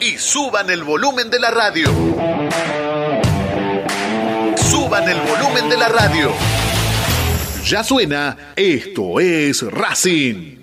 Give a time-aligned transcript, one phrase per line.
[0.00, 1.86] y suban el volumen de la radio.
[4.56, 6.32] Suban el volumen de la radio.
[7.64, 10.59] Ya suena, esto es Racing.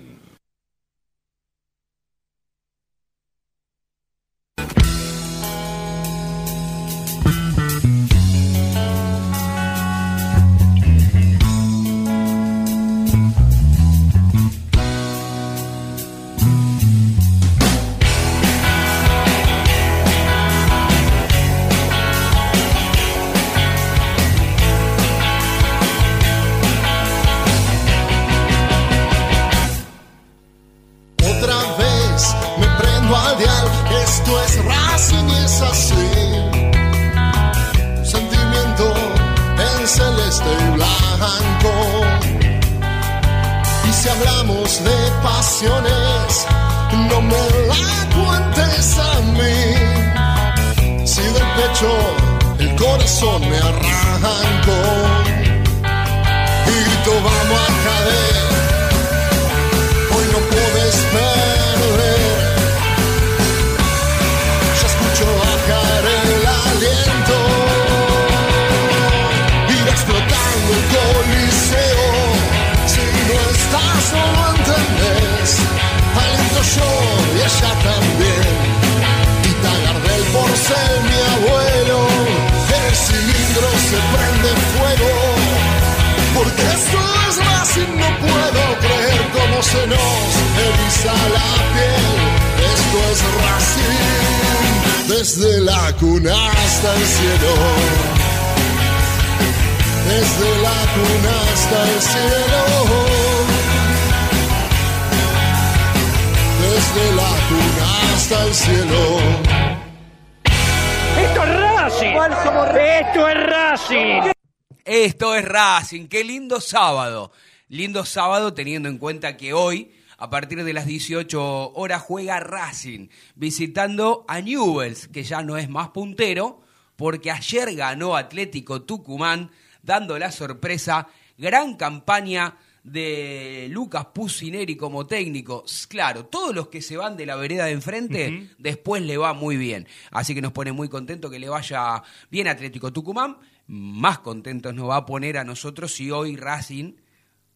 [117.78, 123.06] Lindo sábado teniendo en cuenta que hoy, a partir de las 18 horas, juega Racing,
[123.36, 126.60] visitando a Newells, que ya no es más puntero,
[126.96, 131.06] porque ayer ganó Atlético Tucumán, dando la sorpresa,
[131.36, 135.64] gran campaña de Lucas Pusineri como técnico.
[135.86, 139.56] Claro, todos los que se van de la vereda de enfrente, después le va muy
[139.56, 139.86] bien.
[140.10, 143.36] Así que nos pone muy contento que le vaya bien Atlético Tucumán
[143.68, 146.94] más contentos nos va a poner a nosotros si hoy Racing,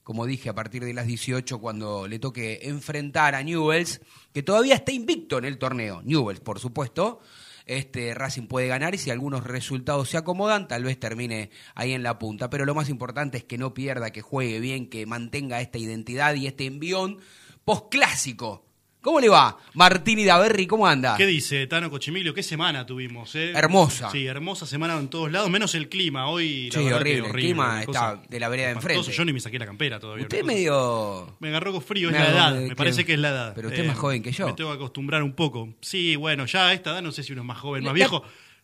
[0.02, 4.00] como dije, a partir de las 18, cuando le toque enfrentar a Newells,
[4.32, 7.20] que todavía está invicto en el torneo, Newells, por supuesto,
[7.66, 12.02] este Racing puede ganar y si algunos resultados se acomodan, tal vez termine ahí en
[12.02, 12.50] la punta.
[12.50, 16.34] Pero lo más importante es que no pierda, que juegue bien, que mantenga esta identidad
[16.34, 17.18] y este envión
[17.64, 18.64] postclásico
[19.02, 19.58] ¿Cómo le va?
[19.74, 21.16] Martini Daverri, ¿cómo anda?
[21.16, 22.32] ¿Qué dice Tano Cochimilio?
[22.32, 23.34] ¿Qué semana tuvimos?
[23.34, 23.50] Eh?
[23.52, 24.12] Hermosa.
[24.12, 26.28] Sí, hermosa semana en todos lados, menos el clima.
[26.28, 27.26] Hoy, sí, horrible.
[27.26, 29.10] El clima está de la vereda de enfrente.
[29.10, 30.22] Yo ni me saqué la campera todavía.
[30.22, 31.36] Usted medio...
[31.40, 32.54] Me agarró con frío, es la edad.
[32.54, 33.52] Me parece que es la edad.
[33.56, 34.46] Pero usted es más eh, joven que yo.
[34.46, 35.74] Me tengo que acostumbrar un poco.
[35.80, 38.22] Sí, bueno, ya a esta edad no sé si uno es más joven, más viejo.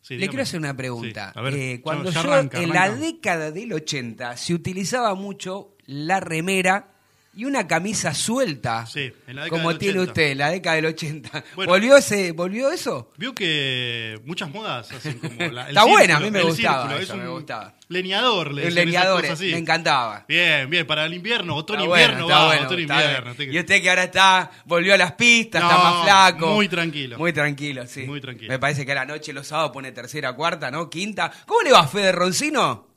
[0.09, 1.32] le quiero hacer una pregunta.
[1.34, 6.94] A ver, eh, cuando yo, en la década del 80, se utilizaba mucho la remera
[7.38, 8.84] y una camisa suelta.
[8.84, 11.44] Sí, en la década Como tiene usted, la década del 80.
[11.54, 13.12] ¿Volvió, ese, ¿Volvió eso?
[13.16, 16.88] Vio que muchas modas hacen como la, Está buena, a mí me gustaba.
[16.88, 17.76] me gustaba.
[17.87, 20.25] Leñador, le El leñador, me encantaba.
[20.26, 23.34] Bien, bien, para el invierno, otoño-invierno, va, bueno, otoño-invierno.
[23.38, 26.55] Y usted que ahora está, volvió a las pistas, está más flaco.
[26.55, 27.19] Muy tranquilo.
[27.19, 28.03] Muy tranquilo, sí.
[28.03, 28.49] Muy tranquilo.
[28.49, 30.91] Me parece que a la noche, los sábados, pone tercera, cuarta, ¿no?
[30.91, 31.31] Quinta.
[31.47, 32.88] ¿Cómo le va, Fede Roncino?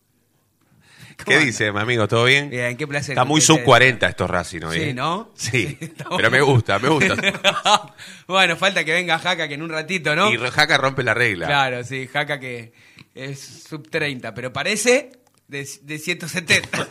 [1.25, 2.07] ¿Qué dice, mi amigo?
[2.07, 2.49] ¿Todo bien?
[2.49, 3.13] Bien, qué placer.
[3.13, 4.77] Está muy sub 40 estos Racing hoy.
[4.77, 4.93] Sí, ¿eh?
[4.93, 5.31] ¿no?
[5.35, 5.77] Sí,
[6.17, 7.15] pero me gusta, me gusta.
[8.27, 10.31] bueno, falta que venga Jaca, que en un ratito, ¿no?
[10.31, 11.47] Y Jaca rompe la regla.
[11.47, 12.73] Claro, sí, Jaca que
[13.13, 15.11] es sub 30, pero parece
[15.47, 16.87] de, de 170.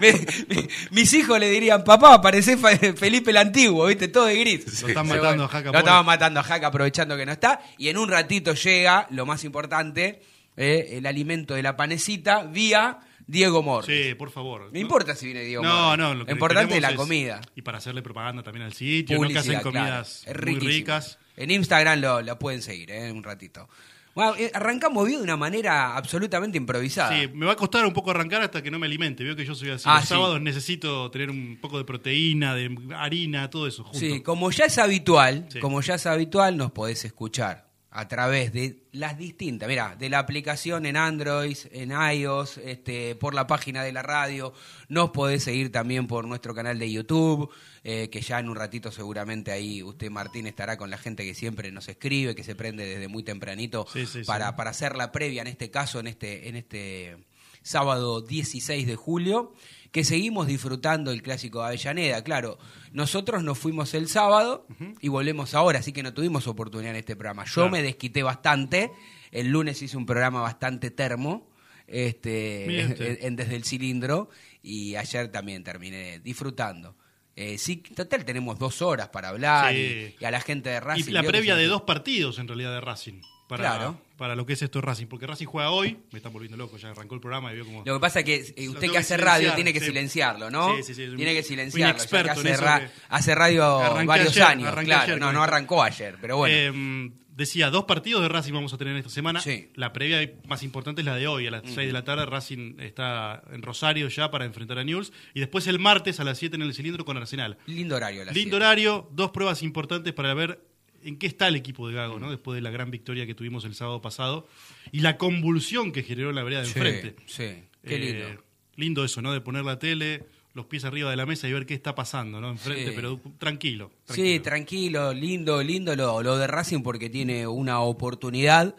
[0.90, 4.08] mis hijos le dirían, papá, parece Felipe el Antiguo, ¿viste?
[4.08, 4.82] Todo de gris.
[4.82, 5.72] Lo están matando a Jaca.
[5.72, 7.60] Lo estaban matando a Jaca aprovechando que no está.
[7.78, 10.20] Y en un ratito llega, lo más importante,
[10.56, 13.84] eh, el alimento de la panecita vía Diego Mor.
[13.84, 14.70] Sí, por favor.
[14.72, 17.40] No, importa si viene Diego No, no, lo, importante es la comida.
[17.54, 19.28] Y para hacerle propaganda también al sitio, ¿no?
[19.28, 21.18] que hacen comidas muy ricas.
[21.36, 23.10] En Instagram lo, pueden seguir, ¿eh?
[23.10, 23.68] Un ratito.
[24.14, 27.18] Bueno, eh, arrancamos bien de una manera absolutamente improvisada.
[27.18, 29.24] Sí, me va a costar un poco arrancar hasta que no me alimente.
[29.24, 29.84] Veo que yo soy así.
[29.86, 33.98] Ah, Los sábados necesito tener un poco de proteína, de harina, todo eso junto.
[33.98, 38.78] Sí, como ya es habitual, como ya es habitual, nos podés escuchar a través de
[38.92, 43.92] las distintas, mira, de la aplicación en Android, en iOS, este, por la página de
[43.92, 44.54] la radio,
[44.88, 47.50] nos podés seguir también por nuestro canal de YouTube,
[47.84, 51.34] eh, que ya en un ratito seguramente ahí usted Martín estará con la gente que
[51.34, 53.86] siempre nos escribe, que se prende desde muy tempranito
[54.26, 57.18] para, para hacer la previa en este caso, en este, en este
[57.62, 59.52] sábado 16 de julio
[59.92, 62.24] que seguimos disfrutando el clásico de Avellaneda.
[62.24, 62.58] Claro,
[62.92, 64.66] nosotros nos fuimos el sábado
[65.00, 67.44] y volvemos ahora, así que no tuvimos oportunidad en este programa.
[67.44, 68.90] Yo me desquité bastante,
[69.30, 71.52] el lunes hice un programa bastante termo.
[71.86, 72.80] Este,
[73.26, 74.30] en, desde el cilindro
[74.62, 76.96] y ayer también terminé disfrutando.
[77.36, 81.10] Eh, sí, total tenemos dos horas para hablar y, a la gente de Racing.
[81.10, 83.20] Y la previa de dos partidos en realidad de Racing
[83.56, 85.06] para, para lo que es esto de Racing.
[85.06, 87.82] Porque Racing juega hoy, me están volviendo loco, ya arrancó el programa y vio como.
[87.84, 90.76] Lo que pasa es que eh, usted que hace radio tiene que silenciarlo, ¿no?
[90.76, 91.16] Sí, sí, sí.
[91.16, 91.94] Tiene que silenciarlo.
[91.94, 95.16] experto hace, hace, radio varios años, claro.
[95.18, 96.54] No, no arrancó ayer, pero bueno.
[96.54, 99.42] Em, decía, dos partidos de Racing vamos a tener esta semana.
[99.74, 101.46] La previa más importante es la de hoy.
[101.46, 105.12] A las 6 de la tarde Racing está en Rosario ya para enfrentar a News.
[105.34, 107.58] Y después el martes a las 7 en el cilindro con Arsenal.
[107.66, 108.24] Lindo horario.
[108.32, 110.71] Lindo horario, dos pruebas importantes para ver
[111.04, 112.30] en qué está el equipo de Gago, ¿no?
[112.30, 114.46] Después de la gran victoria que tuvimos el sábado pasado
[114.90, 117.16] y la convulsión que generó en la vereda de enfrente.
[117.26, 118.28] Sí, qué lindo.
[118.28, 118.38] Eh,
[118.76, 119.32] lindo eso, ¿no?
[119.32, 122.40] De poner la tele, los pies arriba de la mesa y ver qué está pasando,
[122.40, 122.50] ¿no?
[122.50, 128.74] Enfrente, pero tranquilo, Sí, tranquilo, lindo, lindo lo, lo de Racing porque tiene una oportunidad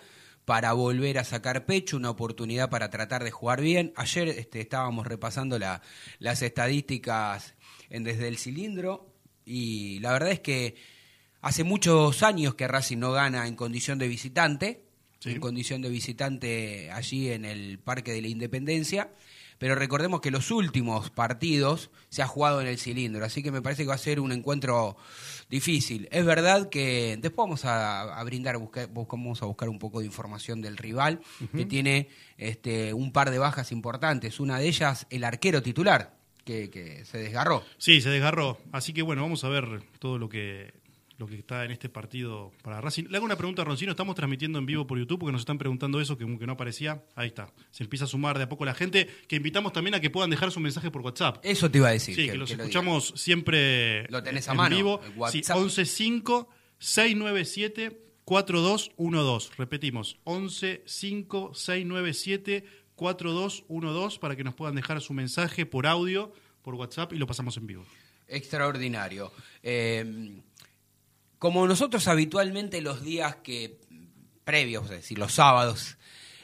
[0.45, 3.93] para volver a sacar pecho, una oportunidad para tratar de jugar bien.
[3.95, 5.81] Ayer este, estábamos repasando la,
[6.19, 7.55] las estadísticas
[7.89, 9.07] en desde el cilindro
[9.45, 10.75] y la verdad es que
[11.43, 14.85] Hace muchos años que Racing no gana en condición de visitante,
[15.25, 19.11] en condición de visitante allí en el Parque de la Independencia,
[19.57, 23.61] pero recordemos que los últimos partidos se ha jugado en el cilindro, así que me
[23.61, 24.95] parece que va a ser un encuentro
[25.49, 26.07] difícil.
[26.11, 28.57] Es verdad que después vamos a, brindar,
[28.93, 31.19] vamos a buscar un poco de información del rival,
[31.53, 32.07] que tiene
[32.37, 36.15] este, un par de bajas importantes, una de ellas el arquero titular.
[36.45, 37.63] Que, que se desgarró.
[37.77, 38.59] Sí, se desgarró.
[38.73, 40.73] Así que bueno, vamos a ver todo lo que
[41.17, 43.05] lo que está en este partido para Racing.
[43.09, 45.57] Le hago una pregunta a Roncino, estamos transmitiendo en vivo por YouTube porque nos están
[45.57, 47.03] preguntando eso, que, que no aparecía.
[47.15, 47.51] Ahí está.
[47.71, 50.29] Se empieza a sumar de a poco la gente, que invitamos también a que puedan
[50.29, 51.37] dejar su mensaje por WhatsApp.
[51.43, 52.15] Eso te iba a decir.
[52.15, 55.01] Sí, que, los escuchamos siempre lo tenés a en mano, vivo.
[55.31, 56.47] Sí, 115
[56.79, 59.51] 697 4212.
[59.57, 60.83] Repetimos, 115
[61.53, 67.27] 697 4212 para que nos puedan dejar su mensaje por audio, por WhatsApp y lo
[67.27, 67.85] pasamos en vivo.
[68.27, 69.31] Extraordinario.
[69.61, 70.41] Eh,
[71.43, 73.77] como nosotros habitualmente los días que
[74.45, 75.97] previos, es decir, los sábados,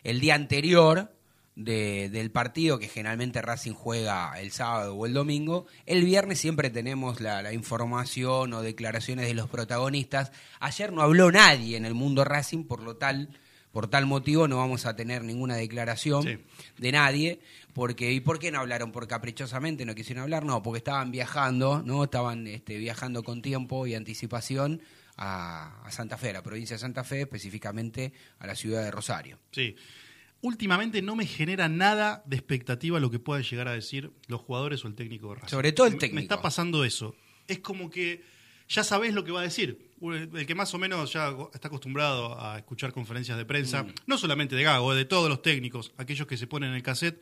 [0.04, 1.16] el día anterior
[1.56, 7.22] del partido que generalmente Racing juega el sábado o el domingo, el viernes siempre tenemos
[7.22, 10.34] la, información o declaraciones de los protagonistas.
[10.60, 13.30] Ayer no habló nadie en el mundo Racing, por lo tal,
[13.72, 16.42] por tal motivo no vamos a tener ninguna declaración
[16.78, 17.40] de nadie.
[17.74, 18.92] Porque, ¿Y por qué no hablaron?
[18.92, 20.44] ¿Por caprichosamente no quisieron hablar?
[20.44, 22.04] No, porque estaban viajando, ¿no?
[22.04, 24.82] Estaban este, viajando con tiempo y anticipación
[25.18, 29.38] a, Santa Fe, a la provincia de Santa Fe, específicamente a la ciudad de Rosario.
[29.52, 29.76] Sí.
[30.42, 34.84] Últimamente no me genera nada de expectativa lo que puedan llegar a decir los jugadores
[34.86, 35.50] o el técnico de Racing.
[35.50, 36.16] Sobre todo el técnico.
[36.16, 37.16] Me está pasando eso.
[37.48, 38.24] Es como que
[38.70, 39.90] ya sabés lo que va a decir.
[40.02, 43.94] El que más o menos ya está acostumbrado a escuchar conferencias de prensa, mm.
[44.08, 47.22] no solamente de Gago, de todos los técnicos, aquellos que se ponen en el cassette,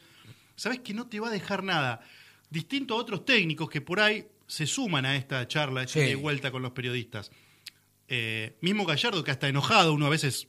[0.55, 2.01] sabes que no te va a dejar nada.
[2.49, 6.51] Distinto a otros técnicos que por ahí se suman a esta charla, esta de vuelta
[6.51, 7.31] con los periodistas.
[8.07, 10.47] Eh, mismo Gallardo, que hasta enojado, uno a veces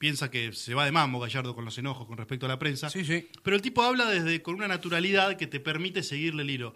[0.00, 2.90] piensa que se va de mambo Gallardo con los enojos con respecto a la prensa.
[2.90, 3.28] Sí, sí.
[3.42, 6.74] Pero el tipo habla desde con una naturalidad que te permite seguirle el hilo.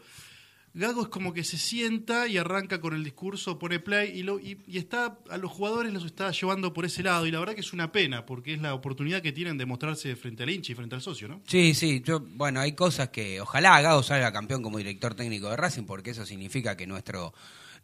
[0.76, 4.40] Gago es como que se sienta y arranca con el discurso, pone play y, lo,
[4.40, 7.26] y, está a los jugadores los está llevando por ese lado.
[7.26, 10.16] Y la verdad que es una pena, porque es la oportunidad que tienen de mostrarse
[10.16, 11.43] frente al hincha y frente al socio, ¿no?
[11.47, 12.02] Sí, sí.
[12.04, 16.11] Yo, bueno, hay cosas que ojalá Gago salga campeón como director técnico de Racing, porque
[16.11, 17.33] eso significa que nuestro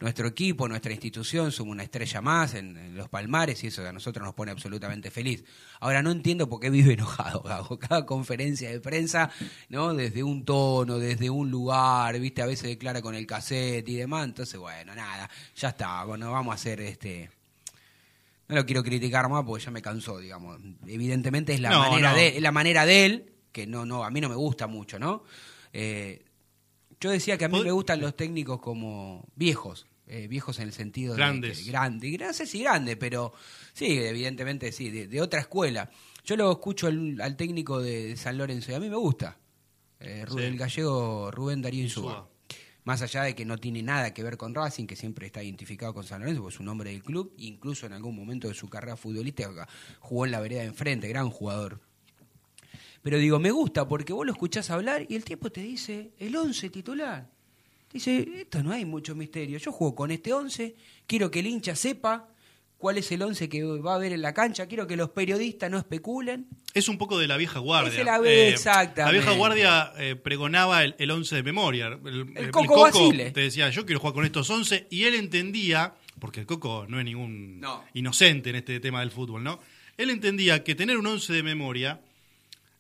[0.00, 4.24] nuestro equipo, nuestra institución, somos una estrella más en, los palmares y eso a nosotros
[4.24, 5.44] nos pone absolutamente feliz.
[5.78, 7.78] Ahora no entiendo por qué vive enojado, Gago.
[7.78, 9.30] Cada conferencia de prensa,
[9.68, 9.94] ¿no?
[9.94, 14.24] Desde un tono, desde un lugar, viste, a veces declara con el cassette y demás.
[14.24, 16.02] Entonces, bueno, nada, ya está.
[16.04, 17.30] Bueno, vamos a hacer este
[18.48, 20.58] no lo quiero criticar más porque ya me cansó, digamos.
[20.84, 24.28] Evidentemente es la manera de la manera de él que no no a mí no
[24.28, 25.22] me gusta mucho, ¿no?
[25.72, 26.24] Eh,
[27.00, 30.72] yo decía que a mí me gustan los técnicos como viejos, eh, viejos en el
[30.72, 31.64] sentido Grandes.
[31.64, 33.32] de grande, no sé si grande, pero
[33.72, 35.88] sí, evidentemente sí, de, otra escuela.
[36.24, 39.38] Yo lo escucho al, técnico de San Lorenzo y a mí me gusta,
[40.00, 42.28] eh, el gallego Rubén Darío Insúa.
[42.82, 45.94] más allá de que no tiene nada que ver con Racing, que siempre está identificado
[45.94, 48.68] con San Lorenzo, porque es un hombre del club, incluso en algún momento de su
[48.68, 49.68] carrera futbolística
[50.00, 51.80] jugó en la vereda de enfrente, gran jugador.
[53.00, 56.34] Pero digo, me gusta porque vos lo escuchás hablar y el tiempo te dice el
[56.34, 57.30] 11 titular.
[57.92, 59.58] Dice, esto no hay mucho misterio.
[59.58, 62.28] Yo juego con este 11, quiero que el hincha sepa
[62.78, 65.70] cuál es el 11 que va a ver en la cancha, quiero que los periodistas
[65.70, 66.46] no especulen.
[66.72, 67.98] Es un poco de la vieja guardia.
[67.98, 69.02] Es la exactamente.
[69.02, 71.88] La vieja guardia eh, pregonaba el, el 11 de memoria.
[71.88, 73.32] El, el Coco Basile.
[73.32, 76.98] te decía, yo quiero jugar con estos 11, y él entendía, porque el Coco no
[76.98, 77.84] es ningún No.
[77.92, 79.60] inocente en este tema del fútbol, ¿no?
[79.98, 82.00] Él entendía que tener un 11 de memoria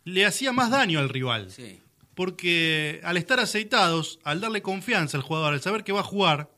[0.04, 1.50] le hacía más daño al rival.
[1.50, 1.78] Sí.
[2.14, 6.50] Porque al estar aceitados, al darle confianza al jugador, al saber que va a jugar,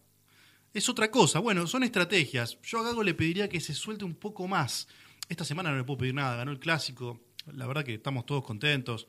[0.74, 1.38] es otra cosa.
[1.38, 2.58] Bueno, son estrategias.
[2.62, 4.88] Yo a Gago le pediría que se suelte un poco más.
[5.28, 7.20] Esta semana no le puedo pedir nada, ganó el clásico.
[7.52, 9.06] La verdad que estamos todos contentos.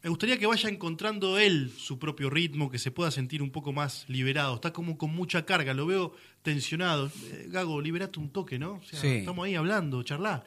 [0.00, 3.72] Me gustaría que vaya encontrando él su propio ritmo, que se pueda sentir un poco
[3.72, 4.54] más liberado.
[4.54, 7.10] Está como con mucha carga, lo veo tensionado.
[7.24, 8.74] Eh, Gago, liberate un toque, ¿no?
[8.74, 9.08] O sea, Sí.
[9.08, 10.46] Estamos ahí hablando, charlar.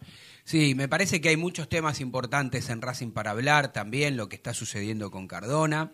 [0.51, 4.35] Sí, me parece que hay muchos temas importantes en Racing para hablar también, lo que
[4.35, 5.91] está sucediendo con Cardona.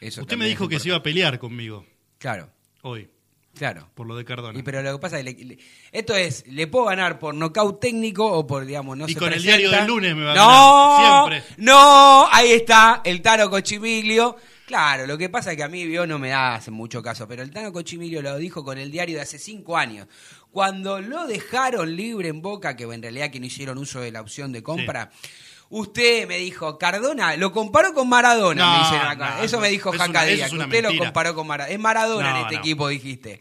[0.00, 1.84] Eso Usted me dijo que se iba a pelear conmigo
[2.18, 2.48] Claro,
[2.82, 3.08] hoy,
[3.56, 3.90] claro.
[3.96, 4.56] por lo de Cardona.
[4.56, 5.58] Y pero lo que pasa es que le- le-
[5.90, 9.32] esto es, le puedo ganar por nocaut técnico o por, digamos, no Y se con
[9.32, 11.64] el diario del lunes me va a no, ganar, siempre.
[11.64, 14.36] No, ahí está, el Tano Cochimiglio.
[14.64, 17.26] Claro, lo que pasa es que a mí vio no me da hace mucho caso,
[17.26, 20.06] pero el Tano Cochimiglio lo dijo con el diario de hace cinco años.
[20.52, 24.20] Cuando lo dejaron libre en Boca, que en realidad que no hicieron uso de la
[24.20, 25.10] opción de compra,
[25.68, 29.36] usted me dijo, Cardona, lo comparó con Maradona, No, me dicen acá.
[29.38, 31.74] no, eso me dijo Jaca Díaz, usted lo comparó con Maradona.
[31.74, 33.40] Es Maradona en este equipo, dijiste.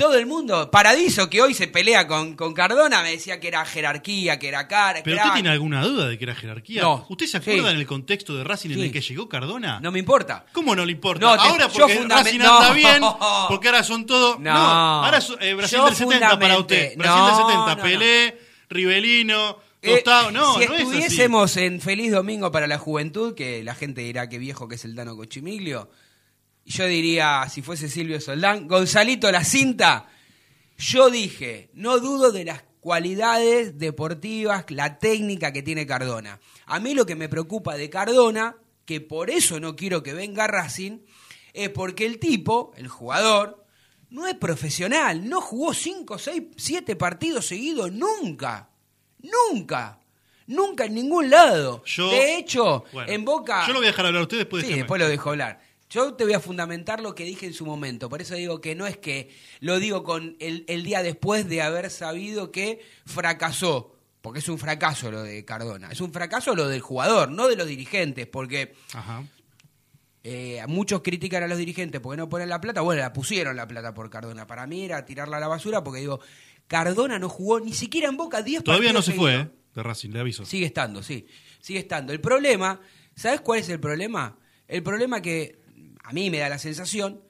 [0.00, 3.64] Todo el mundo, Paradiso, que hoy se pelea con, con Cardona, me decía que era
[3.66, 5.02] jerarquía, que era cara.
[5.04, 6.80] ¿Pero usted tiene alguna duda de que era jerarquía?
[6.80, 7.04] No.
[7.10, 7.50] ¿Usted se Sí.
[7.50, 8.82] acuerda en el contexto de Racing en Sí.
[8.86, 9.78] el que llegó Cardona?
[9.80, 10.46] No me importa.
[10.52, 11.20] ¿Cómo no le importa?
[11.26, 12.58] No, te- ahora porque Racing no.
[12.58, 13.02] anda bien,
[13.48, 14.40] porque ahora son todos...
[14.40, 14.50] No.
[14.50, 16.96] ahora son- eh, Brasil Yo del 70 para usted.
[16.96, 18.38] Brasil del 70, no, Pelé,
[18.70, 20.82] Rivelino, Eh, no, si no es así.
[20.82, 24.84] estuviésemos en Feliz Domingo para la Juventud, que la gente dirá que viejo que es
[24.86, 25.90] el Dano Cochimiglio,
[26.64, 30.08] yo diría, si fuese Silvio Soldán, Gonzalito la cinta,
[30.78, 36.40] yo dije, no dudo de las cualidades deportivas, la técnica que tiene Cardona.
[36.66, 40.46] A mí lo que me preocupa de Cardona, que por eso no quiero que venga
[40.46, 41.00] Racing,
[41.52, 43.64] es porque el tipo, el jugador,
[44.10, 48.70] no es profesional, no jugó 5, 6, 7 partidos seguidos nunca,
[49.18, 50.00] nunca,
[50.46, 51.82] nunca en ningún lado.
[51.84, 53.64] Yo- de hecho, Bueno, en Boca...
[53.66, 55.60] Yo lo voy a dejar hablar a usted después Sí, de después lo dejo hablar.
[55.90, 58.08] Yo te voy a fundamentar lo que dije en su momento.
[58.08, 61.62] Por eso digo que no es que lo digo con el, el día después de
[61.62, 63.96] haber sabido que fracasó.
[64.20, 65.90] Porque es un fracaso lo de Cardona.
[65.90, 68.26] Es un fracaso lo del jugador, no de los dirigentes.
[68.26, 69.24] Porque Ajá.
[70.22, 72.82] eh, muchos critican a los dirigentes porque no ponen la plata.
[72.82, 74.46] Bueno, la pusieron la plata por Cardona.
[74.46, 76.20] Para mí era tirarla a la basura porque digo,
[76.68, 79.34] Cardona no jugó ni siquiera en Boca 10 Todavía no se fue.
[79.34, 79.50] ¿eh?
[79.74, 80.44] De Racing, le aviso.
[80.44, 81.26] Sigue estando, sí.
[81.60, 82.12] Sigue estando.
[82.12, 82.80] El problema,
[83.16, 84.36] ¿sabes cuál es el problema?
[84.68, 85.59] El problema que
[86.10, 87.20] a mí me da la sensación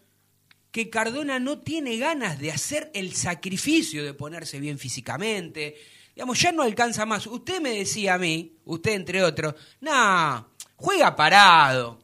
[0.70, 5.76] que Cardona no tiene ganas de hacer el sacrificio de ponerse bien físicamente.
[6.14, 7.26] Digamos, ya no alcanza más.
[7.26, 12.02] Usted me decía a mí, usted entre otros, no, juega parado.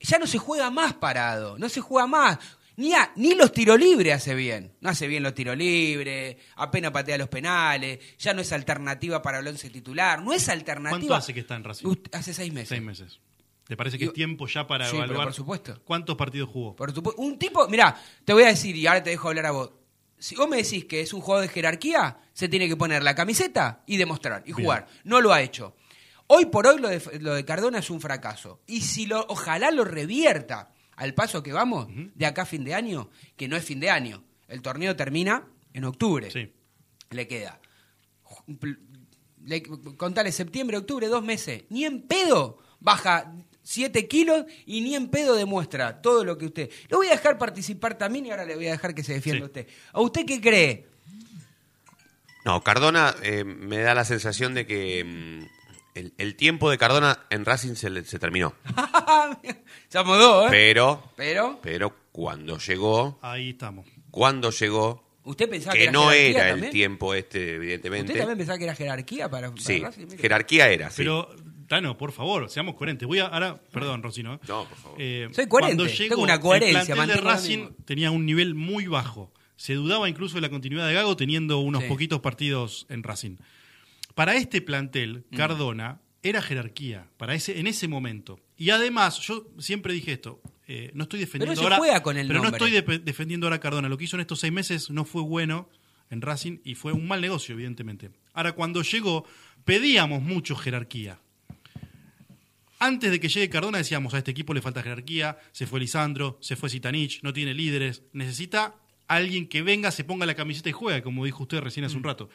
[0.00, 2.38] Ya no se juega más parado, no se juega más.
[2.76, 4.72] Ni, a- ni los tiros libres hace bien.
[4.80, 9.38] No hace bien los tiros libres, apenas patea los penales, ya no es alternativa para
[9.40, 10.22] el once titular.
[10.22, 10.90] No es alternativa.
[10.98, 11.88] ¿Cuánto hace que está en Racing?
[12.12, 12.68] Hace seis meses.
[12.68, 13.18] Seis meses.
[13.68, 15.26] ¿Le parece que Yo- es tiempo ya para Sí, evaluar?
[15.26, 15.80] por supuesto.
[15.84, 16.74] ¿Cuántos partidos jugó?
[16.74, 17.94] Por supu- un tipo, mira,
[18.24, 19.70] te voy a decir y ahora te dejo hablar a vos.
[20.18, 23.14] Si vos me decís que es un jugador de jerarquía, se tiene que poner la
[23.14, 24.64] camiseta y demostrar y Bien.
[24.64, 24.88] jugar.
[25.04, 25.76] No lo ha hecho.
[26.26, 28.60] Hoy por hoy lo de, lo de Cardona es un fracaso.
[28.66, 32.74] Y si lo, ojalá lo revierta al paso que vamos, de acá a fin de
[32.74, 34.24] año, que no es fin de año.
[34.48, 36.30] El torneo termina en octubre.
[36.30, 36.52] Sí.
[37.10, 37.60] Le queda.
[39.44, 39.62] Le,
[39.96, 41.64] contale septiembre, octubre, dos meses.
[41.70, 43.32] Ni en pedo baja
[43.70, 46.70] 7 kilos y ni en pedo demuestra todo lo que usted.
[46.88, 49.40] Lo voy a dejar participar también y ahora le voy a dejar que se defienda
[49.40, 49.44] Sí.
[49.44, 49.66] usted.
[49.92, 50.86] ¿A usted qué cree?
[52.46, 57.26] No, Cardona eh, me da la sensación de que mm, el, el tiempo de Cardona
[57.28, 58.54] en Racing se, terminó.
[59.88, 60.50] Se amodó, ¿eh?
[60.50, 63.86] Pero, Pero, pero cuando llegó, Ahí estamos.
[64.10, 68.14] cuando llegó, usted pensaba que, que era no jerarquía era el tiempo este, ¿Usted evidentemente.
[68.14, 70.06] también pensaba que era jerarquía para, para Sí, Racing?
[70.06, 70.18] Mire.
[70.18, 70.96] jerarquía era, sí.
[70.98, 71.28] Pero,
[71.68, 73.06] Tano, por favor, seamos coherentes.
[73.06, 74.40] Voy a, ahora, perdón, Rocino.
[74.48, 74.96] No, por favor.
[75.00, 78.54] Eh, Soy coherente, cuando llegó, tengo una coherencia, El plantel de Racing tenía un nivel
[78.54, 79.32] muy bajo.
[79.56, 81.88] Se dudaba incluso de la continuidad de Gago teniendo unos Sí.
[81.88, 83.36] poquitos partidos en Racing.
[84.14, 85.36] Para este plantel, Mm.
[85.36, 88.40] Cardona era jerarquía para ese, en ese momento.
[88.56, 91.76] Y además, yo siempre dije esto, eh, no estoy defendiendo Pero se ahora.
[91.76, 93.88] juega con el pero no estoy de- defendiendo ahora a Cardona.
[93.88, 95.68] Lo que hizo en estos seis meses no fue bueno
[96.10, 98.10] en Racing y fue un mal negocio, evidentemente.
[98.32, 99.24] Ahora, cuando llegó,
[99.64, 101.20] pedíamos mucho jerarquía.
[102.80, 106.38] Antes de que llegue Cardona decíamos a este equipo le falta jerarquía, se fue Lisandro,
[106.40, 108.76] se fue Sitanich, no tiene líderes, necesita
[109.08, 112.04] alguien que venga, se ponga la camiseta y juegue, como dijo usted recién hace un
[112.04, 112.28] rato.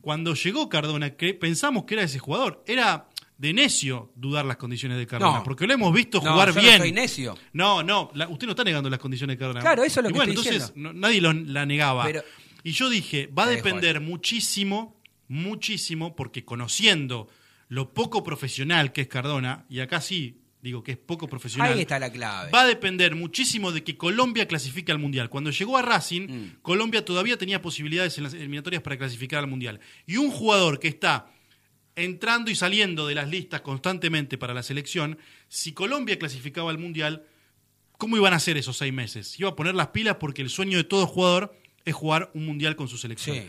[0.00, 5.06] Cuando llegó Cardona, pensamos que era ese jugador, era de necio dudar las condiciones de
[5.06, 5.44] Cardona, No.
[5.44, 6.78] porque lo hemos visto No, jugar yo no bien.
[6.78, 7.36] soy necio.
[7.52, 9.60] No, no, la- usted no está negando las condiciones de Cardona.
[9.60, 12.04] Claro, eso es lo Y que bueno, estoy entonces no- nadie lo- la negaba.
[12.04, 12.22] Pero-
[12.64, 17.28] y yo dije, va a depender muchísimo, muchísimo, porque conociendo
[17.68, 21.72] lo poco profesional que es Cardona, y acá sí digo que es poco profesional.
[21.74, 22.50] Ahí está la clave.
[22.50, 25.28] Va a depender muchísimo de que Colombia clasifique al Mundial.
[25.30, 26.56] Cuando llegó a Racing, Mm.
[26.62, 29.78] Colombia todavía tenía posibilidades en las eliminatorias para clasificar al Mundial.
[30.06, 31.30] Y un jugador que está
[31.94, 35.18] entrando y saliendo de las listas constantemente para la selección,
[35.48, 37.24] si Colombia clasificaba al Mundial,
[37.96, 39.38] ¿cómo iban a ser esos seis meses?
[39.38, 42.74] Iba a poner las pilas porque el sueño de todo jugador es jugar un Mundial
[42.74, 43.36] con su selección.
[43.36, 43.46] Sí.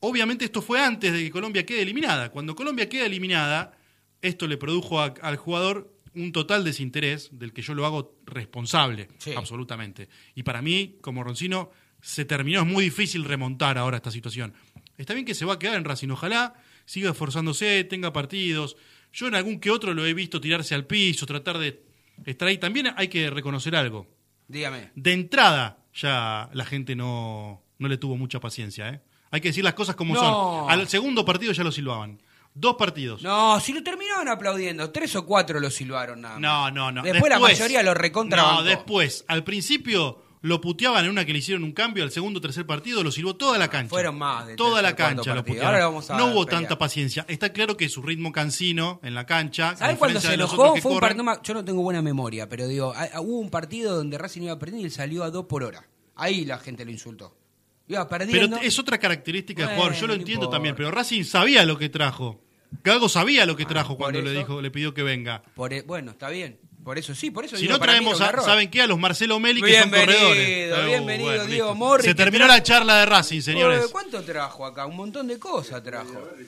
[0.00, 2.30] Obviamente esto fue antes de que Colombia quede eliminada.
[2.30, 3.76] Cuando Colombia queda eliminada,
[4.22, 9.08] esto le produjo a- al jugador un total desinterés del que yo lo hago responsable,
[9.18, 9.32] Sí.
[9.36, 10.08] absolutamente.
[10.34, 14.54] Y para mí, como Roncino, se terminó, es muy difícil remontar ahora esta situación.
[14.96, 16.54] Está bien que se va a quedar en Racing, ojalá
[16.86, 18.76] siga esforzándose, tenga partidos.
[19.12, 21.82] Yo en algún que otro lo he visto tirarse al piso, tratar de
[22.26, 22.58] estar ahí.
[22.58, 24.06] También hay que reconocer algo.
[24.48, 24.90] Dígame.
[24.94, 28.88] De entrada ya la gente no, no le tuvo mucha paciencia.
[28.90, 29.00] ¿eh?
[29.30, 30.20] Hay que decir las cosas como No.
[30.20, 30.70] son.
[30.70, 32.20] Al segundo partido ya lo silbaban.
[32.52, 33.22] Dos partidos.
[33.22, 36.42] No, si lo terminaron aplaudiendo, tres o cuatro lo silbaron nada más.
[36.42, 37.02] No, no, no.
[37.02, 39.24] Después, la mayoría lo recontra No, después.
[39.28, 42.66] Al principio lo puteaban en una que le hicieron un cambio, al segundo o tercer
[42.66, 43.90] partido lo silbó toda la cancha.
[43.90, 45.72] Fueron más de Toda la cancha lo putearon.
[45.74, 46.62] Ahora vamos a no hubo pelear.
[46.62, 47.24] tanta paciencia.
[47.28, 49.70] Está claro que su ritmo cansino en la cancha.
[49.70, 50.74] a ¿Sabes diferencia se enojó?
[50.78, 54.18] Fue un corren, partido, yo no tengo buena memoria, pero digo, hubo un partido donde
[54.18, 55.86] Racing iba perdiendo y él salió a dos por hora.
[56.16, 57.36] Ahí la gente lo insultó.
[57.90, 58.56] Iba perdiendo.
[58.56, 60.56] Pero es otra característica del Bueno, jugador, yo lo no entiendo importa.
[60.56, 62.40] también, pero Racing sabía lo que trajo.
[62.84, 65.42] Gago sabía lo que trajo Ah, por cuando le dijo, le pidió que venga.
[65.56, 66.60] Por e- bueno, está bien.
[66.84, 68.40] Por eso sí, por eso Si digo, no traemos, a.
[68.42, 68.80] ¿saben qué?
[68.82, 70.72] A los Marcelo Meli que son Bienvenido, corredores.
[70.72, 71.74] Oh, bienvenido, Diego.
[71.74, 73.86] Morri, Se terminó la charla de Racing, señores.
[73.90, 74.86] ¿Cuánto trajo acá?
[74.86, 76.12] Un montón de cosas trajo.
[76.12, 76.44] Trajo de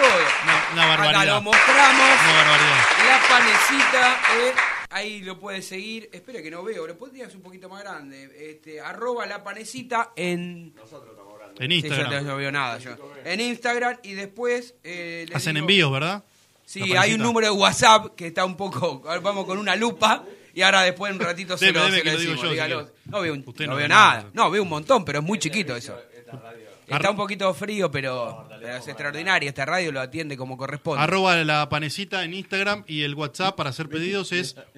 [0.00, 0.24] todo.
[0.44, 1.22] Una- una barbaridad.
[1.22, 2.06] Acá lo mostramos.
[2.24, 2.78] Una barbaridad.
[3.06, 4.52] La panecita, eh,
[4.92, 6.08] ahí lo puedes seguir.
[6.12, 8.30] Espera que no veo, lo podrías un poquito más grande.
[8.50, 10.72] Este, arroba la panecita en.
[11.58, 12.26] En Sí, yo Instagram.
[12.26, 12.78] no veo nada.
[12.78, 12.96] Yo.
[13.24, 14.74] En Instagram y después.
[14.84, 16.24] eh, Hacen digo- envíos, ¿verdad?
[16.64, 19.00] Sí, hay un número de WhatsApp que está un poco.
[19.00, 20.24] Vamos con una lupa.
[20.54, 22.84] Y ahora después un ratito se lo, deme se que lo lo digo decimos, yo,
[22.84, 22.90] si.
[23.06, 24.16] No veo, un- Usted no no veo ve nada.
[24.18, 24.30] nada.
[24.34, 25.98] No, veo un montón, pero es muy chiquito eso.
[26.96, 29.48] Está un poquito frío, pero, pero es extraordinario.
[29.48, 31.02] Esta radio lo atiende como corresponde.
[31.02, 34.56] Arroba la panecita en Instagram y el WhatsApp para hacer pedidos es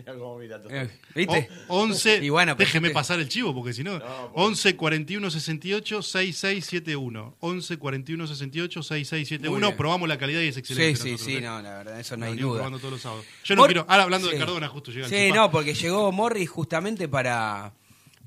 [0.71, 1.49] Eh, ¿Viste?
[1.69, 2.19] o- 11.
[2.25, 4.01] Y bueno, pero déjeme usted- pasar el chivo porque si no.
[4.35, 7.37] 11 41 68 6671.
[7.41, 9.67] 11 41 68 Muy 6671.
[9.67, 9.77] bien.
[9.77, 10.97] Probamos la calidad y es Sí, excelente.
[11.01, 11.41] sí, nosotros, sí, ¿eh?
[11.41, 12.59] no, la verdad, eso no Lo hay venimos duda.
[12.61, 13.25] probando todos los sábados.
[13.45, 13.87] Yo no Mor- quiero.
[13.89, 14.39] Ahora hablando de Sí.
[14.39, 15.37] Cardona, justo llega el Sí, chipá.
[15.37, 17.73] no, porque llegó Morris justamente para,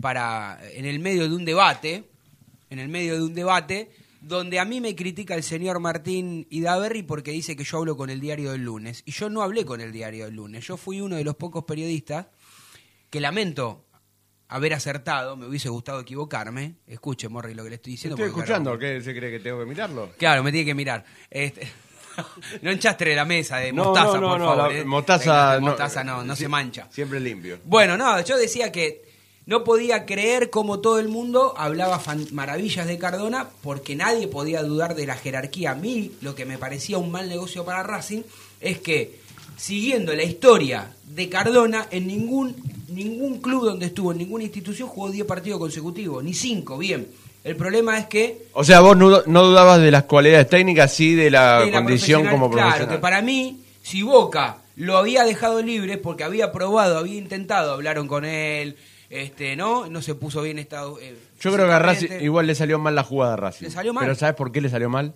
[0.02, 2.04] para, en el medio de un debate,
[2.70, 7.04] en el medio de un debate, donde a mí me critica el señor Martín Idaverri
[7.04, 9.04] porque dice que yo hablo con el diario del lunes.
[9.06, 10.66] Y yo no hablé con el diario del lunes.
[10.66, 12.28] Yo fui uno de los pocos periodistas
[13.10, 13.86] que lamento
[14.50, 16.76] haber acertado, me hubiese gustado equivocarme.
[16.88, 18.16] Escuche, Morris, lo que le estoy diciendo.
[18.16, 20.12] Estoy escuchando, ¿qué se cree que tengo que mirarlo?
[20.18, 21.04] Claro, me tiene que mirar.
[21.30, 21.68] Este,
[22.62, 24.72] no enchastre la mesa de mostaza, no, no, por no, favor.
[24.74, 24.86] la eh.
[24.86, 26.88] mostaza Venga, no- mostaza no, no se mancha.
[26.92, 27.60] Siempre limpio.
[27.66, 29.07] Bueno, no, yo decía que
[29.48, 34.94] no podía creer cómo todo el mundo hablaba maravillas de Cardona porque nadie podía dudar
[34.94, 35.72] de la jerarquía.
[35.72, 38.24] A mí lo que me parecía un mal negocio para Racing
[38.60, 39.20] es que
[39.56, 42.56] siguiendo la historia de Cardona en ningún
[42.90, 47.08] ningún club donde estuvo, en ninguna institución jugó 10 partidos consecutivos, ni 5, bien.
[47.44, 51.16] El problema es que O sea, vos no, no dudabas de las cualidades técnicas, sí
[51.16, 52.96] de la de la condición profesional, como Claro, profesional.
[52.98, 58.08] que para mí, si Boca lo había dejado libre porque había probado, había intentado, hablaron
[58.08, 58.76] con él,
[59.10, 59.88] este, ¿no?
[59.88, 61.00] No se puso bien estado.
[61.02, 63.66] eh, Yo creo que a Racing igual le salió mal la jugada a Racing.
[63.66, 64.04] ¿Le salió mal?
[64.06, 65.14] Pero ¿sabes por qué le salió mal?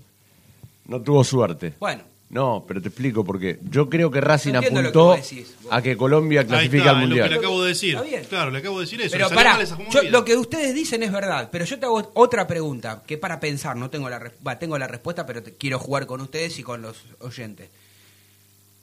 [0.88, 1.74] No tuvo suerte.
[1.80, 3.60] Bueno, No, pero te explico por qué.
[3.70, 6.88] Yo creo que Racing que apuntó decís, a que Colombia está, al es lo que
[6.94, 7.34] le Mundial.
[7.34, 7.96] acabo de decir.
[7.96, 8.24] Está bien.
[8.24, 9.12] Claro, le acabo de decir eso.
[9.12, 13.04] pero para, yo- lo que ustedes dicen es verdad, pero yo te hago otra pregunta,
[13.06, 16.22] que para pensar, no tengo la, va, tengo la respuesta, pero te- quiero jugar con
[16.22, 17.70] ustedes y con los oyentes.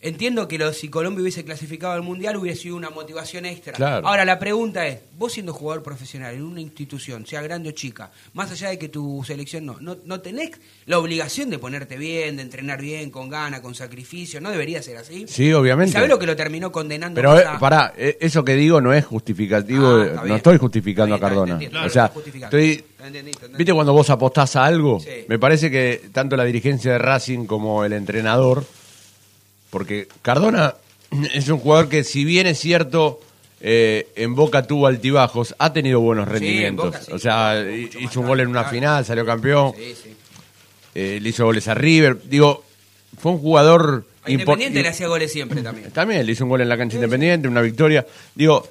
[0.00, 3.72] Entiendo que lo, si Colombia hubiese clasificado al Mundial hubiese sido una motivación extra.
[3.72, 4.06] Claro.
[4.06, 8.12] Ahora, la pregunta es, vos siendo jugador profesional en una institución, sea grande o chica,
[8.32, 10.52] más allá de que tu selección no, no, no tenés
[10.86, 14.98] la obligación de ponerte bien, de entrenar bien, con gana, con sacrificio, ¿no debería ser
[14.98, 15.26] así?
[15.26, 15.94] Sí, obviamente.
[15.94, 17.16] ¿Sabés lo que lo terminó condenando?
[17.16, 20.36] Pero eh, pará, eh, eso que digo no es justificativo, Ah, no bien.
[20.36, 21.58] estoy justificando a Cardona.
[21.58, 23.56] claro, o sea, estoy, Te entendí, te entendí.
[23.58, 25.00] ¿viste cuando vos apostás a algo?
[25.00, 25.24] Sí.
[25.26, 28.64] Me parece que tanto la dirigencia de Racing como el entrenador,
[29.70, 30.74] porque Cardona
[31.34, 33.20] es un jugador que si bien es cierto,
[33.60, 36.86] eh, en Boca tuvo altibajos, ha tenido buenos en rendimientos.
[36.86, 37.64] Boca sí, o sea,
[38.00, 38.74] hizo un gol en una claro.
[38.74, 40.14] final, salió campeón, Sí, sí.
[40.94, 42.18] eh, le hizo goles a River.
[42.24, 42.64] Digo,
[43.18, 44.04] fue un jugador...
[44.26, 45.90] Independiente le hacía goles siempre también.
[45.90, 48.06] también le hizo un gol en la cancha independiente, una victoria.
[48.34, 48.68] Digo,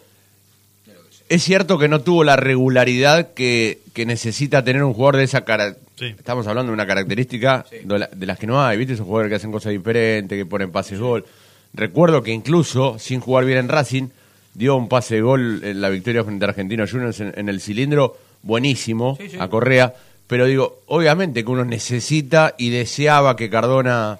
[1.29, 5.41] es cierto que no tuvo la regularidad que, que necesita tener un jugador de esa
[5.45, 5.75] cara.
[5.97, 6.05] Sí.
[6.05, 8.93] Estamos hablando de una característica de, la- de las que no hay, ¿viste?
[8.93, 11.25] Esos jugadores que hacen cosas diferentes, que ponen pases gol.
[11.73, 14.09] Recuerdo que incluso, sin jugar bien en Racing,
[14.53, 17.59] dio un pase de gol en la victoria frente a Argentinos Juniors en, en el
[17.61, 19.37] cilindro, buenísimo, Sí, sí.
[19.39, 19.93] a Correa.
[20.27, 24.19] Pero digo, obviamente que uno necesita y deseaba que Cardona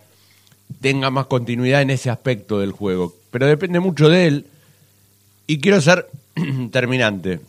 [0.81, 3.13] tenga más continuidad en ese aspecto del juego.
[3.31, 4.45] Pero depende mucho de él.
[5.47, 6.07] Y quiero ser
[6.71, 7.39] terminante.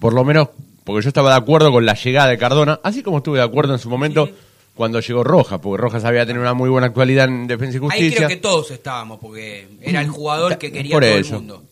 [0.00, 0.48] Por lo menos,
[0.84, 3.72] porque yo estaba de acuerdo con la llegada de Cardona, así como estuve de acuerdo
[3.74, 4.28] en su momento
[4.74, 7.86] cuando llegó Rojas, porque Rojas sabía tener una muy buena actualidad en Defensa y Ahí
[7.88, 8.16] Justicia.
[8.16, 11.34] creo que todos estábamos, porque era el jugador que quería Por todo eso.
[11.36, 11.62] el mundo.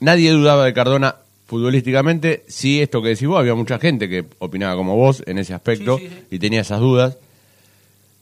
[0.00, 1.16] Nadie dudaba de Cardona
[1.46, 2.44] futbolísticamente.
[2.48, 5.98] Sí, esto que decís vos, había mucha gente que opinaba como vos en ese aspecto
[5.98, 6.26] Sí, sí, sí.
[6.36, 7.16] y tenía esas dudas.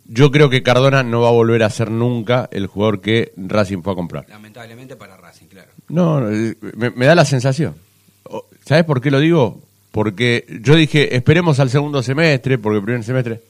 [0.06, 3.82] Yo creo que Cardona no va a volver a ser nunca el jugador que Racing
[3.82, 4.26] fue a comprar.
[4.28, 5.23] Lamentablemente para Racing.
[5.94, 7.76] No, eh, me, me da la sensación.
[8.64, 9.62] ¿Sabes por qué lo digo?
[9.92, 13.40] Porque yo dije, esperemos al segundo semestre, porque el primer semestre,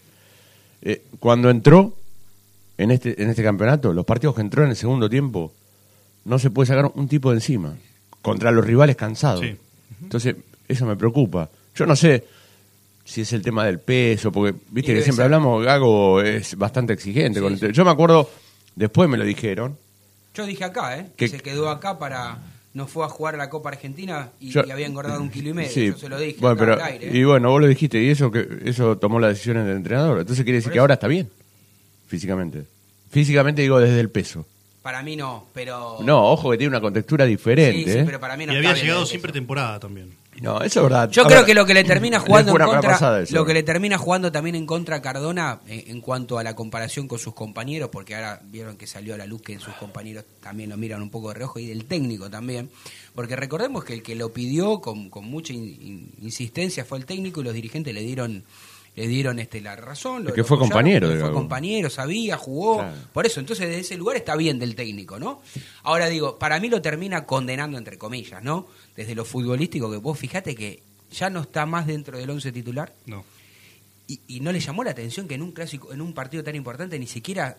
[0.83, 1.95] eh, cuando entró
[2.77, 5.53] en este, en este campeonato, los partidos que entró en el segundo tiempo,
[6.27, 7.77] no se puede sacar un tipo de encima,
[8.21, 9.41] contra los rivales cansados.
[9.41, 9.57] Sí.
[10.03, 10.37] Entonces,
[10.69, 11.49] eso me preocupa.
[11.75, 12.25] Yo no sé
[13.07, 15.25] si es el tema del peso, porque viste que siempre ser.
[15.25, 17.39] hablamos, Gago es bastante exigente.
[17.39, 17.69] Sí, con el sí.
[17.73, 18.29] Yo me acuerdo,
[18.77, 19.79] después me lo dijeron,
[20.35, 21.07] Yo dije acá, ¿eh?
[21.17, 22.39] Que- Que se quedó acá para.
[22.73, 25.51] No fue a jugar a la Copa Argentina y, Yo- y había engordado un kilo
[25.51, 25.71] y medio.
[25.71, 26.39] Sí, Yo se lo dije.
[26.41, 27.17] Bueno, acá pero, al aire, ¿eh?
[27.19, 30.19] y bueno, vos lo dijiste, y eso que eso tomó las decisiones del entrenador.
[30.19, 31.31] Entonces quiere decir que ahora está bien,
[32.09, 32.65] físicamente.
[33.11, 34.45] Físicamente digo desde el peso.
[34.83, 35.99] Para mí no, pero.
[36.03, 37.85] No, ojo que tiene una contextura diferente.
[37.85, 38.03] Sí, sí, ¿eh?
[38.05, 39.23] pero para mí no y está había bien llegado eso.
[39.23, 40.11] pretemporada también.
[40.45, 41.11] No, eso es verdad.
[41.11, 43.23] Yo A creo ver, que lo que le termina jugando en fue una contra, pasada
[43.23, 43.35] eso.
[43.35, 46.55] lo que le termina jugando también en contra a Cardona en, en cuanto a la
[46.55, 50.25] comparación con sus compañeros, porque ahora vieron que salió a la luz que sus compañeros
[50.43, 52.71] también lo miran un poco de reojo y del técnico también,
[53.15, 57.07] porque recordemos que el que lo pidió con, con mucha in- in- insistencia fue el
[57.07, 58.45] técnico y los dirigentes le dieron
[58.97, 62.79] le dieron este la razón, lo- que lo fue apoyaron, compañero fue compañero, sabía, jugó,
[62.79, 62.97] Claro.
[63.13, 65.43] por eso, entonces desde ese lugar está bien del técnico, ¿no?
[65.83, 68.67] Ahora digo, para mí lo termina condenando entre comillas, ¿no?
[68.97, 70.81] Desde lo futbolístico que vos fíjate que
[71.11, 73.25] ya no está más dentro del once titular No.
[74.07, 76.55] y, y no le llamó la atención que en un clásico, en un partido tan
[76.55, 77.59] importante, ni siquiera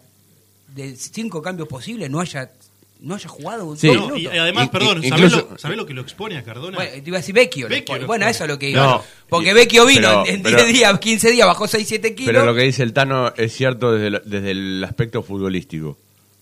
[0.74, 2.52] de cinco cambios posibles no haya
[3.02, 3.92] no haya jugado un Sí.
[3.92, 6.78] No, y además, perdón, in- ¿sabés, lo, sabés lo que lo expone a Cardona?
[6.78, 7.68] Bueno, te iba a decir Vecchio.
[7.70, 8.84] lo bueno, eso es lo que iba.
[8.84, 12.16] No, Porque y- Vecchio vino pero- en pero- 10 días, 15 días, bajó 6, 7
[12.16, 12.34] kilos.
[12.34, 15.98] Pero lo que dice el Tano es cierto desde el, desde el aspecto futbolístico.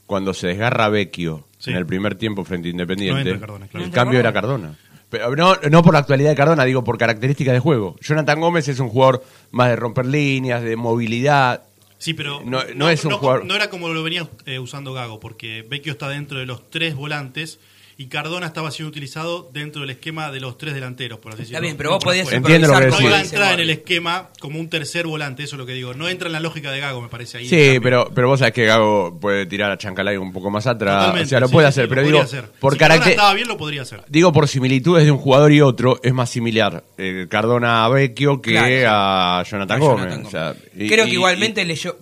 [0.06, 1.72] Cuando se desgarra Vecchio Sí.
[1.72, 3.86] en el primer tiempo frente a Independiente, entra Cardona, claro.
[3.86, 4.68] el cambio era Cardona.
[4.68, 4.80] Cardona.
[5.10, 7.96] Pero no, no por la actualidad de Cardona, digo por características de juego.
[8.02, 11.62] Jonathan Gómez es un jugador más de romper líneas, de movilidad.
[11.98, 15.20] Sí, pero No- no es un jugador- no era como lo venía eh, usando Gago,
[15.20, 17.60] porque Vecchio está dentro de los tres volantes
[17.98, 21.58] y Cardona estaba siendo utilizado dentro del esquema de los tres delanteros, por así decirlo.
[21.58, 22.32] Está bien, pero vos podías.
[22.32, 25.56] Entiendo lo que No iba a entrar en el esquema como un tercer volante, eso
[25.56, 25.94] es lo que digo.
[25.94, 27.48] No entra en la lógica de Gago, me parece ahí.
[27.48, 30.96] Sí, pero, pero vos sabés que Gago puede tirar a Chancalay un poco más atrás.
[31.00, 32.52] Totalmente, o sea, lo sí, puede sí, hacer, sí, pero lo digo, podría hacer.
[32.60, 33.12] por si carácter.
[33.12, 34.02] estaba bien, lo podría hacer.
[34.10, 38.42] Digo, por similitudes de un jugador y otro, es más similar eh, Cardona a Vecchio
[38.42, 38.88] que Claro.
[38.90, 40.04] a Jonathan A Gómez.
[40.06, 41.96] Jonathan O sea, y- Creo y- que igualmente leyó,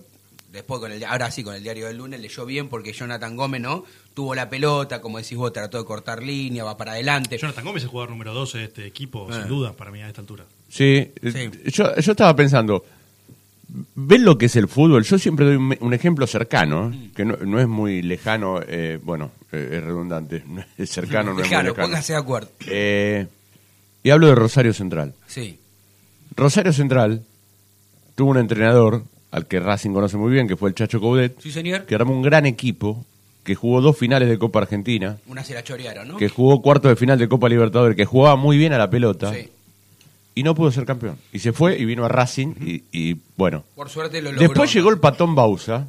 [0.50, 3.60] después con el, ahora sí con el diario del lunes, leyó bien porque Jonathan Gómez,
[3.60, 3.84] ¿no?
[4.14, 7.38] Tuvo la pelota, como decís vos, trató de cortar línea, va para adelante.
[7.38, 9.34] Jonathan Gómez es el jugador número 12 de este equipo, Eh.
[9.34, 10.44] sin duda, para mí a esta altura.
[10.68, 11.28] Sí, Sí.
[11.38, 12.84] eh, Yo, yo estaba pensando,
[13.94, 15.02] ¿ven lo que es el fútbol?
[15.04, 16.92] Yo siempre doy un, un ejemplo cercano, Mm.
[16.92, 17.10] ¿eh?
[17.16, 20.42] que no, no es muy lejano, eh, bueno, eh, es redundante,
[20.78, 21.86] es cercano, no es muy Claro, lejano.
[21.88, 22.50] póngase de acuerdo.
[22.66, 23.26] Eh,
[24.02, 25.14] y hablo de Rosario Central.
[25.26, 25.58] Sí.
[26.36, 27.22] Rosario Central
[28.14, 31.50] tuvo un entrenador al que Racing conoce muy bien, que fue el Chacho Coudet, Sí,
[31.50, 31.86] señor.
[31.86, 33.06] que armó un gran equipo,
[33.44, 36.16] que jugó dos finales de Copa Argentina, Una se la chorearon, ¿no?
[36.16, 39.32] que jugó cuarto de final de Copa Libertadores, que jugaba muy bien a la pelota
[39.34, 39.48] Sí.
[40.34, 41.16] y no pudo ser campeón.
[41.32, 43.64] Y se fue y vino a Racing y, y, bueno.
[43.74, 44.48] Por suerte lo logró.
[44.48, 45.88] Después llegó el patón Bausa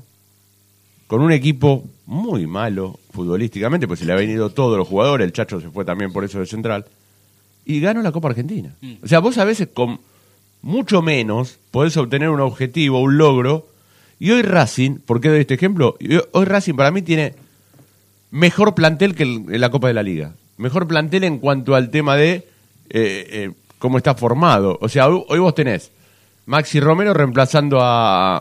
[1.07, 5.33] con un equipo muy malo futbolísticamente, pues se le ha venido todos los jugadores, el
[5.33, 6.85] Chacho se fue también por eso de central,
[7.65, 8.73] y ganó la Copa Argentina.
[9.03, 9.99] O sea, vos a veces con
[10.63, 13.67] mucho menos podés obtener un objetivo, un logro,
[14.19, 15.97] y hoy Racing, ¿por qué doy este ejemplo?
[16.31, 17.35] Hoy Racing para mí tiene
[18.33, 20.33] mejor plantel que el- la Copa de la Liga.
[20.57, 22.43] Mejor plantel en cuanto al tema de eh,
[22.89, 24.77] eh, cómo está formado.
[24.81, 25.91] O sea, hoy, hoy vos tenés
[26.45, 28.37] Maxi Romero reemplazando a,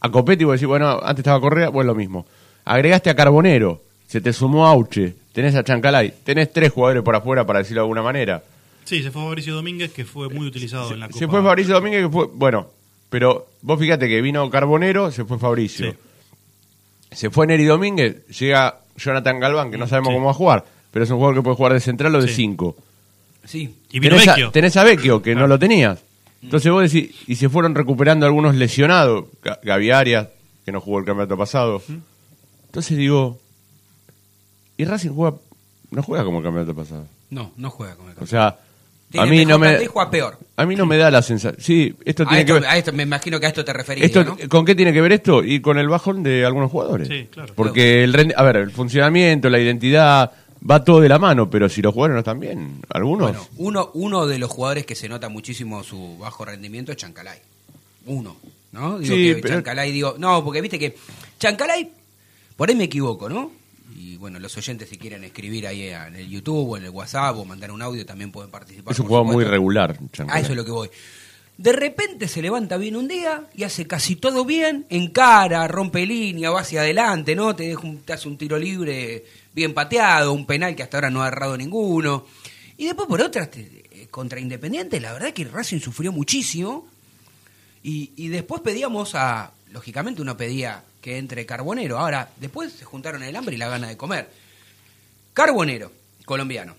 [0.00, 2.26] a Copetti vos decís, bueno, antes estaba Correa, bueno, lo mismo.
[2.64, 7.44] Agregaste a Carbonero, se te sumó Auche, tenés a Chancalay, tenés tres jugadores por afuera,
[7.46, 8.42] para decirlo de alguna manera.
[8.84, 11.18] Sí, se fue Fabricio Domínguez, que fue muy utilizado en la Copa.
[11.18, 12.66] Se fue Fabricio Domínguez, que fue, bueno,
[13.10, 15.90] pero vos fíjate que vino Carbonero, se fue Fabricio.
[15.92, 15.96] Sí.
[17.14, 20.14] Se fue Neri Domínguez, llega Jonathan Galván, que no sabemos Sí.
[20.14, 22.28] cómo va a jugar, pero es un jugador que puede jugar de central o de
[22.28, 22.34] Sí.
[22.34, 22.76] cinco.
[23.44, 23.74] Sí.
[23.90, 24.48] Y vino tenés, Vecchio.
[24.48, 26.00] a, tenés a Vecchio, que no lo tenías.
[26.42, 30.28] Entonces vos decís, y se fueron recuperando algunos lesionados, Ga- Gavi Arias,
[30.64, 31.82] que no jugó el campeonato pasado.
[32.66, 33.38] Entonces digo,
[34.76, 35.36] y Racing juega,
[35.90, 37.06] no juega como el campeonato pasado.
[37.30, 38.28] No, no juega con el O campeón.
[38.28, 38.58] sea,
[39.12, 40.38] Tiene a mí mejor no me, juega peor.
[40.56, 41.62] a mí no me da la sensación.
[41.62, 42.68] Sí, esto A tiene esto, que ver.
[42.70, 44.36] a esto- me imagino que a esto te referías, Esto, ¿no?
[44.48, 45.44] ¿Con qué tiene que ver esto?
[45.44, 47.06] Y con el bajón de algunos jugadores.
[47.08, 47.52] Sí, claro.
[47.54, 50.32] Porque el rendi- a ver, el funcionamiento, la identidad,
[50.68, 53.28] va todo de la mano, pero si los jugadores no están bien, algunos.
[53.30, 57.38] Bueno, uno, uno de los jugadores que se nota muchísimo su bajo rendimiento es Chancalay.
[58.06, 58.36] Uno,
[58.72, 58.98] ¿no?
[58.98, 60.96] Digo Sí, que pero- Chancalay, digo, no, porque viste que
[61.38, 61.90] Chancalay,
[62.56, 63.50] por ahí me equivoco, ¿no?
[63.96, 67.36] Y bueno, los oyentes si quieren escribir ahí en el YouTube o en el WhatsApp
[67.36, 68.92] o mandar un audio también pueden participar.
[68.92, 69.98] es un jugador muy regular.
[70.28, 70.90] A eso es lo que voy.
[71.58, 76.50] De repente se levanta bien un día y hace casi todo bien, encara, rompe línea,
[76.50, 77.54] va hacia adelante, ¿no?
[77.54, 79.24] Te, deja un- te hace un tiro libre
[79.54, 82.26] bien pateado, un penal que hasta ahora no ha errado ninguno.
[82.78, 86.88] Y después por otras, te- eh, contra Independiente, la verdad que Racing sufrió muchísimo.
[87.84, 91.98] Y, y después pedíamos a, lógicamente uno pedía que entre Carbonero.
[91.98, 94.28] Ahora, después se juntaron el hambre y la gana de comer.
[95.34, 95.90] Carbonero,
[96.24, 96.76] colombiano.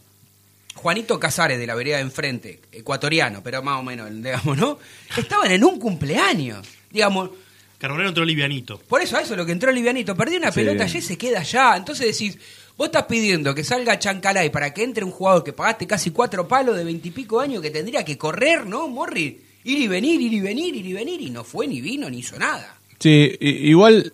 [0.75, 4.79] Juanito Casares de la vereda de enfrente, ecuatoriano, pero más o menos, digamos, ¿no?
[5.17, 6.67] Estaban en un cumpleaños.
[6.89, 7.29] Digamos,
[7.77, 8.79] Carbonero entró livianito.
[8.79, 10.15] por eso, a eso lo que entró Livianito.
[10.15, 10.59] Perdió una Sí.
[10.61, 11.75] pelota ayer se queda allá.
[11.75, 12.37] Entonces decís,
[12.77, 16.47] vos estás pidiendo que salga Chancalay para que entre un jugador que pagaste casi cuatro
[16.47, 19.41] palos de veintipico años que tendría que correr, ¿no, Morri?
[19.65, 21.21] Ir y venir, ir y venir, ir y venir.
[21.21, 22.77] Y no fue, ni vino, ni hizo nada.
[23.03, 24.13] Sí, igual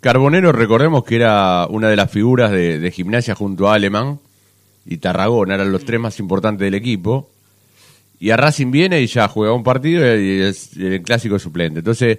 [0.00, 4.18] Carbonero, recordemos que era una de las figuras de, de gimnasia junto a Alemán
[4.86, 7.28] y Tarragona, eran los tres más importantes del equipo.
[8.18, 11.80] Y a Racing viene y ya juega un partido y es el clásico suplente.
[11.80, 12.18] Entonces,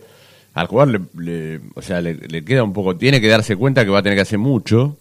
[0.53, 3.83] al jugador le, le- o sea, le, le queda un poco, tiene que darse cuenta
[3.83, 4.97] que va a tener que hacer mucho.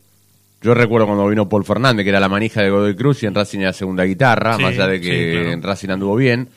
[0.63, 3.35] Yo recuerdo cuando vino Paul Fernández, que era la manija de Godoy Cruz, y en
[3.35, 5.51] Racing era segunda guitarra, Sí, más allá de sí, que claro.
[5.53, 6.49] en Racing anduvo bien.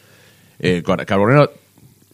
[0.60, 1.52] Eh, Car- Carbonero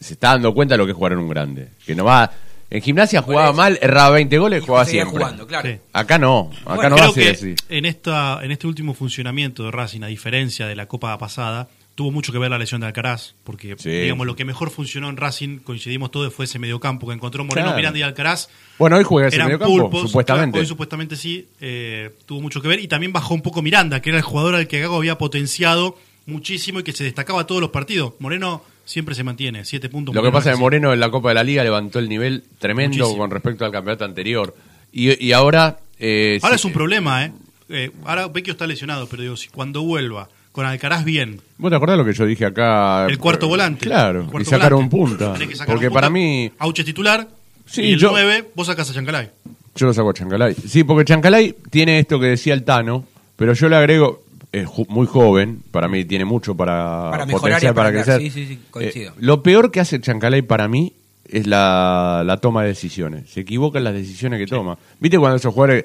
[0.00, 1.68] se está dando cuenta de lo que es jugar en un grande.
[1.86, 2.32] Que no va.
[2.72, 5.18] En gimnasia jugaba mal, erraba 20 goles, Y jugaba siempre.
[5.18, 5.68] jugando, claro.
[5.68, 5.78] Sí.
[5.92, 7.54] Acá no, acá Bueno, no va a ser así.
[7.68, 12.12] en, esta, en este último funcionamiento de Racing, a diferencia de la Copa pasada, tuvo
[12.12, 13.90] mucho que ver la lesión de Alcaraz, porque Sí.
[13.90, 17.66] digamos lo que mejor funcionó en Racing, coincidimos todos, fue ese mediocampo que encontró Moreno,
[17.66, 17.76] Claro.
[17.76, 18.48] Miranda y Alcaraz.
[18.78, 20.52] Bueno, hoy juega ese Eran mediocampo, pulpos, supuestamente.
[20.52, 22.78] claro, hoy supuestamente sí, eh, tuvo mucho que ver.
[22.78, 25.98] Y también bajó un poco Miranda, que era el jugador al que Gago había potenciado
[26.26, 28.12] muchísimo y que se destacaba todos los partidos.
[28.20, 30.14] Moreno siempre se mantiene, siete puntos.
[30.14, 30.60] Lo que pasa es que.
[30.60, 33.18] Moreno en la Copa de la Liga levantó el nivel tremendo Muchísimo.
[33.18, 34.54] con respecto al campeonato anterior.
[34.92, 35.78] Y, y ahora.
[35.98, 37.32] eh, Ahora sí- es un problema, ¿eh?
[37.68, 41.76] Eh, ahora Vecchio está lesionado, pero digo, si cuando vuelva con Alcaraz bien, ¿Vos te
[41.76, 43.06] acordás lo que yo dije acá?
[43.08, 43.86] el cuarto volante.
[43.86, 45.24] Claro, y sacaron volante.
[45.24, 45.54] punta.
[45.56, 46.50] Sacar Porque para mí.
[46.58, 47.28] Auche titular.
[47.66, 49.30] Sí, y el yo- 9, vos sacás a Chancalay.
[49.76, 50.54] Yo lo saco a Chancalay.
[50.66, 53.04] Sí, porque Chancalay tiene esto que decía el Tano,
[53.36, 57.72] pero yo le agrego, es muy joven, para mí tiene mucho para, Para mejorar y
[57.72, 58.20] para crecer.
[58.20, 59.10] Sí, sí, sí, coincido.
[59.10, 60.92] Eh, lo peor que hace Chancalay para mí
[61.28, 63.30] es la, la toma de decisiones.
[63.30, 64.76] Se equivoca en las decisiones que toma.
[64.98, 65.84] ¿Viste cuando esos jugadores,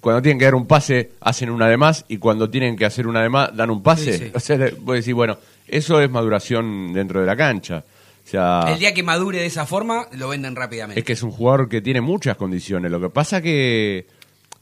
[0.00, 3.06] cuando tienen que dar un pase, hacen una de más y cuando tienen que hacer
[3.06, 4.30] una de más, dan un pase?
[4.34, 7.84] O sea, vos decís, bueno, eso es maduración dentro de la cancha.
[8.24, 11.00] O sea, El día que madure de esa forma, lo venden rápidamente.
[11.00, 12.90] es que es un jugador que tiene muchas condiciones.
[12.90, 14.06] Lo que pasa que...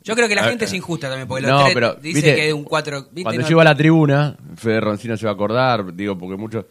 [0.09, 2.15] Yo creo que la A- gente es injusta también, porque los No, tres pero, dice
[2.15, 3.09] viste, que es un 4.
[3.23, 6.65] Cuando yo iba a la tribuna, Fede Roncino se va a acordar, digo, porque muchos,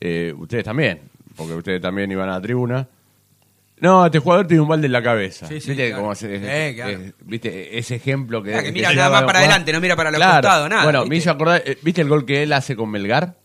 [0.00, 1.00] eh, ustedes también,
[1.36, 2.88] porque ustedes también iban a la tribuna.
[3.78, 5.46] No, este jugador tiene un balde en la cabeza.
[5.48, 6.02] Sí, sí, ¿Viste, claro.
[6.02, 6.90] cómo se- Sí, claro.
[6.92, 8.54] eh, ¿Viste ese ejemplo que...
[8.54, 9.36] Ah, que mira nada más para jugar?
[9.36, 10.32] adelante, no mira para los Claro.
[10.36, 11.10] costados, nada, Bueno, ¿viste?
[11.10, 13.36] me hizo acordar, eh, ¿viste el gol que él hace con Melgar?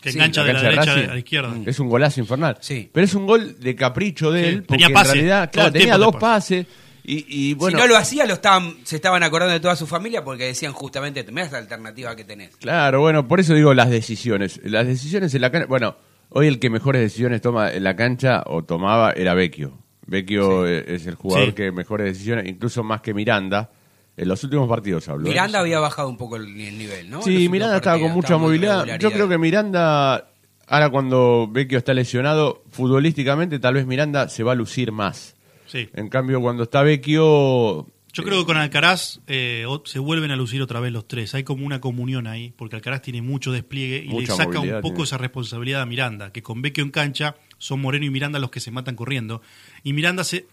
[0.00, 1.08] Que Sí, engancha de la derecha Racing?
[1.08, 1.54] a la izquierda.
[1.66, 2.58] Es un golazo infernal.
[2.60, 2.90] Sí.
[2.92, 5.52] Pero es un gol de capricho de Sí, él, porque tenía en pase, realidad, todo
[5.62, 6.66] claro, tenía dos pases
[7.04, 7.76] y, y bueno...
[7.78, 10.72] si no lo hacía, lo estaban, se estaban acordando de toda su familia porque decían
[10.72, 12.56] justamente, mira esta alternativa que tenés.
[12.56, 14.60] Claro, bueno, por eso digo las decisiones.
[14.64, 15.66] Las decisiones en la cancha.
[15.66, 15.96] Bueno,
[16.30, 19.78] hoy el que mejores decisiones toma en la cancha o tomaba era Vecchio.
[20.06, 21.52] Vecchio eh, es el jugador Sí.
[21.54, 23.70] que mejores decisiones, incluso más que Miranda.
[24.14, 25.26] En los últimos partidos hablo.
[25.26, 25.30] ¿eh?
[25.30, 27.22] Miranda había bajado un poco el, el nivel, ¿no?
[27.22, 28.98] Sí, Miranda estaba con mucha estaba movilidad.
[28.98, 30.28] Yo creo que Miranda,
[30.68, 35.34] ahora cuando Vecchio está lesionado, futbolísticamente tal vez Miranda se va a lucir más.
[35.72, 35.88] Sí.
[35.94, 37.86] En cambio, cuando está Vecchio...
[38.14, 41.34] Yo creo que con Alcaraz eh, se vuelven a lucir otra vez los tres.
[41.34, 44.88] Hay como una comunión ahí, porque Alcaraz tiene mucho despliegue y le saca un poco
[44.88, 45.04] tiene.
[45.04, 48.60] esa responsabilidad a Miranda, que con Vecchio en cancha son Moreno y Miranda los que
[48.60, 49.40] se matan corriendo.
[49.82, 50.46] Y Miranda, se,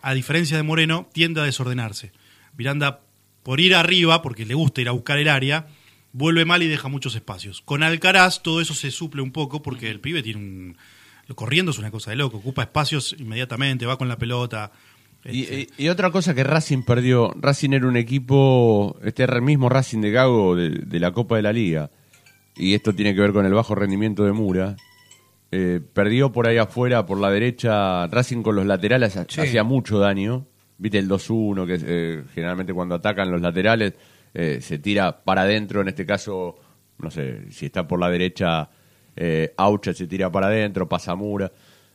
[0.00, 2.12] a diferencia de Moreno, tiende a desordenarse.
[2.56, 3.02] Miranda,
[3.42, 5.66] por ir arriba, porque le gusta ir a buscar el área,
[6.14, 7.60] vuelve mal y deja muchos espacios.
[7.60, 10.78] Con Alcaraz todo eso se suple un poco porque el pibe tiene un...
[11.34, 14.70] Corriendo es una cosa de loco, ocupa espacios inmediatamente, va con la pelota.
[15.24, 19.36] Y, Este, y- y otra cosa que Racing perdió, Racing era un equipo, este era
[19.36, 21.90] el mismo Racing de Gago de, de la Copa de la Liga,
[22.56, 24.76] y esto tiene que ver con el bajo rendimiento de Mura.
[25.52, 29.40] Eh, perdió por ahí afuera, por la derecha, Racing con los laterales Sí.
[29.40, 30.46] hacía mucho daño.
[30.78, 33.92] Viste el 2-1, que eh, generalmente cuando atacan los laterales
[34.34, 36.56] eh, se tira para adentro, en este caso,
[36.98, 38.70] no sé, si está por la derecha,
[39.16, 41.52] eh, Aucha se tira para adentro, pasa Mura.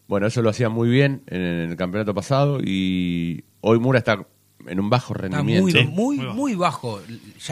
[0.08, 4.26] Bueno, eso lo hacía muy bien en el campeonato pasado y hoy Mura está
[4.66, 5.64] en un bajo Está rendimiento.
[5.64, 7.02] muy, Sí, muy, muy muy bajo.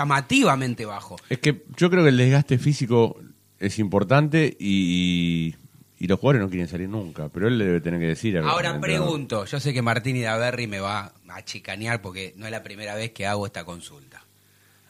[0.06, 1.16] llamativamente bajo.
[1.30, 3.20] Es que yo creo que el desgaste físico
[3.60, 5.56] es importante y,
[6.00, 8.38] y los jugadores no quieren salir nunca, pero él le debe tener que decir.
[8.38, 12.52] al- Ahora pregunto, yo sé que Martín Idaverri me va a chicanear porque no es
[12.52, 14.24] la primera vez que hago esta consulta.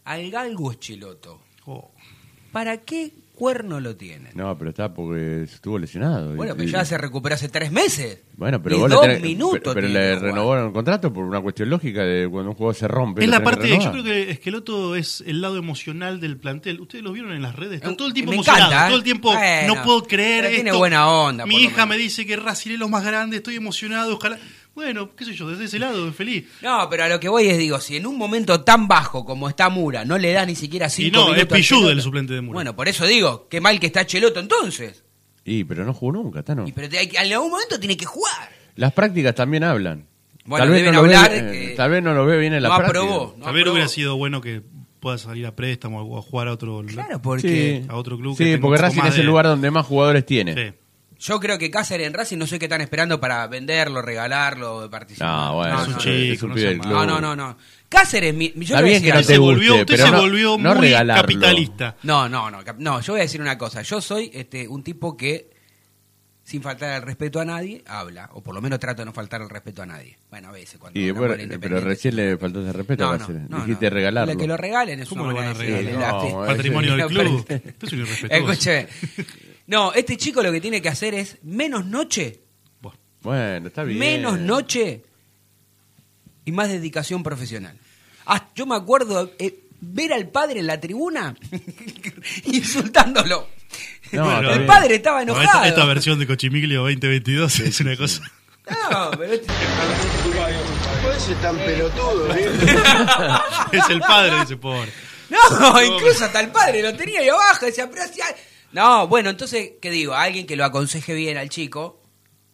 [0.04, 1.92] Al Galgo Chiloto, oh.
[2.52, 4.32] ¿para qué cuerno lo tienen?
[4.34, 6.36] No, pero está porque estuvo lesionado.
[6.36, 8.24] Bueno, Y- pero ya se recuperó hace tres meses.
[8.38, 10.32] Bueno, pero Ni vos dos le tenés- minutos pero, pero tiene que le jugar.
[10.34, 13.22] renovaron el contrato por una cuestión lógica de cuando un jugador se rompe.
[13.22, 13.92] Es lo la tenés que parte, yo renovar.
[13.92, 16.80] creo que Esqueloto es el lado emocional del plantel.
[16.82, 18.90] Ustedes lo vieron en las redes, está Eh, todo el tiempo me emocionado, encanta, ¿eh?
[18.90, 21.76] todo el tiempo Bueno, no puedo creer pero tiene buena onda, Mi por lo hija
[21.86, 21.90] menos.
[21.90, 24.40] me dice que Racing es lo más grande, estoy emocionado, ojalá.
[24.76, 26.46] Bueno, qué sé yo, desde ese lado, feliz.
[26.62, 29.48] No, pero a lo que voy es, digo, si en un momento tan bajo como
[29.48, 32.34] está Mura no le da ni siquiera cinco no, es minutos Pilludo Cheloto- el suplente
[32.34, 32.54] de Mura.
[32.56, 35.04] Bueno, por eso digo, qué mal que está Cheloto entonces.
[35.46, 36.68] Y, pero no jugó nunca, está no.
[36.68, 38.50] Y pero te- hay que- en algún momento tiene que jugar.
[38.76, 40.08] Las prácticas también hablan.
[40.44, 42.38] Bueno, tal, vez deben no lo ve, hablar eh, que tal vez no lo ve
[42.38, 43.00] bien en la no práctica.
[43.00, 43.36] aprobó.
[43.38, 43.72] No ver, aprobó.
[43.72, 44.62] hubiera sido bueno que
[45.00, 46.84] pueda salir a préstamo o a jugar a otro.
[46.86, 49.22] Claro, porque Sí, a otro club que Sí, tenga porque poco Racing más es el
[49.22, 50.54] de- lugar donde más jugadores tiene.
[50.54, 50.74] Sí.
[51.20, 55.28] Yo creo que Cáceres en Racing no sé qué están esperando para venderlo, regalarlo, participar.
[55.30, 56.94] No, bueno, es un no, chico, es un no club.
[56.94, 57.58] no, no, no, no.
[57.88, 59.74] Cáceres, mi, yo Está le voy a bien decir que no te se guste, volvió,
[59.76, 61.22] usted pero se no- volvió no muy regalarlo.
[61.24, 61.96] capitalista.
[62.04, 63.82] No, no, no, cap- no, yo voy a decir una cosa.
[63.84, 65.50] Yo soy este un tipo que,
[66.46, 68.30] sin faltar el respeto a nadie, habla.
[68.34, 70.16] O por lo menos trato de no faltar el respeto a nadie.
[70.30, 71.00] Bueno, a veces cuando...
[71.00, 73.96] Y bueno, pero recién le faltó ese respeto No, a no, Dijiste no.
[73.96, 74.34] regalarlo.
[74.34, 77.36] La que lo regalen es ¿Cómo una buena No, Patrimonio del club.
[77.40, 78.52] Usted es un irrespetuoso.
[78.52, 78.88] Escúcheme.
[79.68, 82.40] No, este chico lo que tiene que hacer es menos noche.
[83.24, 83.98] Bueno, está bien.
[83.98, 85.02] menos noche
[86.46, 87.76] y más dedicación profesional.
[88.28, 91.36] Ah, yo me acuerdo eh, ver al padre en la tribuna
[92.46, 93.48] insultándolo.
[94.42, 94.68] No, el bien.
[94.68, 95.64] padre estaba No, enojado.
[95.64, 98.22] esta, esta versión de Cochimiglio 2022 es una cosa.
[98.92, 99.54] No, pero este-
[101.20, 102.34] ser tan pelotudo,
[103.72, 104.92] es el padre, dice pobre.
[105.30, 108.36] No, incluso hasta el padre lo tenía ahí abajo, decía, pero hay-".
[108.74, 110.14] No, bueno, entonces, ¿qué digo?
[110.14, 112.02] Alguien que lo aconseje bien al chico,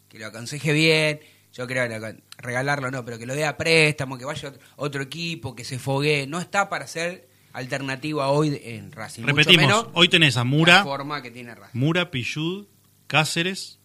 [0.07, 1.19] que lo aconseje bien,
[1.53, 4.61] yo creo que lo- regalarlo no, pero que lo dé a préstamo, que vaya otro,
[4.77, 9.21] otro equipo, que se foguee, no está para ser alternativa hoy en Racing.
[9.23, 11.79] mucho Repetimos, menos hoy tenés a la Mura, forma que tiene Racing.
[11.79, 12.65] Mura, Pillud,
[13.07, 13.79] Cáceres,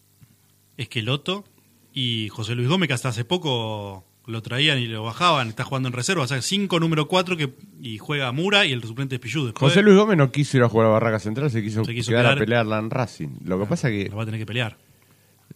[0.77, 1.45] Esqueloto
[1.93, 5.89] y José Luis Gómez, que hasta hace poco lo traían y lo bajaban, está jugando
[5.89, 9.21] en reserva, o sea, 5 número 4 que, y juega Mura y el suplente es
[9.21, 9.47] Pillud.
[9.47, 11.95] Después José Luis Gómez no quiso ir a jugar a Barraca Central, se quiso, Se
[11.95, 13.29] quiso quedar a quedar- pelearla en Racing.
[13.45, 14.77] Lo que pasa que, lo va a tener que pelear.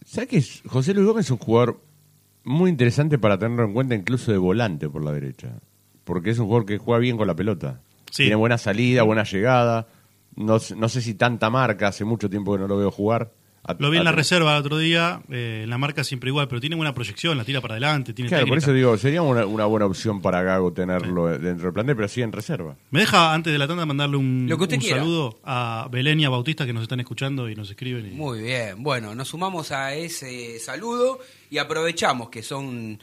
[0.05, 0.37] ¿sabes qué?
[0.37, 0.63] es?
[0.65, 1.83] José Luis Gómez es un jugador
[2.43, 5.59] muy interesante para tenerlo en cuenta incluso de volante por la derecha.
[6.05, 7.81] Porque es un jugador que juega bien con la pelota.
[8.11, 8.23] Sí.
[8.23, 9.87] Tiene buena salida, buena llegada.
[10.35, 13.31] No, sé- no sé si tanta marca, hace mucho tiempo que no lo veo jugar.
[13.63, 16.29] A- Lo vi en a- la reserva el otro día, eh, en la marca siempre
[16.31, 18.65] igual, pero tiene buena proyección, la tira para adelante, tiene Claro, por técnica.
[18.65, 22.23] eso digo, sería una, una buena opción para Gago tenerlo dentro del plantel, pero sí
[22.23, 22.75] en reserva.
[22.89, 26.19] Me deja antes de la tanda mandarle un, Lo que usted un saludo a Belén
[26.19, 28.07] y a Bautista que nos están escuchando y nos escriben.
[28.07, 31.19] y- Muy bien, bueno, nos sumamos a ese saludo
[31.51, 32.99] y aprovechamos que son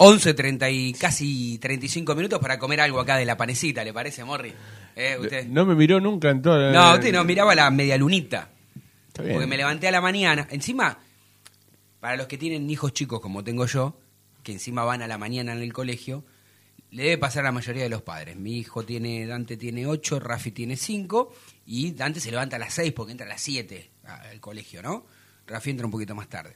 [0.00, 4.24] 11, 30 y casi 35 minutos para comer algo acá de la panecita, ¿le parece,
[4.24, 4.54] Morri?
[4.94, 5.46] ¿Eh, usted?
[5.48, 6.72] No me miró nunca en todo.
[6.72, 8.48] No, usted no, miraba la media lunita.
[9.08, 9.34] Está bien.
[9.34, 10.46] Porque me levanté a la mañana.
[10.50, 10.98] Encima,
[11.98, 13.98] para los que tienen hijos chicos como tengo yo,
[14.44, 16.24] que encima van a la mañana en el colegio,
[16.92, 18.36] le debe pasar a la mayoría de los padres.
[18.36, 21.34] Mi hijo tiene, Dante tiene 8, Rafi tiene 5,
[21.66, 25.06] y Dante se levanta a las 6 porque entra a las 7 al colegio, ¿no?
[25.46, 26.54] Rafi entra un poquito más tarde.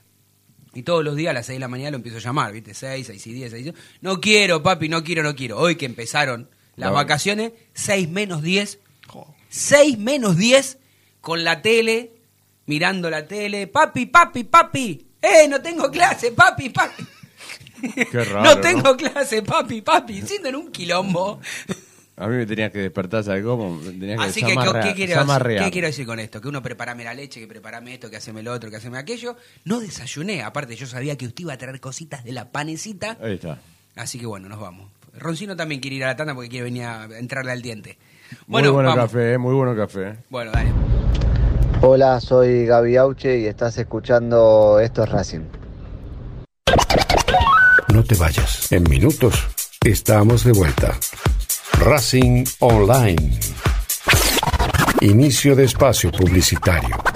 [0.75, 2.73] Y todos los días a las 6 de la mañana lo empiezo a llamar, ¿viste?
[2.75, 3.75] 6, 6 y 10, 6 y 10.
[4.01, 5.59] No quiero, papi, no quiero, no quiero.
[5.59, 6.95] Hoy que empezaron las No.
[6.97, 8.79] vacaciones, 6 menos 10.
[9.07, 9.35] Jo.
[9.51, 10.79] 6 menos 10
[11.21, 12.13] con la tele,
[12.67, 13.67] mirando la tele.
[13.67, 15.07] Papi, papi, papi.
[15.21, 17.05] ¡Eh, no tengo clase, papi, papi!
[18.11, 18.97] Qué raro, no tengo ¿no?
[18.97, 20.23] clase, papi, papi.
[20.23, 21.41] Siendo en un quilombo.
[22.17, 23.77] A mí me tenías que despertar, ¿sabes cómo?
[23.79, 25.27] Me tenías que Así que, ¿qué, qué quiero.
[25.65, 26.41] ¿qué quiero decir con esto?
[26.41, 29.37] Que uno preparame la leche, que preparame esto, que haceme lo otro, que haceme aquello.
[29.65, 30.43] No desayuné.
[30.43, 33.17] Aparte, yo sabía que usted iba a traer cositas de la panecita.
[33.23, 33.59] Ahí está.
[33.97, 34.91] Así que bueno, nos vamos.
[35.19, 37.99] Roncino también quiere ir a la tanda porque quiere venir a entrarle al diente.
[38.47, 39.05] Muy Bueno, bueno vamos.
[39.07, 40.17] café, eh, muy bueno café.
[40.31, 40.71] Bueno, dale.
[41.81, 45.41] Hola, soy Gaby Auche y estás escuchando Esto es Racing.
[47.93, 48.71] No te vayas.
[48.73, 49.35] En minutos
[49.85, 50.97] estamos de vuelta.
[51.85, 53.41] Racing Online.
[55.01, 57.12] Inicio de espacio publicitario.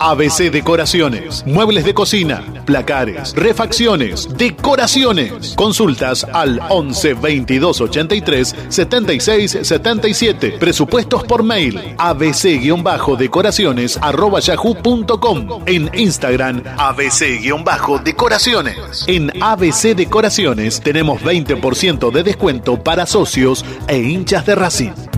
[0.00, 5.54] ABC Decoraciones, muebles de cocina, placares, refacciones, decoraciones.
[5.56, 10.52] Consultas al 11 22 83 76 77.
[10.58, 15.62] Presupuestos por mail abc-decoraciones arroba yahoo.com.
[15.66, 19.04] En Instagram abc-decoraciones.
[19.06, 25.17] En ABC Decoraciones tenemos 20% de descuento para socios e hinchas de Racing.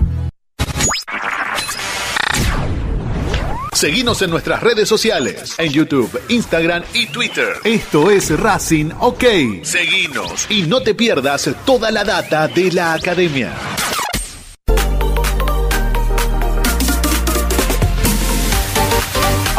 [3.81, 7.47] Seguinos en nuestras redes sociales, en YouTube, Instagram y Twitter.
[7.63, 9.23] Esto es Racing OK.
[9.63, 13.51] Seguinos y no te pierdas toda la data de la academia.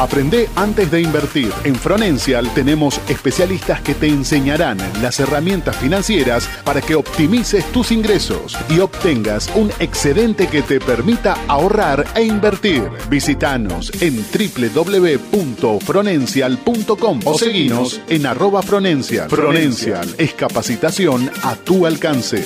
[0.02, 1.52] Aprende antes de invertir.
[1.62, 8.58] En Fronencial tenemos especialistas que te enseñarán las herramientas financieras para que optimices tus ingresos
[8.68, 12.82] y obtengas un excedente que te permita ahorrar e invertir.
[13.08, 19.30] Visítanos en www.fronencial.com o seguinos en arroba Fronencial.
[19.30, 22.42] Fronencial es capacitación a tu alcance.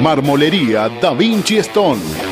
[0.00, 2.23] Marmolería Da Vinci Stone.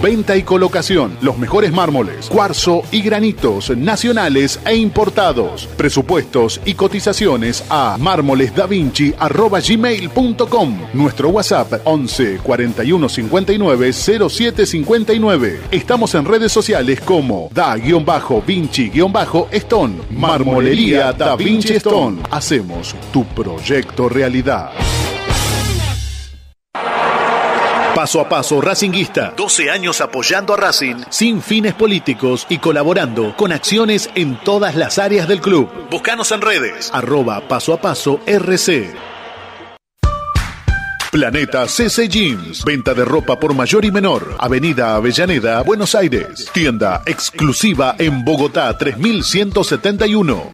[0.00, 5.66] Venta y colocación, los mejores mármoles, cuarzo y granitos nacionales e importados.
[5.76, 10.78] Presupuestos y cotizaciones a mármolesdavinci@gmail.com.
[10.94, 15.60] Nuestro WhatsApp 11 41 59 07 59.
[15.72, 19.96] Estamos en redes sociales como da-vinci-stone.
[20.10, 22.18] Marmolería Da Vinci Stone.
[22.30, 24.70] Hacemos tu proyecto realidad.
[27.98, 29.34] Paso a paso Racinguista.
[29.36, 35.00] 12 años apoyando a Racing sin fines políticos y colaborando con acciones en todas las
[35.00, 35.68] áreas del club.
[35.90, 36.90] Búscanos en redes.
[36.94, 38.94] Arroba paso a paso RC.
[41.10, 42.64] Planeta CC Jeans.
[42.64, 44.36] Venta de ropa por mayor y menor.
[44.38, 46.48] Avenida Avellaneda, Buenos Aires.
[46.52, 50.52] Tienda exclusiva en Bogotá 3171.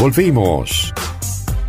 [0.00, 0.92] Volvimos.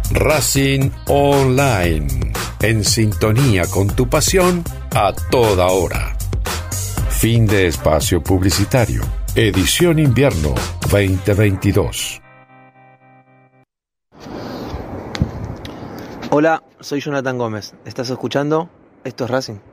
[0.09, 2.33] Racing Online.
[2.63, 4.63] En sintonía con tu pasión
[4.95, 6.15] a toda hora.
[7.09, 9.03] Fin de espacio publicitario.
[9.35, 10.55] Edición invierno
[10.89, 12.21] 2022.
[16.29, 17.73] Hola, soy Jonathan Gómez.
[17.83, 18.69] ¿Estás escuchando?
[19.03, 19.72] Esto es Racing.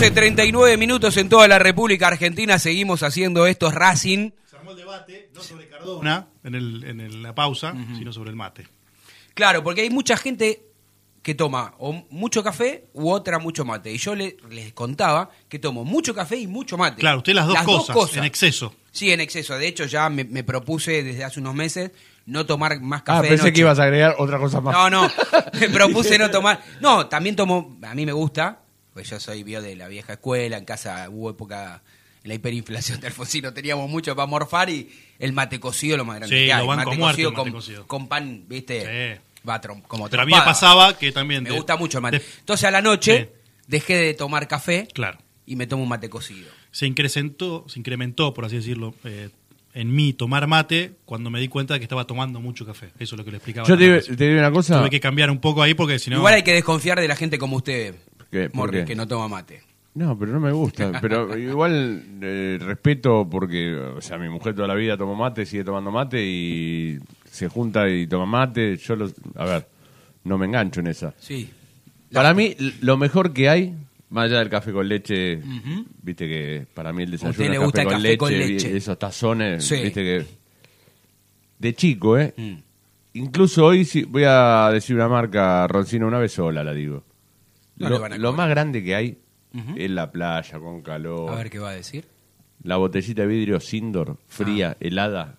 [0.00, 2.60] Once 39 minutos en toda la República Argentina.
[2.60, 4.30] Seguimos haciendo estos Racing.
[4.48, 8.30] Se armó el debate, no sobre Cardona en, el, en el- la pausa, sino sobre
[8.30, 8.68] el mate.
[9.34, 10.62] Claro, porque hay mucha gente
[11.20, 13.90] que toma o mucho café u otra mucho mate.
[13.92, 17.00] Y yo le- les contaba que tomo mucho café y mucho mate.
[17.00, 18.72] Claro, usted las dos, cosas, en exceso.
[18.92, 19.58] Sí, en exceso.
[19.58, 21.90] De hecho, ya me, me propuse desde hace unos meses
[22.24, 23.22] no tomar más Ah, café.
[23.22, 23.52] de pensé noche.
[23.54, 24.72] que ibas a agregar otra cosa más.
[24.76, 25.10] No, no,
[25.60, 26.62] me propuse no tomar.
[26.80, 28.60] No, también tomo, a mí me gusta,
[28.98, 31.82] pues yo soy bio de la vieja escuela, en casa hubo época,
[32.24, 34.90] en la hiperinflación de Alfonsino teníamos mucho para morfar y
[35.20, 36.60] el mate cocido lo más grande Sí, que hay.
[36.62, 37.86] lo banco mate cocido mate con, cocido.
[37.86, 38.80] con pan, viste,
[39.14, 39.20] Sí.
[39.48, 41.44] va trom- como Pero a mí me pasaba que también...
[41.44, 42.18] Me de- gusta mucho el mate.
[42.18, 43.50] de- Entonces a la noche Sí.
[43.68, 45.18] dejé de tomar café Claro.
[45.46, 46.50] y me tomo un mate cocido.
[46.72, 49.28] se incrementó, se incrementó, por así decirlo, eh,
[49.74, 52.86] en mí tomar mate cuando me di cuenta de que estaba tomando mucho café.
[52.98, 53.68] Eso es lo que le explicaba.
[53.68, 54.80] Yo te, digo una cosa.
[54.80, 56.16] Tuve que cambiar un poco ahí porque si no...
[56.16, 57.94] Igual hay que desconfiar de la gente como usted,
[58.30, 58.48] ¿Qué?
[58.50, 58.86] ¿Por Morris, qué?
[58.88, 59.62] que no toma mate.
[59.94, 60.92] No, pero no me gusta.
[61.00, 65.64] Pero igual eh, respeto porque, o sea, mi mujer toda la vida tomó mate, sigue
[65.64, 68.76] tomando mate y se junta y toma mate.
[68.76, 69.66] Yo, lo, a ver,
[70.24, 71.14] no me engancho en esa.
[71.18, 71.50] Sí.
[72.12, 73.74] Para mí, lo mejor que hay,
[74.10, 75.40] más allá del café con leche,
[76.02, 78.54] viste que para mí el desayuno usted le gusta café, el con, café leche, con
[78.68, 78.76] leche.
[78.76, 79.74] esos tazones, Sí.
[79.82, 80.26] viste que...
[81.58, 82.32] De chico, ¿eh?
[82.36, 82.54] Mm.
[83.14, 87.02] Incluso hoy sí, voy a decir una marca, Roncino, una vez sola la digo.
[87.78, 88.46] No lo le van a lo cobrar.
[88.46, 89.18] más grande que hay
[89.54, 89.74] Ujú.
[89.76, 91.30] es la playa con calor.
[91.30, 92.06] A ver qué va a decir.
[92.62, 94.22] La botellita de vidrio Sindor, Ah.
[94.28, 95.36] fría, helada.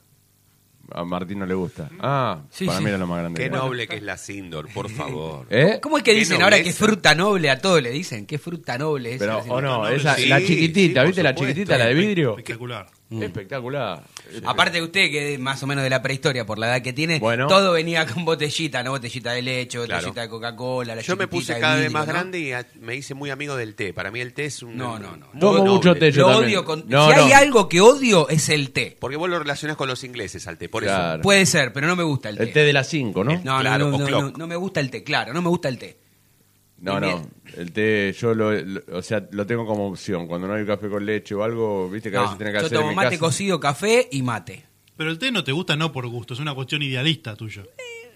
[0.92, 1.88] A Martín no le gusta.
[2.00, 2.84] Ah, Sí, para sí.
[2.84, 3.38] mí era lo más grande.
[3.40, 5.46] Qué que noble que es la Sindor, por favor.
[5.52, 5.80] ¿Eh?
[5.82, 8.26] ¿Cómo es que dicen ahora que fruta noble a todos le dicen?
[8.26, 9.20] ¿Qué fruta noble es?
[9.20, 11.22] Pero, o no, esa, sí, la chiquitita, ¿viste?
[11.22, 12.32] La chiquitita, la de vidrio.
[12.32, 12.88] Espectacular.
[13.12, 14.04] Espectacular.
[14.46, 16.94] Aparte de usted, que es más o menos de la prehistoria, por la edad que
[16.94, 17.48] tiene, Bueno.
[17.48, 18.92] todo venía con botellita, ¿no?
[18.92, 20.22] Botellita de leche, botellita Claro.
[20.22, 22.14] de Coca-Cola, la Yo me puse cada vez más ¿no?
[22.14, 23.94] grande y a- me hice muy amigo del té.
[23.94, 24.78] Para mí el té es un...
[24.78, 25.28] No, no, no.
[25.40, 26.50] Tomo mucho té yo Lo también.
[26.52, 26.84] odio con...
[26.88, 27.36] No, si hay no.
[27.38, 28.96] algo que odio, es el té.
[29.00, 31.14] Porque vos lo relacionás con los ingleses al té, por Claro.
[31.16, 31.22] eso.
[31.24, 32.44] Puede ser, pero no me gusta el té.
[32.44, 33.34] El té de las 5, ¿no?
[33.44, 34.22] No, Claro, no, no, o no, clock.
[34.34, 35.98] no, no me gusta el té, claro, no me gusta el té.
[36.82, 37.28] No, no.
[37.58, 40.28] El té, yo lo, lo- o sea, lo tengo como opción.
[40.28, 42.60] Cuando no hay café con leche o algo, viste que a No, veces tiene que
[42.60, 43.20] yo hacer en tomo mi mate casa.
[43.20, 44.66] cocido, café y mate.
[44.96, 47.64] Pero el té no te gusta no por gusto, es una cuestión idealista tuyo.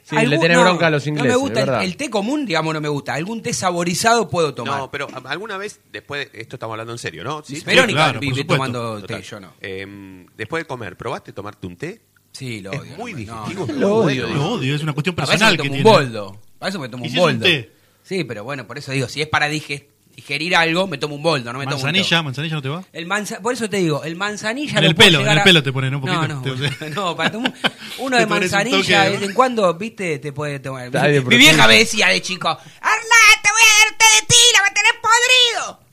[0.06, 1.84] Sí, le Algún- no, bronca a los ingleses, No me gusta es el, verdad.
[1.86, 3.14] el té común, digamos, no me gusta.
[3.14, 4.78] Algún té saborizado puedo tomar.
[4.80, 7.42] No, pero a- alguna vez, después de esto estamos hablando en serio, ¿no?
[7.42, 7.62] ¿Sí?
[7.66, 8.54] Verónica claro, por vive supuesto.
[8.54, 9.22] tomando Total.
[9.22, 9.54] té, yo no.
[9.62, 12.02] Em, después de comer, ¿probaste tomarte un té?
[12.34, 12.98] Sí, lo Es odio.
[12.98, 13.60] muy no, no, digestivo.
[13.62, 14.28] no, pero Lo muy odio.
[14.36, 15.98] Lo odio, es una cuestión Para eso personal me que tomo un tiene.
[15.98, 16.42] boldo.
[16.60, 17.46] Para eso me tomo ¿Y un si es un boldo.
[17.46, 17.73] té?
[18.04, 21.24] Sí, pero bueno, por eso digo, si es para dige- digerir algo, me tomo un
[21.24, 22.24] boldo, no me tomo un Manzanilla, té.
[22.24, 22.84] manzanilla no te va.
[22.94, 25.64] El manza, por eso te digo, el manzanilla En el pelo, en el a- pelo
[25.64, 26.28] te ponen un poquito.
[26.28, 27.52] No, no, Te- no, para tomar
[27.98, 30.92] uno de un manzanilla de vez en cuando, viste, te puede tomar.
[31.26, 32.56] Mi vieja me decía de chico,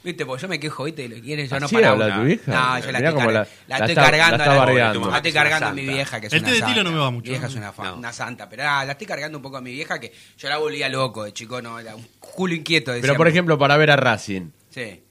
[0.02, 2.16] Viste, pues yo me quejo, viste, lo quieren, yo no ¿Así para habla una.
[2.16, 2.42] tu vieja?
[2.52, 4.36] No, yo la Mirá estoy, car- la- la la estoy está- cargando.
[4.38, 5.10] la está a bardeando.
[5.10, 6.82] La estoy cargando a mi vieja, que es El una té de tilo santa.
[6.84, 7.48] no me va mucho, Mi vieja ¿no?
[7.50, 7.96] es una, fa- No.
[7.96, 10.56] una santa, pero ah, la estoy cargando un poco a mi vieja que yo la
[10.56, 12.92] volvía loco de chico, no, era un culo inquieto.
[12.92, 13.28] Pero por decíamos.
[13.28, 15.02] ejemplo, para ver a Racing, Sí.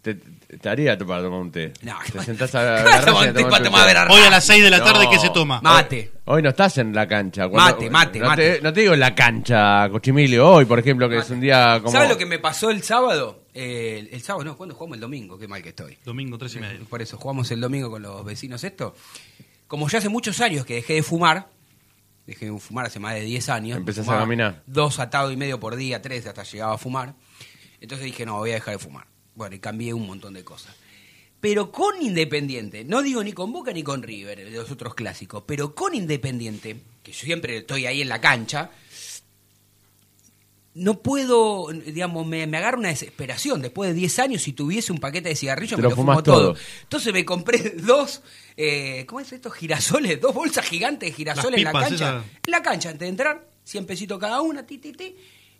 [0.00, 0.16] te,
[0.56, 1.74] te haría para tomar un té.
[1.82, 4.22] No, te ¿qué sentás a ver ¿Qué a vas a tomar Racing un té Hoy
[4.22, 5.10] a las 6 de la tarde, No.
[5.10, 5.60] ¿qué se toma?
[5.62, 6.12] Mate.
[6.24, 7.48] Hoy no estás en la cancha.
[7.48, 8.54] Mate, mate, no mate.
[8.56, 11.80] Te, no te digo en la cancha, Cochimilio, hoy, por ejemplo, que es un día
[11.80, 11.92] como...
[11.92, 13.44] ¿Sabes lo que me pasó el sábado?
[13.52, 15.38] Eh, el, el sábado, no, ¿cuándo jugamos el domingo?
[15.38, 15.98] Qué mal que estoy.
[16.04, 16.80] Domingo, 3 y media.
[16.88, 18.94] Por eso, jugamos el domingo con los vecinos esto.
[19.66, 21.48] Como ya hace muchos años que dejé de fumar,
[22.26, 23.76] dejé de fumar hace más de 10 años.
[23.76, 24.62] Empezás a fumaba caminar.
[24.66, 27.14] Dos atados y medio por día, tres hasta llegaba a fumar.
[27.80, 29.06] Entonces dije, no, voy a dejar de fumar.
[29.38, 30.74] Bueno, y cambié un montón de cosas.
[31.40, 35.44] Pero con Independiente, no digo ni con Boca ni con River, de los otros clásicos,
[35.46, 38.72] pero con Independiente, que yo siempre estoy ahí en la cancha,
[40.74, 43.62] no puedo, digamos, me, me agarra una desesperación.
[43.62, 46.54] Después de 10 años, si tuviese un paquete de cigarrillos, Te me lo fumo todo.
[46.54, 46.56] todo.
[46.82, 48.22] Entonces me compré dos,
[48.56, 49.50] eh, ¿cómo es esto?
[49.50, 52.24] Girasoles, dos bolsas gigantes de girasoles en la cancha.
[52.44, 55.14] En la cancha, antes de entrar, 100 pesitos cada una, ti, ti, ti.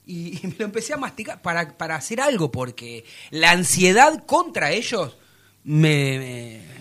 [0.09, 5.17] Y, me lo empecé a masticar para, para hacer algo, porque la ansiedad contra ellos
[5.65, 6.19] me...
[6.19, 6.79] me-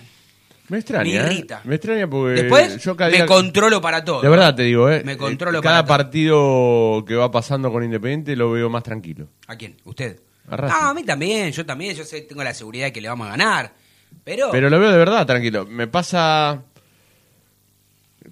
[0.70, 1.24] Me extraña, Me ¿eh?
[1.34, 1.62] irrita.
[1.66, 4.22] Me extraña porque Después yo cada me día- controlo para todo.
[4.22, 5.02] De verdad te digo, ¿eh?
[5.06, 6.06] Me controlo Eh, Cada para todo.
[6.06, 9.28] partido que va pasando con Independiente lo veo más tranquilo.
[9.48, 9.76] ¿A quién?
[9.86, 10.20] ¿Usted?
[10.50, 10.56] A.
[10.56, 13.28] Ah, a mí también, yo también, yo sé, tengo la seguridad de que le vamos
[13.28, 13.74] a ganar.
[14.24, 15.66] Pero, Pero lo veo de verdad tranquilo.
[15.66, 16.64] Me pasa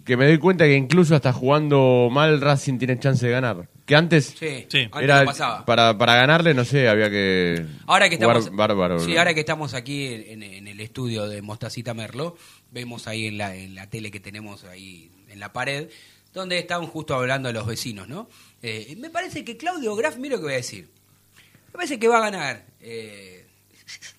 [0.06, 3.68] que me doy cuenta que incluso hasta jugando mal Racing tiene chance de ganar.
[3.86, 4.80] Que antes sí, Sí.
[4.92, 5.66] antes era no pasaba.
[5.66, 9.00] para, para ganarle, no sé, había que Ahora que jugar estamos, bárbaro.
[9.00, 12.38] sí, ahora que estamos aquí en, en el estudio de Mostacita Merlo,
[12.72, 15.90] vemos ahí en la, en la tele que tenemos ahí en la pared,
[16.34, 18.28] donde estaban justo hablando de los vecinos, ¿no?
[18.62, 20.88] Eh, me parece que Claudio Graf, mira lo que voy a decir.
[21.68, 22.64] Me parece que va a ganar.
[22.82, 23.46] eh,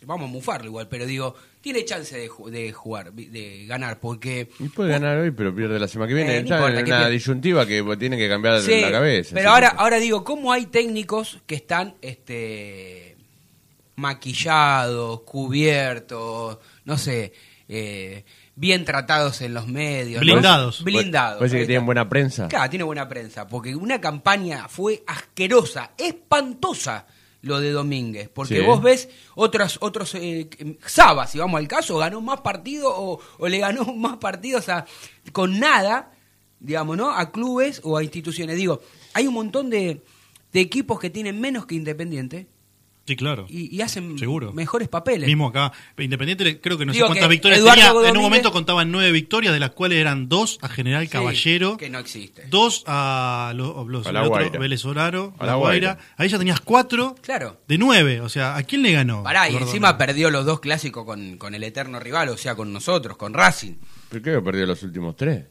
[0.02, 1.34] vamos a mufarlo igual, pero digo,
[1.66, 5.80] tiene chance de, ju- de jugar, de ganar, porque Y puede ganar hoy, pero pierde
[5.80, 6.36] la semana que viene.
[6.36, 9.34] Eh, no Está importa, en que una disyuntiva que tiene que cambiar Sí, la cabeza.
[9.34, 13.16] Pero ahora, ahora digo, ¿cómo hay técnicos que están este
[13.96, 17.32] maquillados, cubiertos, no sé,
[17.68, 20.20] eh, bien tratados en los medios?
[20.24, 20.32] ¿no?
[20.32, 20.84] Blindados.
[20.84, 21.38] Blindados.
[21.40, 21.86] Parece ahí que tienen está.
[21.86, 22.46] buena prensa.
[22.46, 27.06] Claro, tiene buena prensa, porque una campaña fue asquerosa, espantosa
[27.46, 28.66] lo de Domínguez, porque Sí.
[28.66, 30.48] vos ves otros, otros eh,
[30.84, 34.84] Saba, si vamos al caso, ganó más partidos o, o le ganó más partidos a,
[35.32, 36.12] con nada,
[36.60, 37.10] digamos, ¿no?
[37.10, 38.56] A clubes o a instituciones.
[38.56, 38.80] Digo,
[39.14, 40.02] hay un montón de,
[40.52, 42.48] de equipos que tienen menos que Independiente
[43.06, 43.46] Sí, claro.
[43.48, 44.52] y, y hacen Seguro.
[44.52, 45.28] mejores papeles.
[45.28, 48.08] Mismo acá, Independiente, creo que no Digo sé cuántas que victorias Eduardo tenía.
[48.10, 51.76] En un momento contaban nueve victorias, de las cuales eran dos a General Sí, Caballero,
[51.76, 52.46] que no existe.
[52.50, 54.58] dos a los, los A La otro.
[54.58, 55.92] Vélez Oraro, A La La Guaira.
[55.94, 56.14] Guaira.
[56.16, 57.60] Ahí ya tenías cuatro Claro.
[57.68, 58.20] de nueve.
[58.20, 59.22] O sea, ¿a quién le ganó?
[59.22, 62.72] Pará, y encima perdió los dos clásicos con, con el eterno rival, o sea, con
[62.72, 63.74] nosotros, con Racing.
[64.08, 65.44] ¿Por qué perdió los últimos tres?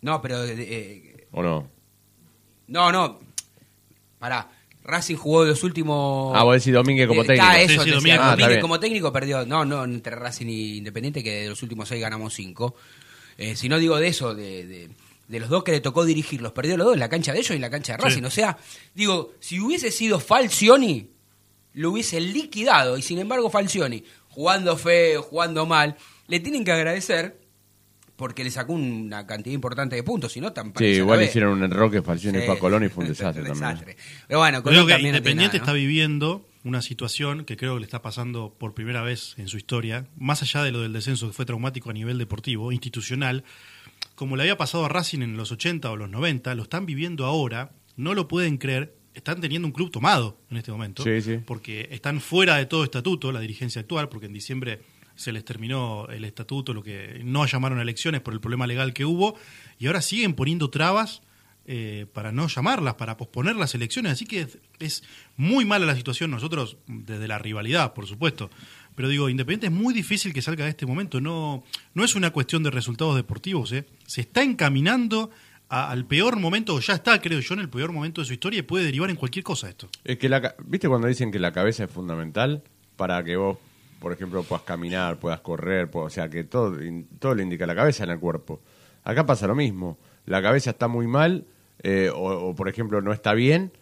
[0.00, 0.42] No, pero...
[0.46, 1.68] eh, ¿O no?
[2.68, 3.20] no, no.
[4.18, 4.48] Pará.
[4.90, 6.32] Racing jugó los últimos...
[6.36, 7.46] Ah, vos decís Domínguez como Eh, técnico.
[7.48, 8.20] ah, eso Sí, sí, Domínguez.
[8.22, 9.46] Ah, como técnico perdió.
[9.46, 12.74] No, no, entre Racing y Independiente, que de los últimos seis ganamos cinco.
[13.38, 14.90] Eh, si no digo de eso, de, de-
[15.28, 17.38] de los dos que le tocó dirigir, los perdió los dos en la cancha de
[17.38, 18.24] ellos y en la cancha de Racing.
[18.24, 18.58] O sea,
[18.94, 21.08] digo, si hubiese sido Falcioni,
[21.74, 22.98] lo hubiese liquidado.
[22.98, 27.38] Y sin embargo, Falcioni, jugando feo, jugando mal, le tienen que agradecer
[28.20, 30.30] porque le sacó una cantidad importante de puntos.
[30.32, 32.44] Si no, tan Sí, igual hicieron un error que Falcioni Sí.
[32.44, 33.70] fue a Colón y fue un desastre también.
[33.70, 33.96] Desastre.
[34.28, 37.80] Pero bueno, Creo que también no tiene Independiente está viviendo una situación que creo que
[37.80, 41.28] le está pasando por primera vez en su historia, más allá de lo del descenso
[41.28, 43.42] que fue traumático a nivel deportivo, institucional,
[44.16, 47.24] como le había pasado a Racing en los 80 o los 90, lo están viviendo
[47.24, 51.38] ahora, no lo pueden creer, están teniendo un club tomado en este momento, Sí, sí.
[51.46, 54.82] porque están fuera de todo estatuto, la dirigencia actual, porque en diciembre
[55.20, 58.94] se les terminó el estatuto, lo que no llamaron a elecciones por el problema legal
[58.94, 59.36] que hubo,
[59.78, 61.20] y ahora siguen poniendo trabas
[61.66, 64.12] eh, para no llamarlas, para posponer las elecciones.
[64.12, 64.48] Así que
[64.78, 65.02] es,
[65.36, 68.50] muy mala la situación nosotros, desde la rivalidad, por supuesto.
[68.94, 71.20] Pero digo, Independiente es muy difícil que salga de este momento.
[71.20, 73.72] No, no es una cuestión de resultados deportivos.
[73.72, 73.84] ¿eh?
[74.06, 75.30] Se está encaminando
[75.68, 78.60] al peor momento, o ya está, creo yo, en el peor momento de su historia
[78.60, 79.90] y puede derivar en cualquier cosa esto.
[80.02, 82.62] Es que la, ¿viste cuando dicen que la cabeza es fundamental
[82.96, 83.58] para que vos,
[84.00, 86.76] por ejemplo, puedas caminar, puedas correr, pu- o sea, que todo,
[87.20, 88.60] todo le indica la cabeza en el cuerpo?
[89.04, 89.98] Acá pasa lo mismo.
[90.26, 91.44] La cabeza está muy mal,
[91.82, 93.72] eh, o, o, por ejemplo, no está bien,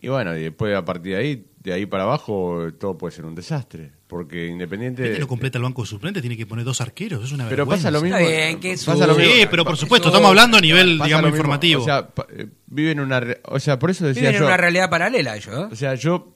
[0.00, 3.24] y bueno, y después a partir de ahí, de ahí para abajo, todo puede ser
[3.26, 3.92] un desastre.
[4.06, 5.04] Porque Independiente.
[5.08, 7.64] Este lo completa el banco de suplentes, tiene que poner dos arqueros, es una Pero
[7.64, 7.88] vergüenza.
[7.88, 8.18] pasa lo mismo.
[8.18, 9.34] Bien, que pasa lo su- mismo.
[9.34, 11.82] Sí, pero por supuesto, estamos hablando a nivel, Pasa digamos, informativo.
[11.82, 13.20] O sea, eh, viven una.
[13.46, 14.46] O sea, por eso decía Viven en yo.
[14.46, 15.68] una realidad paralela ellos, ¿eh?
[15.72, 16.32] O sea, yo.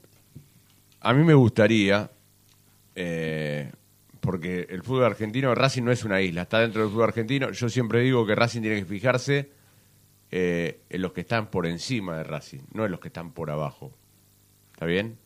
[0.99, 2.09] A mí me gustaría.
[3.01, 3.71] Eh,
[4.19, 7.49] porque el fútbol argentino, Racing no es una isla, está dentro del fútbol argentino.
[7.51, 9.49] Yo siempre digo que Racing tiene que fijarse
[10.31, 13.51] eh, en los que están por encima de Racing, no en los que están por
[13.51, 13.93] abajo.
[14.73, 15.17] ¿Está bien?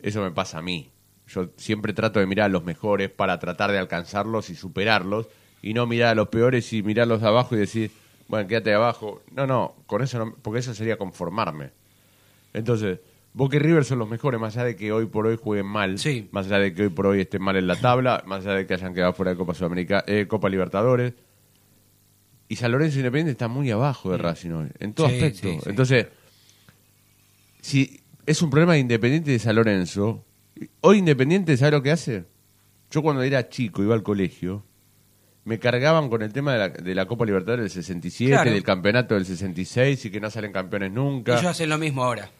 [0.00, 0.90] Eso me pasa a mí.
[1.26, 5.28] Yo siempre trato de mirar a los mejores para tratar de alcanzarlos y superarlos,
[5.60, 7.90] y no mirar a los peores y mirarlos de abajo y decir,
[8.28, 9.20] bueno, quédate de abajo.
[9.30, 11.70] No, no, con eso no, porque eso sería conformarme.
[12.54, 13.00] Entonces,
[13.38, 15.96] Boca y River son los mejores, más allá de que hoy por hoy jueguen mal,
[15.98, 16.28] Sí.
[16.32, 18.66] más allá de que hoy por hoy estén mal en la tabla, más allá de
[18.66, 21.14] que hayan quedado fuera de Copa Sudamericana, eh, Copa Libertadores.
[22.48, 25.48] Y San Lorenzo Independiente está muy abajo de Racing hoy, en todo Sí, aspecto.
[25.48, 25.58] sí.
[25.70, 26.06] Entonces,
[27.60, 30.24] si es un problema de Independiente de San Lorenzo,
[30.80, 32.24] hoy Independiente, ¿sabe lo que hace?
[32.90, 34.64] Yo cuando era chico, iba al colegio,
[35.44, 38.50] me cargaban con el tema de la, de la Copa Libertadores del 67, Claro.
[38.50, 41.34] del campeonato del 66 y que no salen campeones nunca.
[41.34, 42.30] Ellos hacen lo mismo ahora.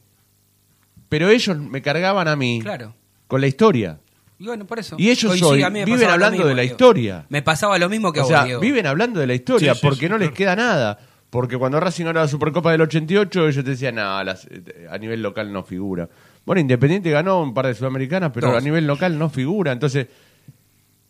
[1.09, 2.95] Pero ellos me cargaban a mí Claro.
[3.27, 3.99] con la historia.
[4.39, 4.95] Y bueno, por eso.
[4.99, 6.75] Y ellos Coincide, hoy a viven hablando mismo, de la Diego.
[6.75, 7.27] historia.
[7.29, 8.61] Me pasaba lo mismo que a O vos, sea, Diego.
[8.61, 10.99] viven hablando de la historia Sí, porque sí, no les queda nada.
[11.31, 14.97] Porque cuando Racing ganó la Supercopa del 88, ellos te decían, no, las- eh, a
[14.97, 16.09] nivel local no figura.
[16.47, 19.73] Bueno, Independiente ganó un par de Sudamericanas, pero a nivel local no figura.
[19.73, 20.07] Entonces,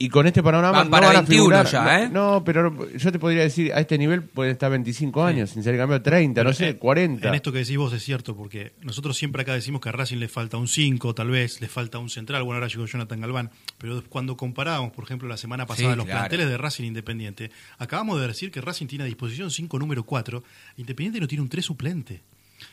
[0.01, 1.67] y con este panorama Van no para van a 21 figurar.
[1.67, 2.09] ya, no, ¿eh?
[2.09, 5.77] no, pero yo te podría decir, a este nivel pueden estar 25 años, sin ser
[5.77, 7.29] campeón 30, no sé, En- 40.
[7.29, 10.19] En esto que decís vos es cierto, porque nosotros siempre acá decimos que a Racing
[10.19, 13.51] le falta un 5, tal vez, le falta un central, bueno, ahora llegó Jonathan Galván,
[13.77, 16.21] pero cuando comparábamos, por ejemplo, la semana pasada Sí, los claro.
[16.21, 20.45] planteles de Racing Independiente, acabamos de decir que Racing tiene a disposición 5 número 4,
[20.77, 22.23] Independiente no tiene un 3 suplente.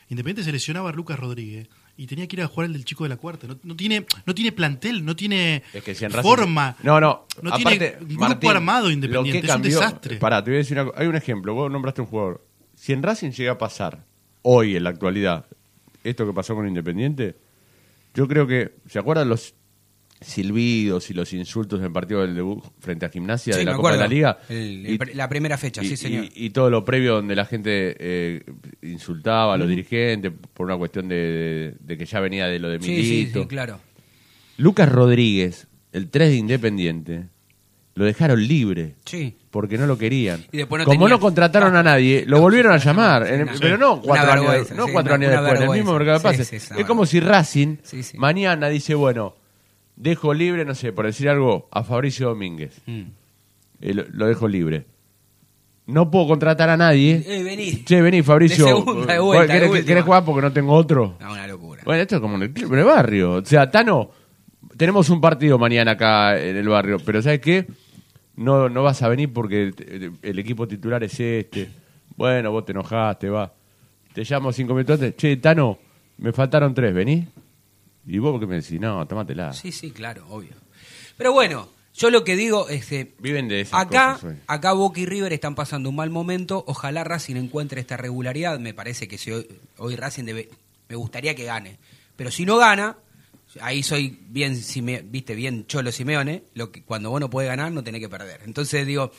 [0.08, 1.68] Independiente seleccionaba a Lucas Rodríguez
[1.98, 3.46] y tenía que ir a jugar el del chico de la cuarta.
[3.46, 6.76] No, no tiene, no tiene plantel, no tiene Es que si en Racing- forma.
[6.82, 7.26] No, no.
[7.42, 10.16] No aparte, tiene grupo Martín, armado Independiente, es un desastre.
[10.16, 11.54] Pará, te voy a decir una co- Hay un ejemplo.
[11.54, 12.44] Vos nombraste un jugador.
[12.74, 14.04] Si en Racing llega a pasar,
[14.42, 15.46] hoy, en la actualidad,
[16.04, 17.36] esto que pasó con Independiente,
[18.14, 18.74] yo creo que.
[18.88, 19.54] ¿Se acuerdan los
[20.20, 23.74] silbidos y los insultos en el partido del debut frente a Gimnasia Sí, de la
[23.76, 24.08] Copa de la.
[24.08, 24.38] Liga?
[24.48, 26.24] El- el la primera fecha, y, sí, señor.
[26.24, 28.42] y- y todo lo previo donde la gente eh,
[28.82, 32.78] insultaba a los dirigentes por una cuestión de, de que ya venía de lo de
[32.80, 33.42] sí, sí, Milito.
[33.42, 33.78] sí, claro.
[34.56, 37.24] Lucas Rodríguez, el 3 de Independiente,
[37.94, 39.36] lo dejaron libre Sí.
[39.50, 40.44] porque no lo querían.
[40.52, 43.26] Y después no Como tenía- no contrataron a nadie, lo No, volvieron a llamar.
[43.26, 46.52] En- pero no cuatro años, no cuatro años después, en el mismo mercado de pases.
[46.52, 47.76] Es como si Racing
[48.16, 49.34] mañana dice, bueno,
[49.96, 52.80] dejo libre, no sé, por decir algo, a Fabricio Domínguez.
[52.86, 53.02] Mm.
[53.80, 54.84] Eh, lo, lo dejo libre.
[55.86, 57.22] No puedo contratar a nadie.
[57.26, 57.84] Eh, vení.
[57.84, 58.64] Che, vení, Fabricio.
[58.66, 59.86] De segunda, de ¿Vos vuelta, de ¿Querés, última.
[59.86, 61.16] querés jugar porque no tengo otro?
[61.20, 61.82] No, una locura.
[61.84, 63.32] Bueno, esto es como en el, en el barrio.
[63.34, 64.10] O sea, Tano,
[64.76, 67.66] tenemos un partido mañana acá en el barrio, pero ¿sabes qué?
[68.34, 71.70] No, no vas a venir porque el, el equipo titular es este.
[72.16, 73.52] Bueno, vos te enojaste, va.
[74.12, 75.16] Te llamo cinco minutos antes.
[75.16, 75.78] Che, Tano,
[76.18, 77.26] me faltaron tres, ¿vení?
[78.06, 79.52] Y vos porque me decís, no, tómatela.
[79.52, 80.52] Sí, sí, claro, obvio.
[81.16, 84.36] Pero bueno, yo lo que digo es que Viven de esas acá, cosas hoy.
[84.46, 86.62] acá Boca y River están pasando un mal momento.
[86.66, 88.58] Ojalá Racing encuentre esta regularidad.
[88.60, 89.46] Me parece que si hoy,
[89.78, 90.48] hoy Racing debe,
[90.88, 91.78] me gustaría que gane.
[92.16, 92.96] Pero si no gana,
[93.60, 96.44] ahí soy bien, Sime- viste, bien cholo Simeone.
[96.54, 98.42] Lo que cuando vos no podés ganar, no tenés que perder.
[98.44, 99.10] Entonces digo,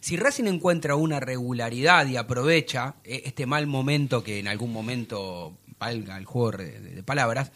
[0.00, 5.56] si Racing encuentra una regularidad y aprovecha eh, este mal momento que en algún momento
[5.80, 7.52] valga el juego de palabras,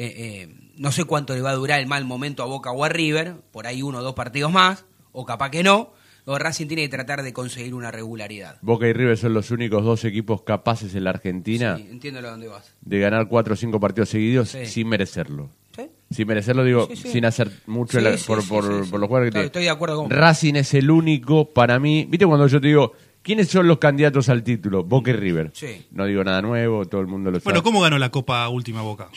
[0.00, 2.84] eh, eh, no sé cuánto le va a durar el mal momento a Boca o
[2.84, 5.92] a River, por ahí uno o dos partidos más, o capaz que no,
[6.24, 8.58] o Racing tiene que tratar de conseguir una regularidad.
[8.62, 12.30] Boca y River son los únicos dos equipos capaces en la Argentina Sí, entiendo a
[12.30, 12.74] dónde vas.
[12.80, 14.66] de ganar cuatro o cinco partidos seguidos Sí.
[14.66, 15.50] sin merecerlo.
[15.74, 15.88] ¿Sí?
[16.10, 17.08] Sin merecerlo, digo, Sí, sí.
[17.12, 18.90] sin hacer mucho Sí, la- sí, por, sí, por- sí, sí.
[18.90, 19.46] por los jugadores que Claro, tiene.
[19.46, 20.16] estoy de acuerdo con vos.
[20.18, 22.04] Racing es el único para mí.
[22.08, 22.92] ¿Viste cuando yo te digo,
[23.22, 24.84] quiénes son los candidatos al título?
[24.84, 25.50] Boca y River.
[25.54, 25.86] Sí.
[25.92, 27.44] No digo nada nuevo, todo el mundo lo sabe.
[27.44, 29.08] Bueno, ¿cómo ganó la Copa Última Boca?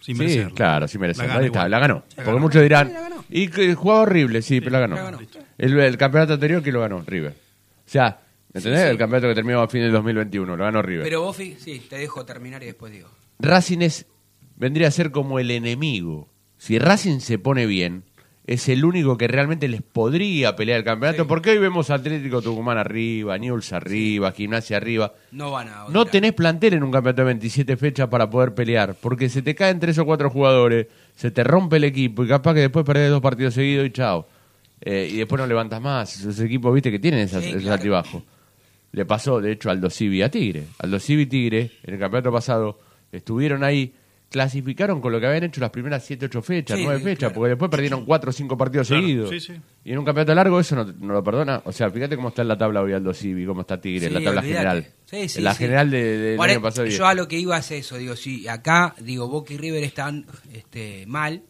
[0.00, 1.32] Sin Sí, claro, sin merecerlo.
[1.34, 1.94] La Ahí está, la ganó.
[1.96, 2.38] La Porque ganó.
[2.40, 3.24] muchos dirán, Sí, la ganó.
[3.28, 4.96] y que jugaba horrible, sí, pero la ganó.
[4.96, 5.18] la ganó.
[5.58, 7.32] El, el campeonato anterior que lo ganó, River.
[7.32, 7.34] O
[7.90, 8.20] sea,
[8.52, 8.80] ¿me entendés?
[8.80, 8.90] Sí, sí.
[8.92, 11.04] El campeonato que terminó a fin del 2021, lo ganó River.
[11.04, 11.56] Pero vos, sí,
[11.88, 13.08] te dejo terminar y después digo.
[13.38, 14.06] Racing es,
[14.56, 16.28] vendría a ser como el enemigo.
[16.56, 18.04] Si Racing se pone bien,
[18.52, 21.22] es el único que realmente les podría pelear el campeonato.
[21.22, 21.28] Sí.
[21.28, 25.14] Porque hoy vemos Atlético Tucumán arriba, Newell's arriba, Gimnasia arriba.
[25.30, 25.84] No van a.
[25.88, 29.54] No tenés plantel en un campeonato de 27 fechas para poder pelear, porque se te
[29.54, 33.10] caen tres o cuatro jugadores, se te rompe el equipo y capaz que después perdés
[33.10, 34.26] dos partidos seguidos y chao.
[34.80, 36.18] Eh, y después no levantas más.
[36.18, 37.74] Esos equipos, viste, que tienen esas, Sí, esos claro.
[37.76, 38.22] altibajos.
[38.90, 40.64] Le pasó, de hecho, al Civi a Tigre.
[40.80, 42.80] Aldo Civi y Tigre, en el campeonato pasado,
[43.12, 43.94] estuvieron ahí,
[44.30, 47.34] clasificaron con lo que habían hecho las primeras 7, 8 fechas, Sí, 9 fechas, claro.
[47.34, 49.30] porque después perdieron 4 o 5 partidos Claro, seguidos.
[49.30, 49.52] sí, sí.
[49.84, 51.62] Y en un campeonato largo eso no, no lo perdona.
[51.64, 54.14] O sea, fíjate cómo está en la tabla hoy Aldo Civi, cómo está Tigre, en
[54.14, 54.58] la tabla olvídate.
[54.64, 54.86] general.
[55.06, 56.86] Sí, sí, en la general de- Ahora, año pasado.
[56.86, 60.26] Yo a lo que iba es eso, digo, sí, acá, digo, Boca y River están
[60.54, 61.42] este, mal,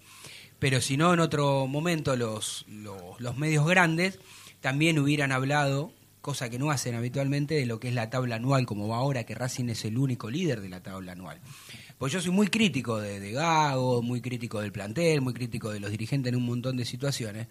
[0.59, 4.19] pero si no, en otro momento los, los, los medios grandes
[4.63, 8.65] también hubieran hablado, cosa que no hacen habitualmente, de lo que es la tabla anual,
[8.67, 11.41] como va ahora, que Racing es el único líder de la tabla anual.
[12.01, 15.91] Pues yo soy muy crítico de, Gago, muy crítico del plantel, muy crítico de los
[15.91, 17.47] dirigentes en un montón de situaciones,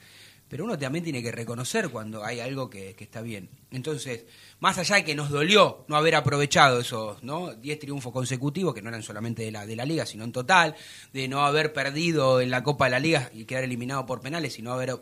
[0.47, 3.47] pero uno también tiene que reconocer cuando hay algo que, está bien.
[3.69, 4.25] Entonces,
[4.59, 7.53] más allá de que nos dolió no haber aprovechado esos ¿no?
[7.53, 10.75] 10 triunfos consecutivos, que no eran solamente de la, liga, sino en total,
[11.13, 14.57] de no haber perdido en la Copa de la Liga y quedar eliminado por penales
[14.57, 15.01] y no haber ob-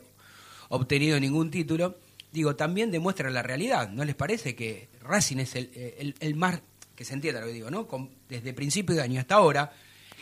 [0.68, 1.98] obtenido ningún título,
[2.34, 3.92] digo, también demuestra la realidad.
[3.92, 6.60] ¿No les parece que Racing es el, el, el más,
[6.98, 7.88] que se entienda lo que digo, ¿no?
[7.88, 9.72] Con- desde principio de año hasta ahora,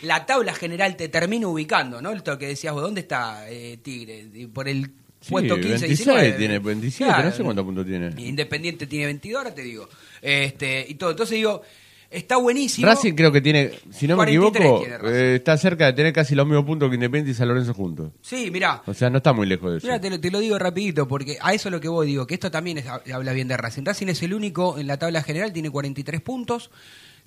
[0.04, 2.12] la tabla general te termina ubicando, ¿no?
[2.12, 4.28] Esto que decías vos, ¿dónde está eh, Tigre?
[4.54, 6.32] Por el Sí, puesto 15, 26 19.
[6.34, 8.14] tiene, 27, no sé cuántos puntos tiene.
[8.22, 9.90] Independiente tiene 22, ahora te digo.
[10.22, 11.12] Este, y todo.
[11.12, 11.64] Entonces digo,
[12.10, 12.88] está buenísimo.
[12.88, 16.14] Racing creo que tiene, si no me 43 equivoco, tiene eh, está cerca de tener
[16.14, 18.12] casi los mismos puntos que Independiente y San Lorenzo juntos.
[18.22, 18.82] Sí, mirá.
[18.86, 19.88] O sea, no está muy lejos de eso.
[19.88, 22.26] Mira, te, lo- te lo digo rapidito, porque a eso es lo que voy, digo,
[22.28, 23.84] que esto también es- habla bien de Racing.
[23.86, 26.70] Racing es el único en la tabla general, tiene 43 puntos.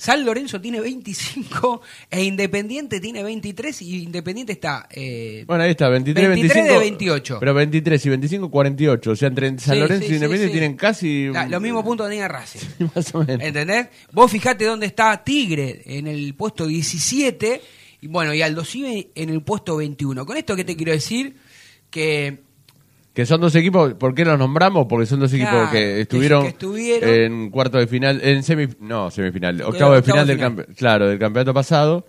[0.00, 4.88] San Lorenzo tiene 25 e Independiente tiene 23 y Independiente está...
[4.92, 6.72] eh, Bueno, ahí está, 23, 23 25.
[6.72, 7.36] de 28.
[7.40, 9.10] Pero 23 y 25, 48.
[9.10, 11.26] O sea, entre San Sí, Lorenzo sí, y Independiente sí, tienen casi.
[11.28, 12.60] la- los mismos puntos que tenía Racing.
[12.94, 13.44] Más o menos.
[13.46, 13.88] ¿Entendés?
[14.12, 17.60] Vos fijate dónde está Tigre en el puesto 17
[18.00, 20.24] y bueno, y Aldo Civi en el puesto 21.
[20.24, 21.34] Con esto, ¿qué te quiero decir?
[21.90, 22.38] Que
[23.18, 24.86] Que son dos equipos, ¿por qué los nombramos?
[24.88, 28.44] Porque son dos equipos Claro, que que- estuvieron, que estuvieron- en cuarto de final, en
[28.44, 30.64] semi, no, semifinal, octavo de final de del final.
[30.66, 32.06] campe- claro, del campeonato pasado.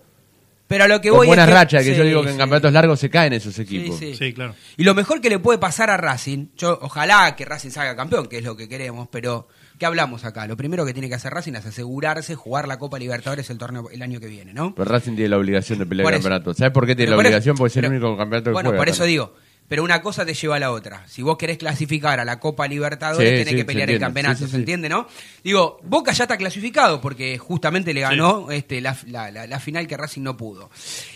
[0.68, 2.34] Pero a lo que Con voy buenas es que, rachas, que yo digo que en
[2.34, 2.38] sí.
[2.38, 3.98] campeonatos largos se caen esos equipos.
[3.98, 4.54] Sí, Sí, claro.
[4.76, 8.28] Y lo mejor que le puede pasar a Racing, yo ojalá que Racing salga campeón,
[8.28, 9.48] que es lo que queremos, pero
[9.80, 10.46] ¿qué hablamos acá?
[10.46, 13.90] Lo primero que tiene que hacer Racing es asegurarse jugar la Copa Libertadores el torneo
[13.90, 14.76] el año que viene, ¿no?
[14.76, 16.54] Pero Racing tiene la obligación de pelear el campeonato.
[16.54, 17.56] ¿Sabes por qué tiene Pero la obligación?
[17.56, 18.80] Porque es el pero- único campeonato que Bueno, juega.
[18.80, 19.34] por eso digo,
[19.70, 21.06] pero una cosa te lleva a la otra.
[21.06, 24.04] Si vos querés clasificar a la Copa Libertadores, Sí, tenés sí, que pelear el entiende.
[24.04, 24.60] campeonato, Sí, sí, ¿se sí.
[24.62, 25.06] entiende, no?
[25.44, 29.86] Digo, Boca ya está clasificado porque justamente le ganó este, la, la- la- la final
[29.86, 30.70] que Racing no pudo.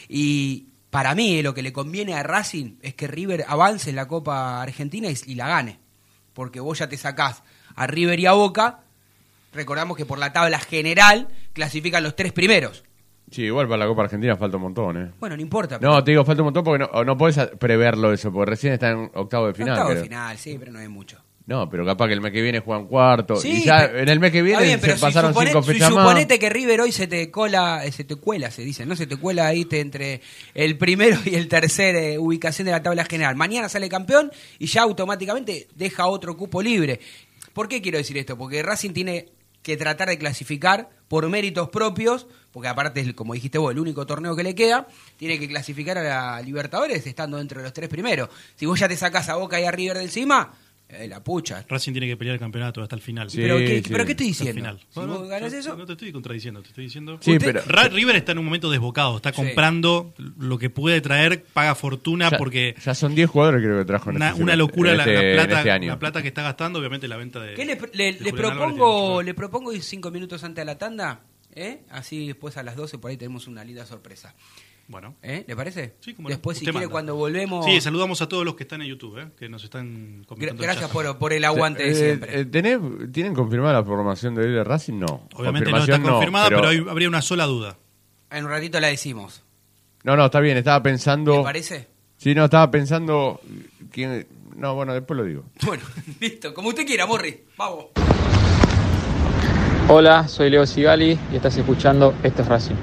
[0.09, 3.97] Y para mí eh, lo que le conviene a Racing es que River avance en
[3.97, 5.81] la Copa Argentina y, y la gane.
[6.33, 7.43] Porque vos ya te sacás
[7.75, 8.81] a River y a Boca.
[9.53, 12.85] Recordamos que por la tabla general clasifican los tres primeros.
[13.35, 15.11] Sí, igual para la Copa Argentina falta un montón, ¿eh?
[15.19, 15.79] Bueno, no importa.
[15.81, 18.75] pero- No, te digo, falta un montón porque no, no puedes preverlo eso, porque recién
[18.75, 19.71] está en octavo de final.
[19.71, 20.05] Octavo de creo.
[20.05, 21.19] final, sí, pero no hay mucho.
[21.47, 23.37] No, pero capaz que el mes que viene juegan cuarto.
[23.37, 25.33] Sí, y ya pero- en el mes que Está viene bien, se pero si pasaron
[25.35, 26.05] supone- cinco si fechas más.
[26.07, 28.95] suponete que River hoy se te cola, eh, se te cuela, se dice, ¿no?
[28.97, 30.21] Se te cuela ahí te- entre
[30.55, 33.35] el primero y el tercer eh, ubicación de la tabla general.
[33.37, 34.31] Mañana sale campeón
[34.61, 37.01] y ya automáticamente deja otro cupo libre.
[37.53, 38.39] ¿Por qué quiero decir esto?
[38.39, 39.27] Porque Racing tiene
[39.65, 44.07] que tratar de clasificar por méritos propios, porque aparte, es, como dijiste vos, el único
[44.07, 44.87] torneo que le queda,
[45.17, 48.29] tiene que clasificar a la Libertadores estando entre los tres primeros.
[48.57, 50.53] Si vos ya te sacás a Boca y a River de encima,
[51.09, 51.65] la pucha.
[51.69, 53.31] Racing tiene que pelear el campeonato hasta el final.
[53.31, 53.91] Sí, ¿Pero, qué, sí.
[53.91, 54.55] ¿Pero qué estoy diciendo?
[54.55, 54.81] final.
[54.91, 55.77] Si No, vos no, ganás yo- eso...
[55.77, 57.19] No te estoy contradiciendo, te estoy diciendo.
[57.21, 59.37] Sí, pero Ra- River está en un momento desbocado, está Sí.
[59.37, 63.85] comprando lo que puede traer, paga fortuna ya, porque ya son 10 jugadores creo que
[63.85, 65.89] trajo en una, este una locura en la, este- la plata, este año.
[65.89, 67.55] la plata que está gastando, obviamente la venta de.
[67.55, 71.21] ¿Qué le, le- de propongo, le propongo ir cinco minutos antes de la tanda?
[71.57, 71.83] ¿eh?
[71.91, 74.35] Así después a las 12 por ahí tenemos una linda sorpresa.
[74.87, 75.15] Bueno.
[75.23, 75.45] ¿eh?
[75.49, 75.95] ¿Le parece?
[76.01, 76.35] Sí, cómo no.
[76.35, 76.91] Después, si quiere, manda.
[76.91, 77.65] cuando volvemos...
[77.65, 79.29] Sí, saludamos a todos los que están en YouTube, ¿eh?
[79.39, 80.63] que nos están comentando.
[80.63, 82.41] gracias por, por el aguante de Eh, siempre.
[82.41, 84.99] eh, ¿tenés- ¿Tienen confirmada la formación de hoy de Racing?
[84.99, 85.27] No.
[85.35, 87.79] Obviamente no está confirmada, pero, habría una sola duda.
[88.31, 89.43] En un ratito la decimos.
[90.03, 91.39] No, no, está bien, estaba pensando...
[91.39, 91.89] ¿Le parece?
[92.19, 93.41] Sí, no, estaba pensando...
[93.91, 94.27] quién-
[94.57, 95.45] No, bueno, después lo digo.
[95.65, 95.83] Bueno,
[96.21, 96.53] listo.
[96.53, 97.43] Como usted quiera, Morri.
[97.57, 97.87] Vamos.
[99.89, 102.75] Hola, soy Leo Sigali y estás escuchando Este es Racing.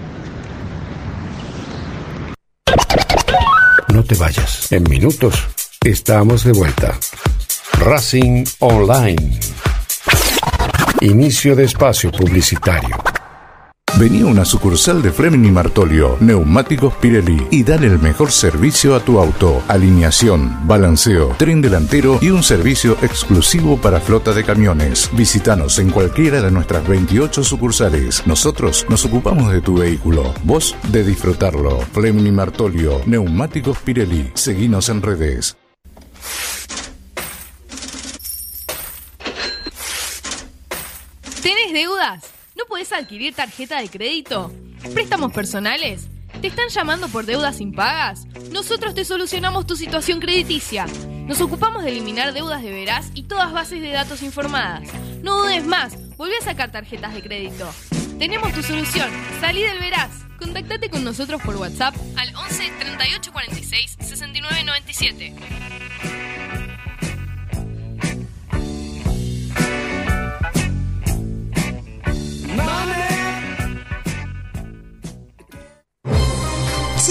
[3.94, 4.72] No te vayas.
[4.72, 5.48] En minutos
[5.84, 6.98] estamos de vuelta.
[7.74, 9.40] Racing Online.
[11.02, 13.11] Inicio de espacio publicitario.
[14.02, 19.00] Vení a una sucursal de Fleming Martolio, Neumáticos Pirelli y dale el mejor servicio a
[19.00, 19.62] tu auto.
[19.68, 25.08] Alineación, balanceo, tren delantero y un servicio exclusivo para flota de camiones.
[25.14, 28.26] Visítanos en cualquiera de nuestras 28 sucursales.
[28.26, 31.82] Nosotros nos ocupamos de tu vehículo, vos de disfrutarlo.
[31.94, 34.32] Fleming Martolio, Neumáticos Pirelli.
[34.34, 35.56] Seguinos en redes.
[41.44, 42.41] ¿Tenés deudas?
[42.62, 44.54] ¿No podés adquirir tarjeta de crédito?
[44.94, 46.08] ¿Préstamos personales?
[46.42, 48.28] ¿Te están llamando por deudas impagas?
[48.52, 50.86] Nosotros te solucionamos tu situación crediticia.
[51.26, 54.88] Nos ocupamos de eliminar deudas de veraz y todas bases de datos informadas.
[55.24, 57.68] No dudes más, volví a sacar tarjetas de crédito.
[58.20, 59.10] Tenemos tu solución.
[59.40, 60.12] Salí del veraz.
[60.38, 65.36] Contactate con nosotros por WhatsApp al 11 38 46 69 97.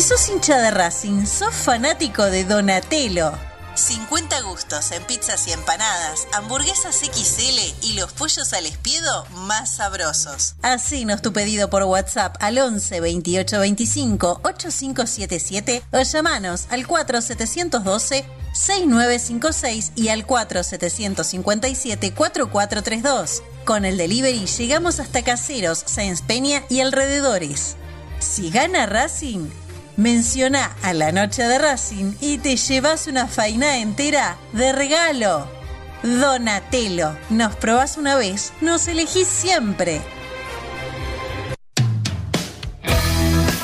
[0.00, 3.32] Si sos hincha de Racing, sos fanático de Donatello.
[3.74, 10.54] 50 gustos en pizzas y empanadas, hamburguesas XL y los pollos al espiedo más sabrosos.
[10.62, 18.24] Hacenos tu pedido por WhatsApp al 11 28 25 8577 o llamanos al 4712
[18.54, 23.42] 6956 y al 4757 4432.
[23.66, 27.76] Con el delivery llegamos hasta Caseros, Sáenz Peña y alrededores.
[28.18, 29.48] Si gana Racing,
[30.00, 35.46] menciona a la noche de Racing y te llevas una faina entera de regalo.
[36.02, 40.00] Donatello, nos probás una vez, nos elegís siempre.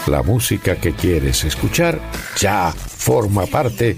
[0.07, 1.99] La música que quieres escuchar
[2.39, 3.97] ya forma parte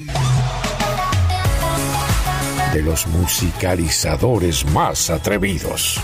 [2.72, 6.00] de los musicalizadores más atrevidos.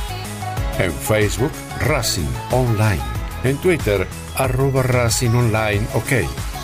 [0.80, 3.13] En Facebook, Racing Online.
[3.44, 6.12] En Twitter, arroba Racing Online OK.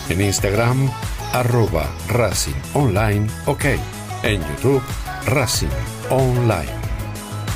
[0.09, 0.91] En Instagram,
[1.35, 3.65] arroba Racing Online OK.
[4.23, 4.83] En YouTube,
[5.27, 5.69] Racing
[6.09, 6.73] Online.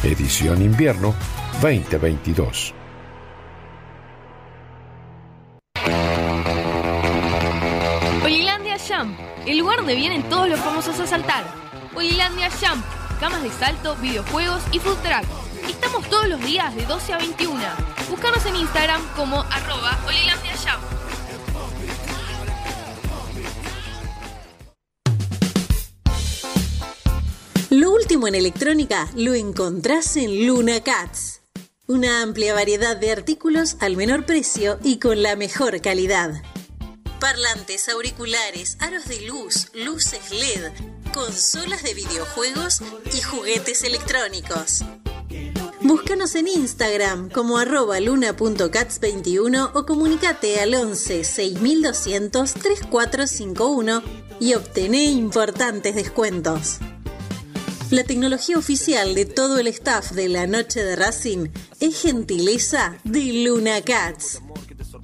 [0.03, 1.15] Edición Invierno
[1.63, 2.75] 2022.
[8.23, 11.45] Olilandia Jump, el lugar donde vienen todos los famosos a saltar.
[11.95, 12.85] Olilandia Jump,
[13.21, 15.25] camas de salto, videojuegos y food truck.
[15.67, 17.94] Estamos todos los días de 12 a 21.
[18.09, 19.99] Búscanos en Instagram como arroba.
[27.71, 31.41] Lo último en electrónica lo encontrás en Luna Cats.
[31.89, 36.41] Una amplia variedad de artículos al menor precio y con la mejor calidad.
[37.19, 40.71] Parlantes, auriculares, aros de luz, luces LED,
[41.13, 42.81] consolas de videojuegos
[43.13, 44.85] y juguetes electrónicos.
[45.85, 54.03] Búscanos en Instagram como arroba luna.cats21 o comunicate al 11 6200 3451
[54.41, 56.79] y obtené importantes descuentos.
[57.91, 63.45] La tecnología oficial de todo el staff de la noche de Racing es gentileza de
[63.45, 64.41] Luna Cats.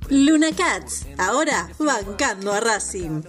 [0.09, 3.21] Luna Cats, ahora bancando a Racing.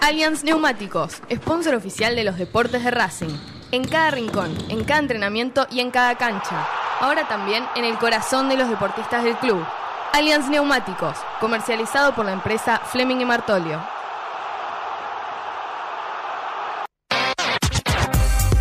[0.00, 3.36] Allianz Neumáticos, sponsor oficial de los deportes de Racing.
[3.72, 6.66] En cada rincón, en cada entrenamiento y en cada cancha.
[7.00, 9.64] Ahora también en el corazón de los deportistas del club.
[10.12, 13.80] Allianz Neumáticos, comercializado por la empresa Fleming y Martolio.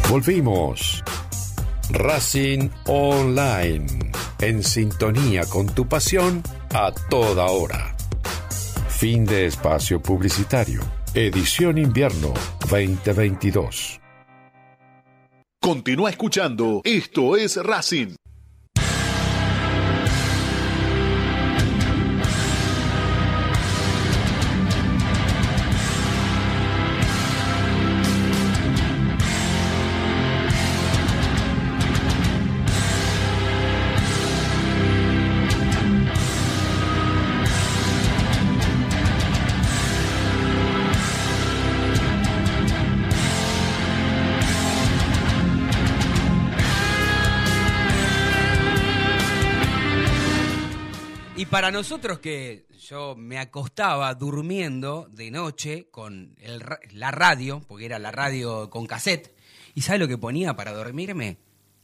[0.10, 1.04] Volvimos.
[1.92, 3.86] Racing Online.
[4.40, 6.42] En sintonía con tu pasión
[6.74, 7.96] a toda hora.
[8.90, 10.82] Fin de espacio publicitario.
[11.18, 12.34] Edición Invierno
[12.70, 14.02] 2022.
[15.62, 16.82] Continúa escuchando.
[16.84, 18.18] Esto es Racing.
[51.38, 56.64] Y para nosotros que yo me acostaba durmiendo de noche con el
[56.94, 59.36] la radio, porque era la radio con cassette,
[59.74, 61.38] ¿y sabes lo que ponía para dormirme?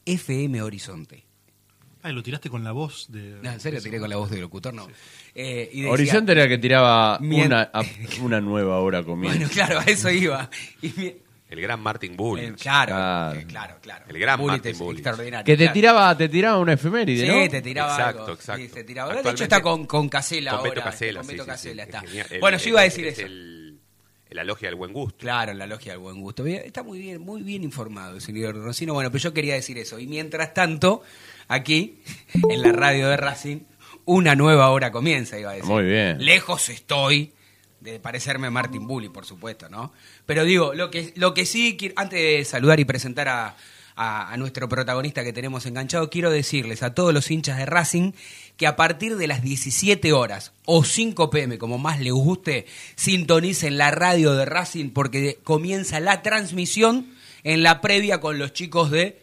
[0.06, 1.26] FM Horizonte.
[2.02, 3.38] Ay, lo tiraste con la voz de.
[3.42, 4.88] No, en serio, tiré con la voz del locutor, no.
[5.34, 7.70] Eh, y decía- Horizonte era el que tiraba Mien- una,
[8.22, 9.38] una nueva hora comienza.
[9.38, 10.50] Bueno, claro, a eso iba.
[10.80, 11.14] Y mi-
[11.52, 12.38] El gran Martin Bull.
[12.56, 13.38] claro, Claro.
[13.38, 14.04] eh, claro, claro.
[14.08, 14.98] El gran Bullitt Martin es Bullitt.
[15.00, 15.44] extraordinario.
[15.44, 15.72] Que te claro.
[15.74, 17.48] tiraba, te tiraba una efeméride, Sí, ¿no?
[17.50, 18.32] te tiraba Exacto, algo.
[18.32, 18.62] exacto.
[18.62, 19.08] Sí, te tiraba.
[19.12, 20.90] De Actualmente- hecho está con, con Casela Con Beto ahora.
[20.92, 21.98] Casella, Con sí, Beto sí, Casella sí, está.
[21.98, 22.26] es genial.
[22.30, 23.26] El- bueno, yo iba a decir es eso.
[23.26, 23.78] el-
[24.30, 25.18] la logia del buen gusto.
[25.18, 26.42] Claro, la logia del buen gusto.
[26.42, 28.94] Bien, Está muy bien, muy bien informado el señor Rocino.
[28.94, 29.98] Bueno, pero yo quería decir eso.
[29.98, 31.02] Y mientras tanto,
[31.48, 32.00] aquí,
[32.48, 33.58] en la radio de Racing,
[34.06, 35.68] una nueva hora comienza, iba a decir.
[35.68, 36.24] Muy bien.
[36.24, 37.34] Lejos estoy
[37.82, 39.92] de parecerme Martin Bully, por supuesto, ¿no?
[40.26, 43.56] Pero digo, lo que, lo que sí, antes de saludar y presentar a,
[43.96, 48.12] a- a nuestro protagonista que tenemos enganchado, quiero decirles a todos los hinchas de Racing
[48.56, 53.76] que a partir de las 17 horas o 5 pm, como más les guste, sintonicen
[53.78, 57.12] la radio de Racing porque comienza la transmisión
[57.44, 59.20] en la previa con los chicos de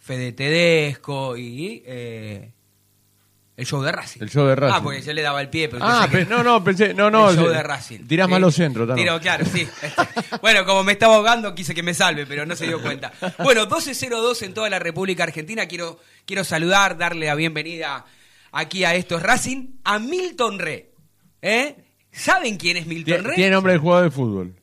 [0.00, 2.52] Fede Tedesco y eh,
[3.58, 4.20] el show de Racing.
[4.22, 4.74] El show de Racing.
[4.76, 5.68] Ah, porque yo le daba el pie.
[5.68, 7.28] Pero Ah, pensé que- no, no, pensé, no, no.
[7.30, 8.06] el show de Racing.
[8.06, 8.30] Tirás Sí.
[8.30, 8.96] mal los centros, Tano.
[8.96, 9.68] Tiro, claro, sí.
[10.40, 13.12] Bueno, como me estaba ahogando, quise que me salve, pero no se dio cuenta.
[13.42, 15.66] Bueno, 12.02 en toda la República Argentina.
[15.66, 18.04] Quiero, quiero saludar, darle la bienvenida
[18.52, 20.92] aquí a estos Racing, a Milton Re.
[21.42, 21.76] ¿Eh?
[22.12, 23.34] ¿Saben quién es Milton Re?
[23.34, 24.54] tiene nombre de jugador de fútbol.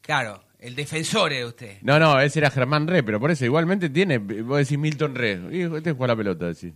[0.00, 1.78] Claro, el defensor de usted.
[1.82, 5.40] No, no, ese era Germán Re, pero por eso igualmente tiene, vos decís Milton Re.
[5.52, 6.72] Y Este juega la pelota, decís.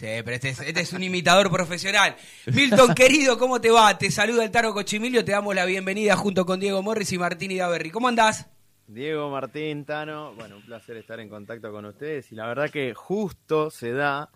[0.00, 2.16] Sí, pero este es, este es un imitador profesional.
[2.46, 3.98] Milton, querido, ¿cómo te va?
[3.98, 7.50] Te saluda el Taro Cochimilio, te damos la bienvenida junto con Diego Morris y Martín
[7.50, 7.90] Idaverri.
[7.90, 8.48] ¿Cómo andás?
[8.86, 12.94] Diego, Martín, Tano, bueno, un placer estar en contacto con ustedes y la verdad que
[12.94, 14.30] justo se da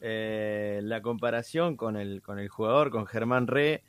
[0.00, 3.82] eh, la comparación con el, con el jugador, con Germán Re,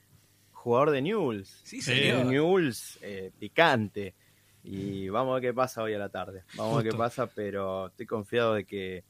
[0.51, 1.61] jugador de Newell's.
[1.63, 2.25] Sí, señor.
[2.25, 4.15] Un Newell's eh, picante.
[4.63, 6.41] Y vamos a ver qué pasa hoy a la tarde.
[6.55, 9.03] Vamos a ver qué pasa, pero estoy confiado de que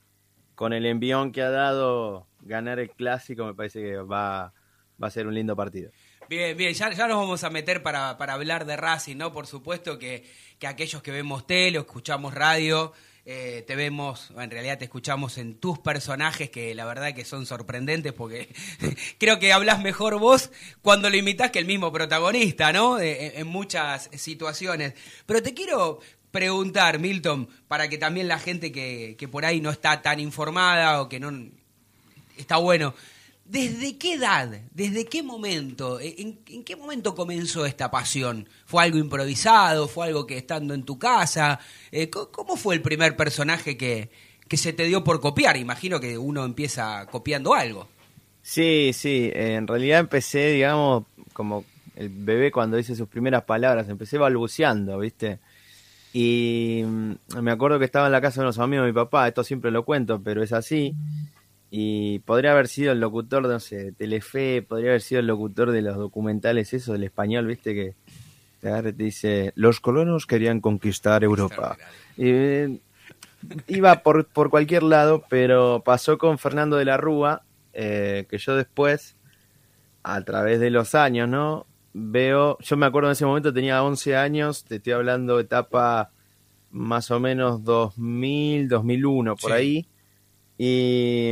[0.60, 4.52] con el envión que ha dado ganar el clásico me parece que va,
[5.00, 5.90] a ser un lindo partido.
[6.28, 9.32] Bien, bien, ya, nos vamos a meter para, hablar de Racing, ¿no?
[9.32, 10.26] Por supuesto que,
[10.60, 12.92] que aquellos que vemos tele o escuchamos radio,
[13.26, 17.46] eh, te vemos, en realidad te escuchamos en tus personajes que la verdad que son
[17.46, 18.54] sorprendentes porque
[19.18, 20.52] creo que hablas mejor vos
[20.82, 23.00] cuando lo imitas que el mismo protagonista, ¿no?
[23.00, 24.94] Eh, en, en muchas situaciones.
[25.26, 26.02] Pero te quiero
[26.32, 31.02] preguntar, Milton, para que también la gente que, que por ahí no está tan informada
[31.02, 31.32] o que no
[32.38, 32.94] está bueno.
[33.46, 38.48] ¿Desde qué edad, desde qué momento, en, en qué momento comenzó esta pasión?
[38.66, 39.88] ¿Fue algo improvisado?
[39.88, 41.60] ¿Fue algo que estando en tu casa?
[41.92, 44.12] Eh, ¿Cómo fue el primer personaje que,
[44.48, 45.58] que se te dio por copiar?
[45.58, 47.88] Imagino que uno empieza copiando algo.
[48.44, 51.66] Sí, sí, eh, en realidad empecé, digamos, como
[51.96, 55.40] el bebé cuando dice sus primeras palabras, empecé balbuceando, ¿viste?
[56.14, 59.28] Y mm, me acuerdo que estaba en la casa de unos amigos de mi papá,
[59.28, 60.96] esto siempre lo cuento, pero es así.
[61.72, 65.28] Y podría haber sido el locutor de, no sé, de Telefe, podría haber sido el
[65.28, 67.76] locutor de los documentales, eso, del español, ¿viste?
[67.76, 67.94] Que
[68.60, 71.78] te agarra y te dice, los colonos querían conquistar Europa.
[72.18, 72.80] Y, eh,
[73.68, 77.44] iba por, por cualquier lado, pero pasó con Fernando de la Rúa,
[77.74, 79.16] eh, que yo después,
[80.04, 81.68] a través de los años, ¿no?
[81.94, 86.12] Veo, yo me acuerdo en ese momento tenía 11 años, te estoy hablando etapa
[86.72, 89.58] más o menos 2000, 2001, por Sí.
[89.58, 89.88] ahí.
[90.58, 91.32] Y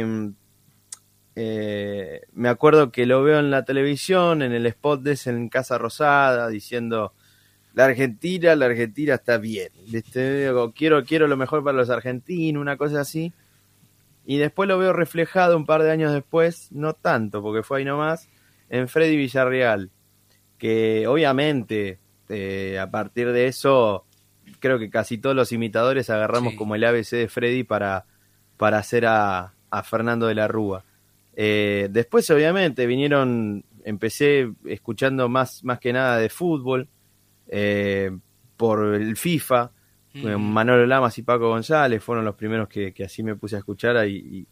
[1.35, 5.49] eh, me acuerdo que lo veo en la televisión, en el spot de ese en
[5.49, 7.13] Casa Rosada, diciendo
[7.75, 9.69] la Argentina, la Argentina está bien.
[10.75, 13.31] quiero, quiero lo mejor para los argentinos, una cosa así.
[14.25, 17.85] Y después lo veo reflejado un par de años después, no tanto, porque fue ahí
[17.85, 18.27] nomás,
[18.69, 19.91] en Freddy Villarreal.
[20.57, 21.99] Que obviamente,
[22.29, 24.05] eh, a partir de eso,
[24.59, 28.05] creo que casi todos los imitadores agarramos como el ABC de Freddy para,
[28.57, 30.83] para hacer a, a Fernando de la Rúa.
[31.35, 36.87] Eh, después, obviamente, vinieron, empecé escuchando más, más que nada de fútbol,
[37.47, 38.11] eh,
[38.57, 39.71] por el FIFA,
[40.13, 40.41] Mm.
[40.41, 44.07] Manolo Lamas y Paco González fueron los primeros que, que así me puse a escuchar
[44.07, 44.47] y, y-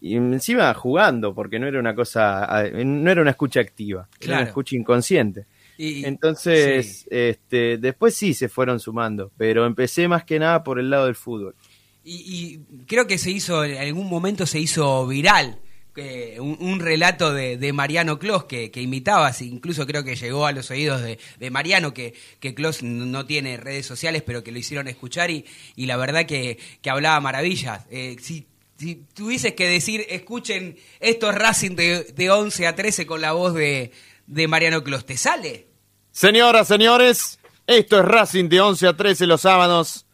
[0.00, 4.40] y encima jugando, porque no era una cosa, no era una escucha activa, era Claro.
[4.42, 5.46] una escucha inconsciente.
[5.78, 10.90] Y- Entonces, este, después sí se fueron sumando, pero empecé más que nada por el
[10.90, 11.54] lado del fútbol.
[12.04, 12.14] Y,
[12.78, 15.58] y creo que se hizo, en algún momento se hizo viral.
[15.94, 20.46] que un, un relato de, de Mariano Clos que, que imitabas, incluso creo que llegó
[20.46, 24.42] a los oídos de, de Mariano, que, que Clos no no tiene redes sociales, pero
[24.42, 25.44] que lo hicieron escuchar y,
[25.76, 27.86] y la verdad que, que hablaba maravillas.
[27.90, 28.46] Eh, si,
[28.82, 33.54] si tuvieses que decir, escuchen estos Racing de, de 11 a 13 con la voz
[33.54, 33.92] de,
[34.26, 35.68] de Mariano Clos, ¿te sale?
[36.10, 40.04] Señoras, señores, esto es Racing de 11 a 13 los sábados.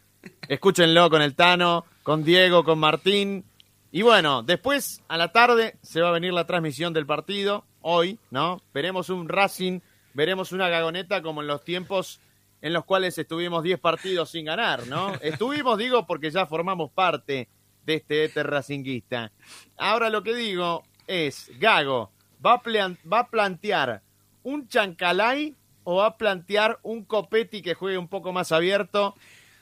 [0.49, 3.47] Escúchenlo con el Tano, con Diego, con Martín.
[3.91, 7.65] Y bueno, después a la tarde se va a venir la transmisión del partido.
[7.81, 8.61] Hoy, ¿no?
[8.75, 9.81] Veremos un Racing,
[10.13, 12.21] veremos una gagoneta como en los tiempos
[12.61, 15.15] en los cuales estuvimos 10 partidos sin ganar, ¿no?
[15.23, 17.49] Estuvimos, digo, porque ya formamos parte
[17.89, 19.33] de este éter racinguista.
[19.79, 22.13] Ahora lo que digo es, Gago,
[22.45, 24.03] ¿va a, plan- va a plantear
[24.43, 29.15] un chancalay o va a plantear un Copetti que juegue un poco más abierto,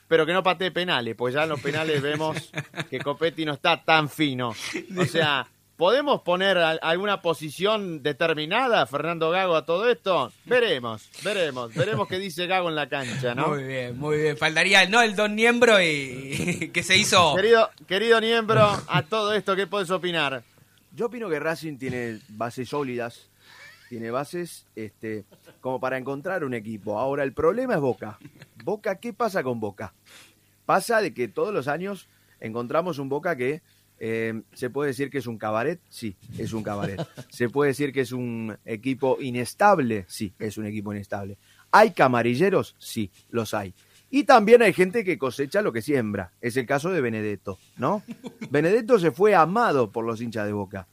[0.09, 1.15] pero que no patee penales?
[1.15, 2.51] Pues ya en los penales vemos
[2.89, 4.49] que Copetti no está tan fino.
[4.97, 5.47] O sea,
[5.77, 10.31] ¿podemos poner a- alguna posición determinada, Fernando Gago, a todo esto?
[10.45, 13.49] Veremos, veremos, veremos qué dice Gago en la cancha, ¿no?
[13.49, 14.37] Muy bien, muy bien.
[14.37, 17.35] Faltaría no el Don Niembro y que se hizo...
[17.35, 20.43] Querido, querido Niembro, a todo esto, ¿qué puedes opinar?
[20.95, 23.29] Yo opino que Racing tiene bases sólidas,
[23.87, 25.25] tiene bases este,
[25.61, 26.99] como para encontrar un equipo.
[26.99, 28.17] Ahora, el problema es Boca.
[28.63, 29.93] Boca, ¿qué pasa con Boca?
[30.65, 32.07] Pasa de que todos los años
[32.39, 33.61] encontramos un Boca que
[33.99, 36.99] eh, se puede decir que es un cabaret, sí, es un cabaret.
[37.29, 41.37] Se puede decir que es un equipo inestable, sí, es un equipo inestable.
[41.71, 42.75] ¿Hay camarilleros?
[42.79, 43.73] Sí, los hay.
[44.09, 46.31] Y también hay gente que cosecha lo que siembra.
[46.39, 48.03] Es el caso de Benedetto, ¿no?
[48.51, 50.87] Benedetto se fue amado por los hinchas de Boca.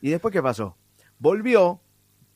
[0.00, 0.76] ¿Y después qué pasó?
[1.18, 1.80] Volvió,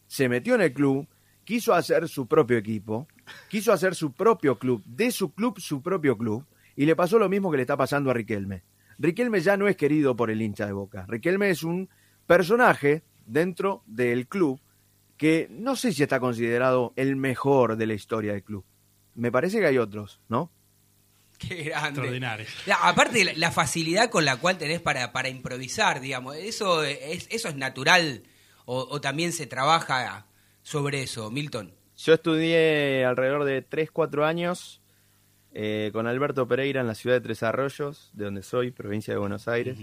[0.07, 1.07] se metió en el club,
[1.45, 3.07] quiso hacer su propio equipo,
[3.49, 7.29] quiso hacer su propio club, de su club su propio club, y le pasó lo
[7.29, 8.63] mismo que le está pasando a Riquelme.
[9.03, 11.05] Riquelme ya no es querido por el hincha de Boca.
[11.09, 11.91] Riquelme es un
[12.27, 14.61] personaje dentro del club
[15.17, 18.65] que no sé si está considerado el mejor de la historia del club.
[19.15, 20.51] Me parece que hay otros, ¿no?
[21.39, 21.89] Qué grande.
[21.89, 22.47] Extraordinario.
[22.67, 27.27] La- aparte, la, la facilidad con la cual tenés para, para improvisar, digamos, ¿eso es,
[27.31, 28.23] eso es natural
[28.65, 30.27] o, o también se trabaja
[30.63, 31.75] sobre eso, Milton?
[31.97, 34.82] Yo estudié alrededor de 3, 4 años
[35.55, 39.21] eh, con Alberto Pereira en la ciudad de Tres Arroyos, de donde soy, provincia de
[39.21, 39.79] Buenos Aires.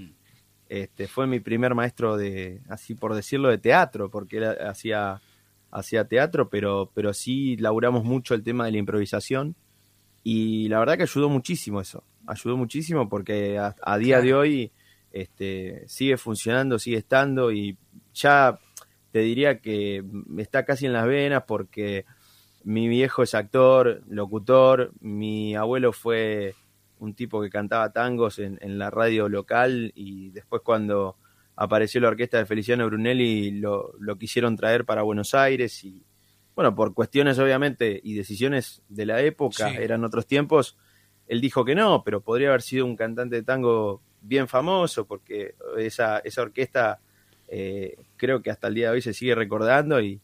[0.68, 5.22] este, fue mi primer maestro de, así por decirlo, de teatro, porque él hacía,
[5.72, 9.56] hacía teatro, pero, pero sí laburamos mucho el tema de la improvisación.
[10.24, 12.04] Y la verdad que ayudó muchísimo eso.
[12.28, 14.72] Ayudó muchísimo porque a, a día de hoy
[15.12, 17.78] este, sigue funcionando, sigue estando y
[18.14, 18.60] ya
[19.12, 20.04] te diría que
[20.38, 22.06] está casi en las venas porque
[22.64, 26.55] mi viejo es actor, locutor, mi abuelo fue
[26.99, 31.16] un tipo que cantaba tangos en, en la radio local y después cuando
[31.55, 36.03] apareció la orquesta de Feliciano Brunelli lo, lo quisieron traer para Buenos Aires y
[36.55, 39.78] bueno, por cuestiones obviamente y decisiones de la época, Sí.
[39.80, 40.78] eran otros tiempos,
[41.28, 45.55] él dijo que no, pero podría haber sido un cantante de tango bien famoso porque
[45.78, 46.99] esa, esa orquesta
[47.47, 50.20] eh, creo que hasta el día de hoy se sigue recordando y,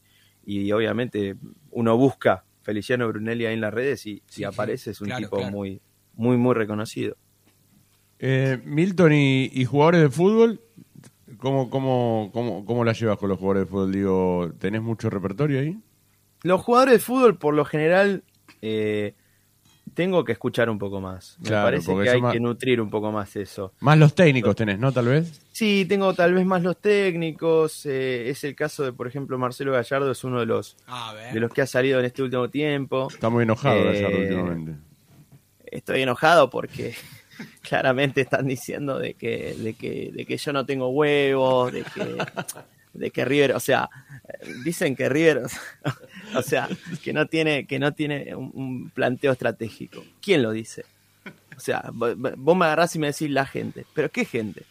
[0.45, 1.35] y obviamente
[1.71, 5.23] uno busca Feliciano Brunelli ahí en las redes y si sí, aparece es un claro,
[5.23, 5.51] tipo claro.
[5.51, 5.81] muy
[6.13, 7.17] muy muy reconocido.
[8.19, 10.61] Eh, Milton y, y jugadores de fútbol,
[11.37, 13.91] ¿cómo, cómo, cómo, ¿cómo la llevas con los jugadores de fútbol?
[13.91, 15.77] Digo, ¿tenés mucho repertorio ahí?
[16.43, 18.23] Los jugadores de fútbol por lo general
[18.61, 19.15] eh,
[19.95, 21.37] tengo que escuchar un poco más.
[21.39, 23.73] Me Claro, parece que hay más- que nutrir un poco más eso.
[23.79, 24.91] Más los técnicos tenés, ¿no?
[24.91, 25.41] Tal vez.
[25.51, 27.85] Sí, tengo tal vez más los técnicos.
[27.85, 30.77] eh, es el caso de, por ejemplo, Marcelo Gallardo, es uno de los,
[31.33, 33.07] de los que ha salido en este último tiempo.
[33.09, 34.71] Está muy enojado Eh, Gallardo últimamente.
[35.65, 36.93] Estoy enojado porque
[37.61, 42.17] claramente están diciendo de que, de que, de que yo no tengo huevos, de que,
[42.93, 43.89] de que River, o sea,
[44.63, 45.41] dicen que River,
[46.35, 46.67] o sea,
[47.03, 50.03] que no tiene, que no tiene un, planteo estratégico.
[50.21, 50.85] ¿Quién lo dice?
[51.55, 53.85] O sea, vo- vo- vos me agarrás y me decís la gente.
[53.93, 54.63] ¿Pero qué gente?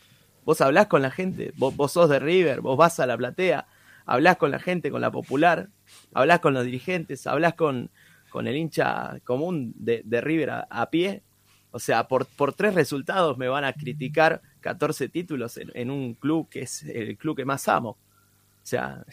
[0.45, 3.67] Vos hablás con la gente, vos, vos sos de River, vos vas a la platea,
[4.05, 5.69] hablás con la gente, con la popular,
[6.13, 7.89] hablás con los dirigentes, hablás con,
[8.29, 11.23] con el hincha común de, de River a, a pie.
[11.71, 16.15] O sea, por, por tres resultados me van a criticar 14 títulos en, en un
[16.15, 17.91] club que es el club que más amo.
[17.91, 19.05] O sea,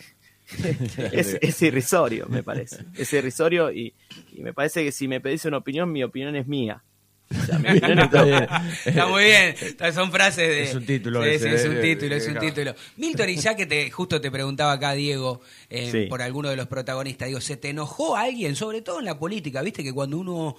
[1.12, 2.86] es, es irrisorio, me parece.
[2.98, 3.94] Es irrisorio y,
[4.34, 6.84] y me parece que si me pedís una opinión, mi opinión es mía.
[7.32, 7.58] O sea,
[8.04, 8.48] Está bien.
[8.86, 9.56] Está muy bien.
[9.94, 10.64] Son frases de.
[10.64, 12.76] Es un título Sí, ese, sí, es eh, un eh, título, es un eh, título.
[12.98, 16.06] Milton, y ya que te, justo te preguntaba acá, Diego, eh, Sí.
[16.08, 19.62] por alguno de los protagonistas, digo, ¿se te enojó alguien, sobre todo en la política?
[19.62, 20.56] Viste que cuando uno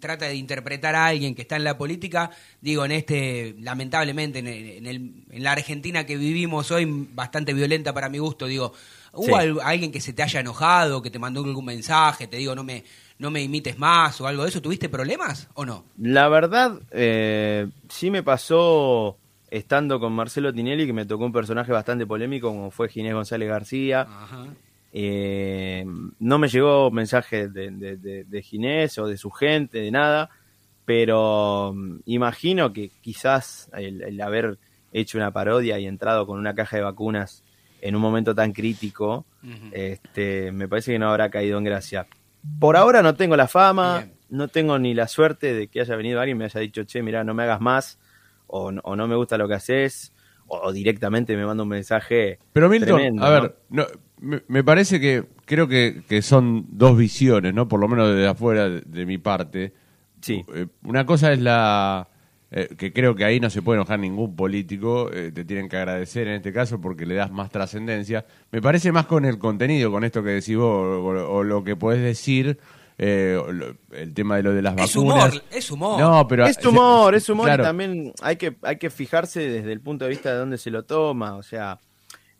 [0.00, 2.30] trata de interpretar a alguien que está en la política,
[2.60, 7.52] digo, en este, lamentablemente, en, el- en el- en la Argentina que vivimos hoy, bastante
[7.54, 8.72] violenta para mi gusto, digo,
[9.12, 9.58] ¿hubo Sí.
[9.62, 12.82] alguien que se te haya enojado, que te mandó algún mensaje, te digo, no me,
[13.18, 14.60] no me imites más o algo de eso?
[14.62, 15.84] ¿Tuviste problemas o no?
[15.98, 19.16] La verdad, eh, sí me pasó
[19.50, 23.48] estando con Marcelo Tinelli, que me tocó un personaje bastante polémico, como fue Ginés González
[23.48, 24.06] García.
[24.92, 25.84] Eh,
[26.20, 30.30] no me llegó mensaje de, de, de- de Ginés o de su gente, de nada,
[30.84, 34.58] pero mm, imagino que quizás el, el haber
[34.92, 37.42] hecho una parodia y entrado con una caja de vacunas
[37.80, 39.24] en un momento tan crítico,
[39.72, 42.06] este, me parece que no habrá caído en gracia.
[42.60, 46.20] Por ahora no tengo la fama, no tengo ni la suerte de que haya venido
[46.20, 47.98] alguien y me haya dicho, che, mira, no me hagas más,
[48.46, 50.12] o, no- o no me gusta lo que haces,
[50.46, 52.38] o, o directamente me manda un mensaje.
[52.52, 53.86] Pero Milton, tremendo, a ver, no,
[54.20, 57.66] me, me parece que creo que, que son dos visiones, ¿no?
[57.68, 59.72] Por lo menos desde afuera de, de mi parte.
[60.20, 60.44] Sí.
[60.54, 62.08] Eh, una cosa es la
[62.56, 65.76] eh, que creo que ahí no se puede enojar ningún político, eh, te tienen que
[65.76, 68.24] agradecer en este caso porque le das más trascendencia.
[68.52, 71.74] Me parece más con el contenido, con esto que decís vos, o, o lo que
[71.74, 72.58] podés decir,
[72.96, 73.36] eh,
[73.90, 75.32] el tema de lo de las Es vacunas.
[75.32, 75.98] humor, es humor.
[76.00, 77.64] No, pero es humor, es humor claro.
[77.64, 80.70] y también hay que, hay que fijarse desde el punto de vista de dónde se
[80.70, 81.34] lo toma.
[81.34, 81.80] O sea,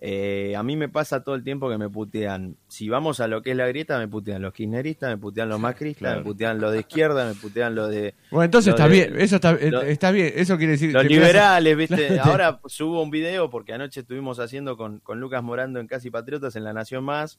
[0.00, 2.56] eh, a mí me pasa todo el tiempo que me putean.
[2.68, 5.58] Si vamos a lo que es la grieta, me putean los kirchneristas, me putean los
[5.58, 6.18] macristas, Claro.
[6.20, 8.14] me putean los de izquierda, me putean los de.
[8.30, 10.92] Bueno, entonces está de- bien, eso está, eh, lo- está bien, eso quiere decir...
[10.92, 12.18] Los liberales, ¿viste?
[12.20, 16.54] Ahora subo un video porque anoche estuvimos haciendo con, con Lucas Morando en Casi Patriotas
[16.56, 17.38] en La Nación Más,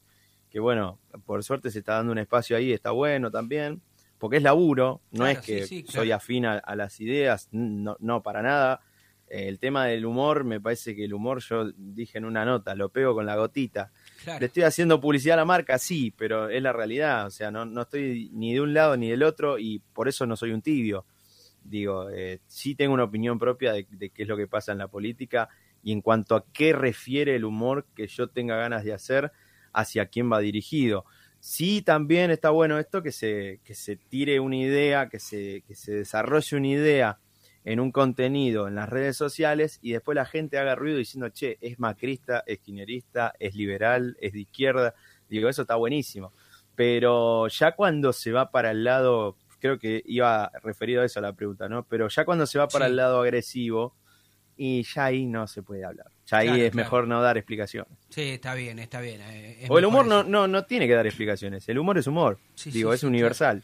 [0.49, 3.81] que bueno, por suerte se está dando un espacio ahí, está bueno también,
[4.17, 5.99] porque es laburo, no Claro, es que sí, sí, claro.
[6.01, 8.79] soy afín a, a las ideas, no, no para nada.
[9.27, 12.89] El tema del humor, me parece que el humor, yo dije en una nota, lo
[12.89, 13.91] pego con la gotita.
[14.23, 14.39] Claro.
[14.39, 17.25] Le estoy haciendo publicidad a la marca, sí, pero es la realidad.
[17.25, 20.25] O sea, no, no estoy ni de un lado ni del otro y por eso
[20.25, 21.05] no soy un tibio.
[21.63, 24.77] Digo, eh, sí tengo una opinión propia de, de qué es lo que pasa en
[24.77, 25.49] la política
[25.81, 29.31] y en cuanto a qué refiere el humor que yo tenga ganas de hacer
[29.73, 31.05] hacia quién va dirigido.
[31.39, 35.75] Sí, también está bueno esto que se, que se tire una idea, que se, que
[35.75, 37.19] se desarrolle una idea
[37.65, 41.57] en un contenido en las redes sociales y después la gente haga ruido diciendo, che,
[41.59, 44.93] es macrista, es kirchnerista, es liberal, es de izquierda.
[45.27, 46.31] Digo, eso está buenísimo.
[46.75, 51.33] Pero ya cuando se va para el lado, creo que iba referido a eso la
[51.33, 51.83] pregunta, ¿no?
[51.87, 52.91] Pero ya cuando se va para Sí.
[52.91, 53.95] el lado agresivo,
[54.57, 56.07] y ya ahí no se puede hablar.
[56.27, 56.85] Ya ahí Claro, es claro.
[56.85, 57.91] mejor no dar explicaciones.
[58.09, 59.19] Sí, está bien, está bien.
[59.21, 61.67] eh, es O el humor no, no, no tiene que dar explicaciones.
[61.67, 62.37] El humor es humor.
[62.55, 63.63] Sí, Digo, sí, es universal.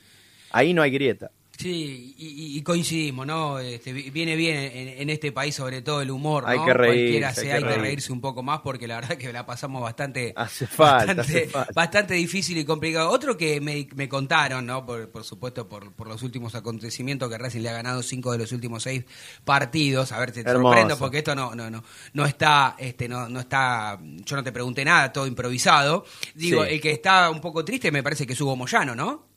[0.52, 1.32] Ahí no hay grieta.
[1.62, 3.60] Sí, y, y- coincidimos, ¿no?
[3.60, 6.50] Este, vi- viene bien en, en este país, sobre todo el humor, ¿no?
[6.50, 7.82] Hay que reírse, Cualquiera hay sea, que hay que reír.
[7.82, 11.48] reírse un poco más porque la verdad que la pasamos bastante, Hace falta, bastante, hace
[11.48, 11.72] falta.
[11.76, 13.10] bastante difícil y complicado.
[13.10, 14.86] Otro que me, me contaron, ¿no?
[14.86, 18.40] Por, por supuesto, por, por los últimos acontecimientos, que Racing le ha ganado cinco de
[18.40, 19.04] los últimos seis
[19.46, 20.12] partidos.
[20.12, 20.64] A ver, te Hermoso.
[20.64, 21.84] sorprendo porque esto no, no, no,
[22.14, 26.06] no está, este, no, no está, yo no te pregunté nada, todo improvisado.
[26.36, 26.74] Digo, Sí.
[26.74, 29.31] el que está un poco triste me parece que es Hugo Moyano, ¿no?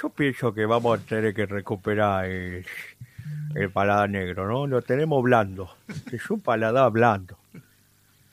[0.00, 2.66] Yo pienso que vamos a tener que recuperar el,
[3.54, 4.66] el paladar negro, ¿no?
[4.66, 5.70] Lo tenemos blando.
[6.12, 7.38] Es un paladar blando.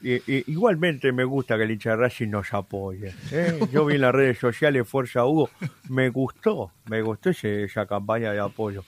[0.04, 0.20] Y,
[0.52, 3.14] igualmente me gusta que el hincha de Racing nos apoye.
[3.32, 3.60] ¿eh?
[3.72, 5.52] Yo vi en las redes sociales Fuerza Hugo,
[5.90, 8.84] me gustó, me gustó ese- esa campaña de apoyo.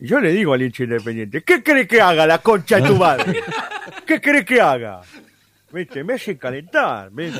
[0.00, 2.96] Y Yo le digo al hincha independiente, ¿qué cree que haga la concha de tu
[2.96, 3.38] madre?
[4.06, 5.02] ¿Qué cree que haga?
[5.72, 6.02] ¿Viste?
[6.02, 7.32] Me hace calentar, me,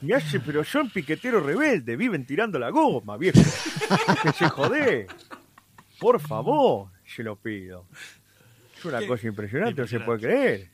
[0.00, 3.40] me hace, pero son piqueteros rebeldes, viven tirando la goma, viejo.
[4.22, 5.06] Que se jode.
[5.98, 7.86] Por favor, se lo pido.
[8.76, 10.70] Es una cosa impresionante, no se puede creer.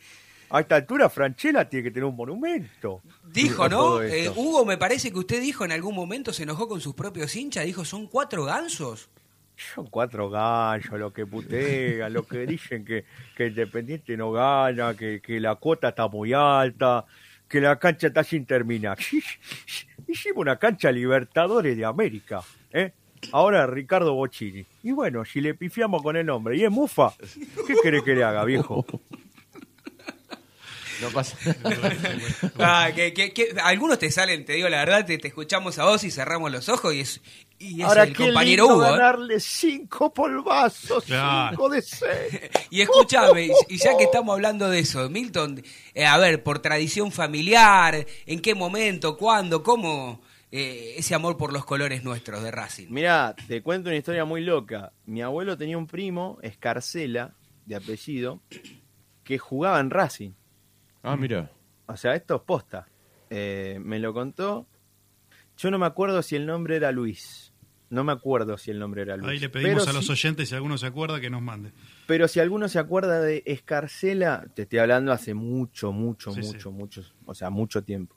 [0.50, 3.02] A esta altura, Franchella tiene que tener un monumento.
[3.24, 4.00] Dijo, ¿no?
[4.00, 4.28] Eh.
[4.28, 7.64] Hugo, me parece que usted dijo en algún momento, se enojó con sus propios hinchas,
[7.64, 9.10] dijo, son cuatro gansos.
[9.56, 13.04] Son cuatro gallos los que putean, los que dicen que,
[13.34, 17.04] que Independiente no gana, que, que la cuota está muy alta,
[17.48, 18.98] que la cancha está sin terminar.
[20.06, 22.42] Hicimos una cancha Libertadores de América,
[22.72, 22.92] ¿eh?
[23.32, 24.64] Ahora Ricardo Bocini.
[24.82, 27.12] Y bueno, si le pifiamos con el nombre y es Mufa,
[27.66, 28.84] ¿qué querés que le haga, viejo?
[31.00, 31.36] No pasa
[32.58, 35.84] Ah, que, que- que- algunos te salen, te digo la verdad, te, te escuchamos a
[35.84, 37.20] vos y cerramos los ojos y es,
[37.58, 38.86] y es Ahora el qué compañero lindo Hugo.
[38.86, 38.90] ¿eh?
[38.92, 41.50] ganarle cinco polvazos, Claro.
[41.50, 42.40] cinco de seis.
[42.70, 45.62] Y escúchame, y- y ya que estamos hablando de eso, Milton,
[45.94, 50.20] eh, a ver, por tradición familiar, ¿en qué momento, cuándo, cómo
[50.52, 52.86] eh, ese amor por los colores nuestros de Racing?
[52.90, 54.92] Mirá, te cuento una historia muy loca.
[55.04, 57.34] Mi abuelo tenía un primo, Escarcela,
[57.66, 58.40] de apellido,
[59.24, 60.30] que jugaba en Racing.
[61.06, 61.50] Ah, mira.
[61.86, 62.88] O sea, esto es posta.
[63.30, 64.66] Eh, me lo contó.
[65.56, 67.52] Yo no me acuerdo si el nombre era Luis.
[67.90, 69.30] No me acuerdo si el nombre era Luis.
[69.30, 71.70] Ahí le pedimos Pero a los oyentes, si alguno se acuerda, que nos mande.
[72.08, 76.72] Pero si alguno se acuerda de Escarcela, te estoy hablando hace mucho, mucho, Sí, mucho,
[76.72, 78.16] mucho, o sea, mucho tiempo.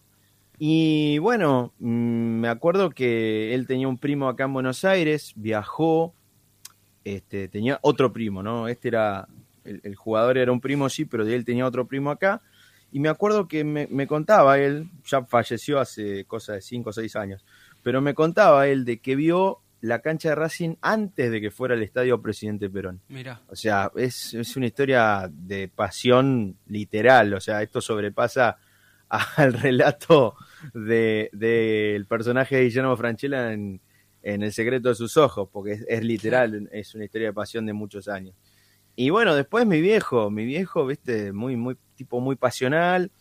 [0.58, 6.16] Y bueno, mm, me acuerdo que él tenía un primo acá en Buenos Aires, viajó,
[7.04, 8.68] este, tenía otro primo, ¿no?
[8.68, 9.28] Este era,
[9.64, 12.42] el, el jugador era un primo, sí, pero de él tenía otro primo acá.
[12.92, 16.94] Y me acuerdo que me, me contaba él, ya falleció hace cosa de 5 o
[16.94, 17.46] 6 años,
[17.84, 21.74] pero me contaba él de que vio la cancha de Racing antes de que fuera
[21.76, 23.00] el estadio Presidente Perón.
[23.08, 23.42] Mira.
[23.48, 27.34] O sea, es, es una historia de pasión literal.
[27.34, 28.58] O sea, esto sobrepasa
[29.10, 30.36] al relato
[30.74, 33.80] de- del personaje de Guillermo Franchella en,
[34.22, 37.66] en El secreto de sus ojos, porque es, es literal, es una historia de pasión
[37.66, 38.36] de muchos años.
[39.02, 43.12] Y bueno, después mi viejo, mi viejo, viste, muy, muy, tipo muy pasional.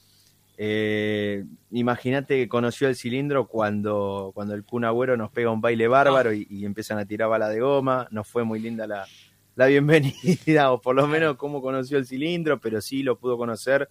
[0.57, 5.87] Eh, Imagínate que conoció el cilindro cuando, cuando el Kun Agüero nos pega un baile
[5.87, 8.09] bárbaro y, y empiezan a tirar bala de goma.
[8.11, 9.07] No fue muy linda la,
[9.55, 13.89] la bienvenida, o por lo menos cómo conoció el cilindro, pero sí lo pudo conocer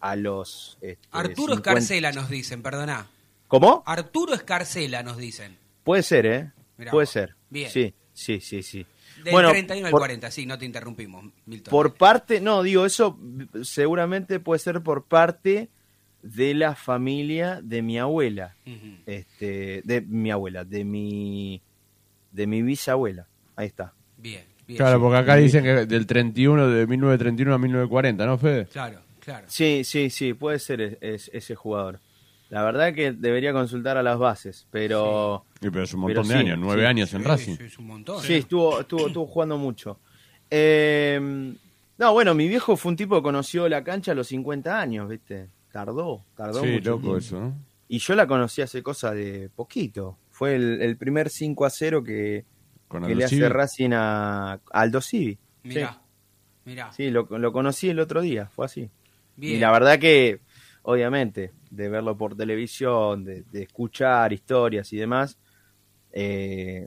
[0.00, 0.76] a los.
[0.82, 3.06] este, Arturo 50 Escarcela nos dicen, perdona.
[3.48, 3.82] ¿Cómo?
[3.86, 5.56] Arturo Escarcela nos dicen.
[5.82, 6.52] Puede ser, ¿eh?
[6.76, 7.36] Mirá Puede ser.
[7.48, 7.70] Bien.
[7.70, 8.86] Sí, sí, sí, sí.
[9.22, 11.70] Del Bueno, 31 al por- 40, sí, no te interrumpimos, Milton.
[11.70, 13.18] Por parte, no, digo, eso
[13.62, 15.68] seguramente puede ser por parte
[16.22, 18.54] de la familia de mi abuela.
[19.06, 21.60] Este, de mi abuela, de mi
[22.30, 23.26] de mi bisabuela.
[23.56, 23.92] Ahí está.
[24.16, 24.78] Bien, bien.
[24.78, 25.02] Claro, Sí.
[25.02, 28.66] porque acá dicen que del 31, de 1931 a 1940, ¿no, Fede?
[28.66, 29.46] Claro, claro.
[29.50, 32.00] Sí, sí, sí, puede ser es- es- ese jugador.
[32.52, 36.34] La verdad que debería consultar a las bases, pero Sí, pero es un montón de
[36.34, 36.86] sí, años, nueve sí.
[36.86, 37.56] años en Racing.
[37.58, 38.20] Es un montón.
[38.22, 39.98] Sí, estuvo, estuvo, estuvo jugando mucho.
[40.50, 41.54] Eh,
[41.98, 45.08] no, bueno, mi viejo fue un tipo que conoció la cancha a los 50 años,
[45.08, 45.48] ¿viste?
[45.72, 47.16] Tardó, tardó Sí, mucho loco tiempo.
[47.18, 47.54] eso, ¿no?
[47.88, 50.18] Y yo la conocí hace cosa de poquito.
[50.30, 52.44] Fue el, el primer 5 a 0 que,
[52.88, 53.48] Con que le hace.
[53.48, 55.38] Racing a, a Aldo Civi.
[55.62, 56.00] Mirá,
[56.66, 56.92] mirá.
[56.92, 58.90] Sí, lo, lo conocí el otro día, fue así.
[59.36, 59.56] Bien.
[59.56, 60.40] Y la verdad que,
[60.82, 65.38] obviamente, de verlo por televisión, de, de escuchar historias y demás,
[66.12, 66.86] eh,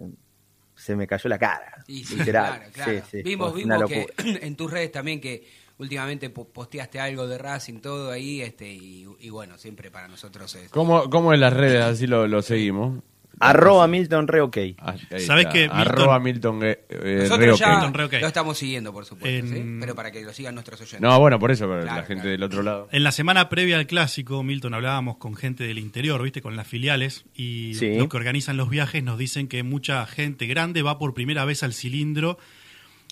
[0.75, 1.85] se me cayó la cara.
[1.87, 2.45] Y sí, literal.
[2.55, 3.03] claro, claro.
[3.03, 4.07] Sí, sí, vimos vimos que
[4.41, 5.47] en tus redes también que
[5.77, 10.55] últimamente po- posteaste algo de Racing, todo ahí, este y, y bueno, siempre para nosotros
[10.55, 10.71] es...
[10.71, 13.01] ¿Cómo, ¿Cómo en las redes así lo, lo seguimos?
[13.39, 14.57] Arroba Milton Re OK.
[14.79, 15.49] Ah, ahí ¿Sabés está.
[15.51, 18.13] que Milton- Arroba Milton eh, eh, Nosotros ya Milton Re OK.
[18.21, 19.47] lo estamos siguiendo, por supuesto,
[19.79, 21.01] pero para que lo sigan nuestros oyentes.
[21.01, 22.29] No, bueno, por eso, pero Claro, la gente claro.
[22.31, 22.87] del otro lado.
[22.91, 26.41] En la semana previa al clásico, Milton, hablábamos con gente del interior, ¿viste?
[26.41, 27.25] Con las filiales.
[27.35, 27.95] Y Sí.
[27.97, 31.63] los que organizan los viajes nos dicen que mucha gente grande va por primera vez
[31.63, 32.37] al cilindro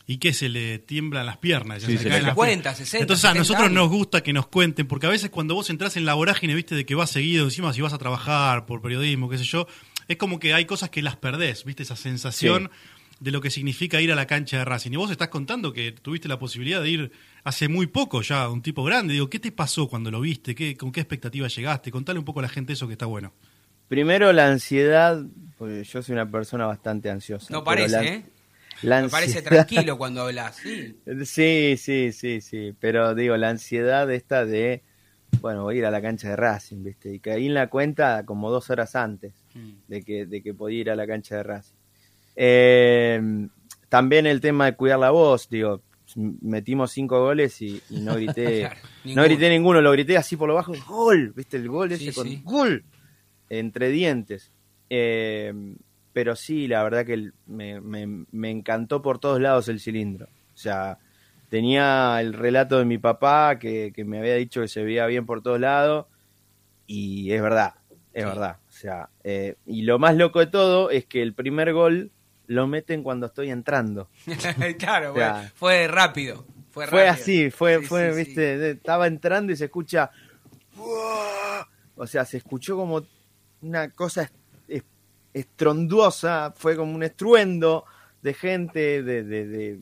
[0.05, 1.81] y que se le tiemblan las piernas.
[1.81, 2.77] ya Sí, se se caen le las 50, piernas.
[2.77, 3.75] 60, Entonces a 70 nosotros años.
[3.75, 6.75] nos gusta que nos cuenten, porque a veces cuando vos entras en la vorágine, viste,
[6.75, 9.65] de que vas seguido, encima si vas a trabajar por periodismo, qué sé yo,
[10.07, 12.69] es como que hay cosas que las perdés, viste, esa sensación
[13.19, 14.91] de lo que significa ir a la cancha de Racing.
[14.91, 17.11] Y vos estás contando que tuviste la posibilidad de ir
[17.43, 19.13] hace muy poco ya, un tipo grande.
[19.13, 20.55] Digo, ¿qué te pasó cuando lo viste?
[20.55, 21.89] ¿Qué, ¿Con qué expectativa llegaste?
[21.91, 23.34] Contale un poco a la gente eso que está bueno.
[23.88, 25.23] Primero la ansiedad,
[25.57, 27.53] porque yo soy una persona bastante ansiosa.
[27.53, 28.25] No parece, la- ¿eh?
[28.81, 30.95] la Me parece tranquilo cuando hablas, sí.
[31.25, 32.73] Sí, sí, sí, sí.
[32.80, 34.81] Pero digo, la ansiedad esta de,
[35.41, 37.13] bueno, voy a ir a la cancha de Racing, ¿viste?
[37.13, 39.34] Y caí en la cuenta como dos horas antes.
[39.88, 41.75] De que, de que podía ir a la cancha de Racing.
[42.35, 43.21] Eh,
[43.89, 45.81] también el tema de cuidar la voz, digo,
[46.15, 48.61] metimos cinco goles y, y no grité,
[49.03, 51.57] Claro, no grité ninguno, lo grité así por lo bajo, gol, ¿viste?
[51.57, 52.41] El gol Sí, ese con sí.
[52.43, 52.84] gol
[53.49, 54.51] entre dientes.
[54.89, 55.53] Eh,
[56.11, 60.25] pero sí, la verdad que me, me- me encantó por todos lados el cilindro.
[60.25, 60.97] O sea,
[61.49, 65.25] tenía el relato de mi papá que, que me había dicho que se veía bien
[65.25, 66.05] por todos lados
[66.88, 67.73] y es verdad,
[68.13, 68.30] es Sí.
[68.30, 68.57] verdad.
[68.84, 72.11] Sea, eh, y lo más loco de todo es que el primer gol
[72.47, 74.10] lo meten cuando estoy entrando.
[74.77, 76.45] claro, O sea, bueno, fue rápido.
[76.69, 77.14] Fue, Fue rápido.
[77.14, 80.11] así, fue, Sí, fue, sí, viste, estaba entrando y se escucha.
[80.77, 81.65] "Uah".
[81.95, 83.05] O sea, se escuchó como
[83.61, 84.34] una cosa est-
[84.68, 84.85] est-
[85.34, 87.85] estronduosa, fue como un estruendo
[88.22, 89.80] de gente, de, de, de-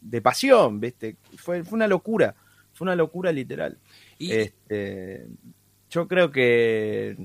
[0.00, 1.16] de pasión, viste.
[1.36, 2.34] Fue, fue una locura,
[2.74, 3.78] fue una locura literal.
[4.18, 5.26] Y- Este,
[5.88, 7.16] yo creo que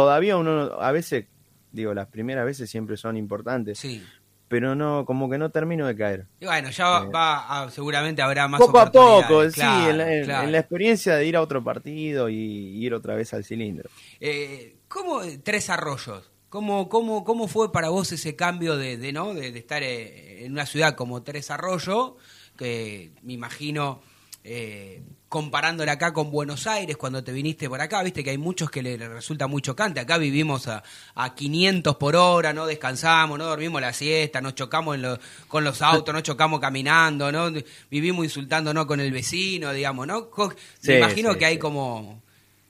[0.00, 1.24] todavía uno, a veces,
[1.72, 4.02] digo, las primeras veces siempre son importantes, Sí.
[4.48, 6.26] pero no, como que no termino de caer.
[6.38, 9.96] Y bueno, ya va, Eh, va a- seguramente habrá más poco a poco, sí, en
[9.98, 10.44] la, en- claro.
[10.44, 12.36] en la experiencia de ir a otro partido y
[12.84, 13.88] ir otra vez al cilindro.
[14.20, 16.30] Eh, ¿Cómo Tres Arroyos?
[16.50, 19.34] ¿Cómo, cómo, ¿Cómo fue para vos ese cambio de, de, ¿no?
[19.34, 22.12] de, de estar eh, en una ciudad como Tres Arroyos?
[22.56, 24.00] Que me imagino,
[24.44, 28.70] eh, comparándola acá con Buenos Aires, cuando te viniste por acá, viste que hay muchos
[28.70, 29.98] que le, resulta muy chocante.
[29.98, 30.82] Acá vivimos a,
[31.14, 35.64] a 500 por hora, no descansamos, no dormimos la siesta, nos chocamos en lo- con
[35.64, 37.50] los autos, no chocamos caminando, no
[37.90, 40.30] vivimos insultándonos con el vecino, digamos, ¿no?
[40.78, 41.60] Sí, me imagino sí, que hay sí.
[41.60, 42.22] como...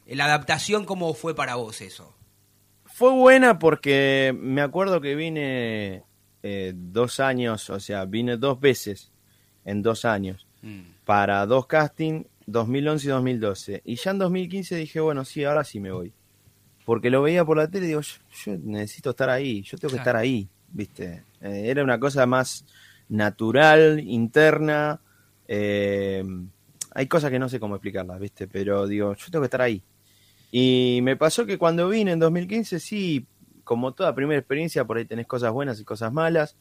[0.06, 2.14] La adaptación, ¿cómo fue para vos eso?
[2.84, 6.04] Fue buena porque me acuerdo que vine
[6.44, 9.10] eh, dos años, o sea, vine dos veces
[9.64, 10.46] en dos años
[11.04, 13.82] para dos castings, 2011 y 2012.
[13.84, 16.12] Y ya en 2015 dije, bueno, sí, ahora sí me voy.
[16.84, 19.90] Porque lo veía por la tele y digo, yo, yo necesito estar ahí, yo tengo
[19.92, 20.10] que Claro.
[20.10, 21.24] estar ahí, ¿viste?
[21.40, 22.64] Eh, era una cosa más
[23.08, 25.00] natural, interna.
[25.48, 26.24] eh,
[26.92, 28.48] hay cosas que no sé cómo explicarlas, ¿viste?
[28.48, 29.82] Pero digo, yo tengo que estar ahí.
[30.50, 33.26] Y me pasó que cuando vine en 2015, sí,
[33.64, 36.56] como toda primera experiencia, por ahí tenés cosas buenas y cosas malas.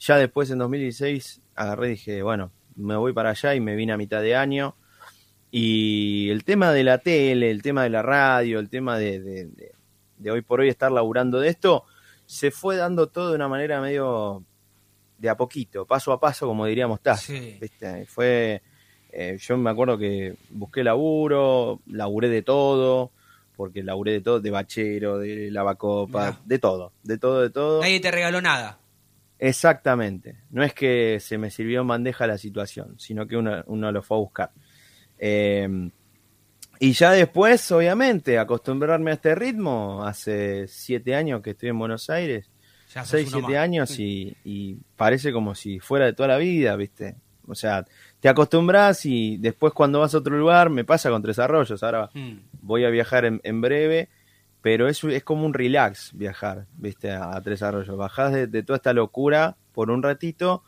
[0.00, 3.92] Ya después en 2016 agarré y dije, bueno, me voy para allá y me vine
[3.92, 4.74] a mitad de año.
[5.50, 9.44] Y el tema de la tele, el tema de la radio, el tema de, de-
[9.46, 9.72] de-
[10.18, 11.84] de hoy por hoy estar laburando de esto,
[12.26, 14.42] se fue dando todo de una manera medio
[15.16, 17.28] de a poquito, paso a paso, como diríamos Taz.
[17.60, 18.04] ¿viste?
[18.06, 18.60] Fue,
[19.12, 23.10] eh, yo me acuerdo que busqué laburo, laburé de todo,
[23.56, 27.80] porque laburé de todo, de bachero, de lavacopa, de todo, de todo, de todo.
[27.80, 28.78] Nadie te regaló nada.
[29.38, 30.36] Exactamente.
[30.50, 34.02] No es que se me sirvió en bandeja la situación, sino que uno, uno lo
[34.02, 34.50] fue a buscar.
[35.18, 35.90] Eh,
[36.80, 40.04] y ya después, obviamente, acostumbrarme a este ritmo.
[40.04, 42.50] Hace siete años que estoy en Buenos Aires.
[42.94, 43.56] Ya Seis, siete más.
[43.56, 47.16] años y, y parece como si fuera de toda la vida, ¿viste?
[47.46, 47.84] O sea,
[48.20, 51.82] te acostumbras y después cuando vas a otro lugar, me pasa con Tres Arroyos.
[51.82, 52.38] Ahora Mm.
[52.62, 54.08] voy a viajar en, en breve,
[54.62, 57.10] pero es, es como un relax viajar, ¿viste?
[57.10, 57.96] A, a Tres Arroyos.
[57.96, 60.62] Bajás de, de toda esta locura por un ratito,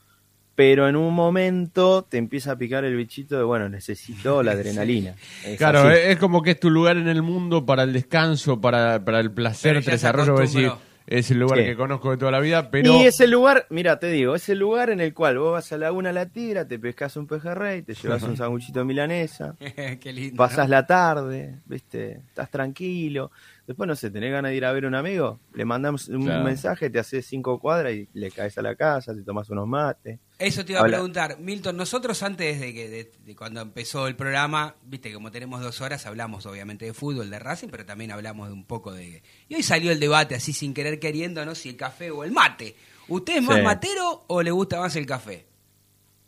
[0.61, 5.15] pero en un momento te empieza a picar el bichito de, bueno, necesito la adrenalina.
[5.43, 5.99] Es Claro, así.
[5.99, 9.21] es, es como que es tu lugar en el mundo para el descanso, para, para
[9.21, 10.79] el placer, decir, acostumbró.
[11.07, 11.65] es el lugar Sí.
[11.65, 12.93] que conozco de toda la vida, pero...
[12.93, 15.73] Y es el lugar, mira, te digo, es el lugar en el cual vos vas
[15.73, 19.57] a Laguna La Tigra, te pescas un pejerrey, te llevas un sanguchito de milanesa,
[20.01, 20.37] Qué lindo.
[20.37, 20.73] pasás ¿no?
[20.73, 22.21] la tarde, ¿viste?
[22.29, 23.31] Estás tranquilo.
[23.71, 26.25] Después, no sé, tenés ganas de ir a ver a un amigo, le mandamos un
[26.25, 26.43] Claro.
[26.43, 30.19] mensaje, te haces cinco cuadras y le caes a la casa, te tomas unos mates.
[30.41, 34.17] Eso te iba a preguntar, Milton, nosotros antes de que de, de cuando empezó el
[34.17, 38.49] programa, viste, como tenemos dos horas, hablamos obviamente de fútbol, de Racing, pero también hablamos
[38.49, 39.23] de un poco de...
[39.49, 41.55] Y hoy salió el debate así sin querer queriendo, ¿no?
[41.55, 42.75] Si el café o el mate.
[43.07, 43.63] ¿Usted es más Sí.
[43.63, 45.47] matero o le gusta más el café?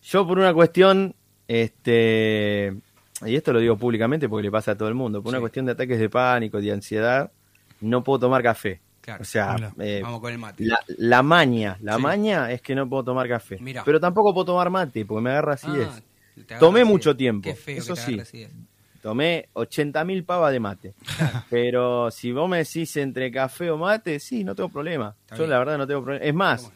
[0.01, 1.16] Yo por una cuestión,
[1.48, 2.73] este,
[3.26, 5.66] y esto lo digo públicamente porque le pasa a todo el mundo, por una cuestión
[5.66, 7.30] de ataques de pánico, de ansiedad,
[7.80, 8.80] no puedo tomar café.
[9.00, 9.22] Claro.
[9.22, 9.74] O sea, Hola.
[9.80, 10.64] eh, Vamos con el mate.
[10.64, 12.02] la, la maña, la Sí.
[12.02, 13.58] maña es que no puedo tomar café.
[13.60, 13.82] Mirá.
[13.84, 15.88] Pero tampoco puedo tomar mate porque me agarra acidez.
[15.90, 16.00] Ah,
[16.44, 18.20] agarra Tomé mucho tiempo, Qué feo que eso te sí.
[18.20, 18.50] acidez.
[19.02, 20.94] Tomé 80.000 pavas de mate.
[21.50, 25.16] Pero si vos me decís entre café o mate, sí, no tengo problema.
[25.22, 25.50] Está Yo bien.
[25.50, 26.24] la verdad no tengo problema.
[26.24, 26.72] Es más,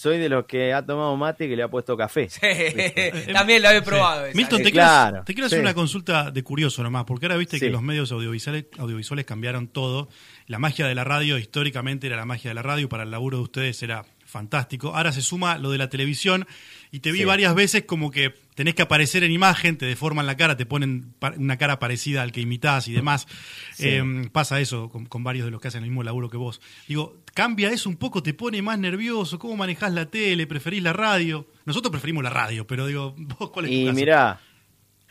[0.00, 2.28] soy de los que ha tomado mate que le ha puesto café.
[3.32, 4.26] También lo había probado.
[4.26, 4.36] esa.
[4.36, 5.60] Milton, te Eh, quiero, claro, te quiero hacer sí.
[5.62, 7.66] una consulta de curioso nomás, porque ahora viste Sí.
[7.66, 10.08] que los medios audiovisuales, audiovisuales cambiaron todo.
[10.46, 13.38] La magia de la radio históricamente era la magia de la radio, para el laburo
[13.38, 14.94] de ustedes era fantástico.
[14.94, 16.46] Ahora se suma lo de la televisión
[16.90, 17.24] y te vi Sí.
[17.24, 21.14] varias veces como que tenés que aparecer en imagen, te deforman la cara, te ponen
[21.36, 23.26] una cara parecida al que imitás y demás.
[23.74, 23.88] Sí.
[23.88, 26.60] Eh, pasa eso con, con varios de los que hacen el mismo laburo que vos.
[26.86, 30.46] Digo, cambia eso un poco, te pone más nervioso, ¿cómo manejás la tele?
[30.46, 31.46] ¿Preferís la radio?
[31.64, 34.40] Nosotros preferimos la radio, pero digo, vos cuál es tu Y mirá,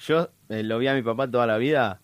[0.06, 2.02] yo eh, lo vi a mi papá toda la vida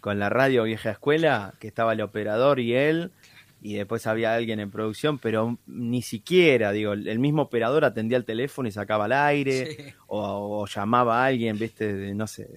[0.00, 3.12] con la radio vieja escuela, que estaba el operador y él,
[3.62, 8.24] y después había alguien en producción, pero ni siquiera, digo, el mismo operador atendía el
[8.24, 9.84] teléfono y sacaba al aire, Sí.
[10.08, 12.48] o, o llamaba a alguien, viste, de, no sé,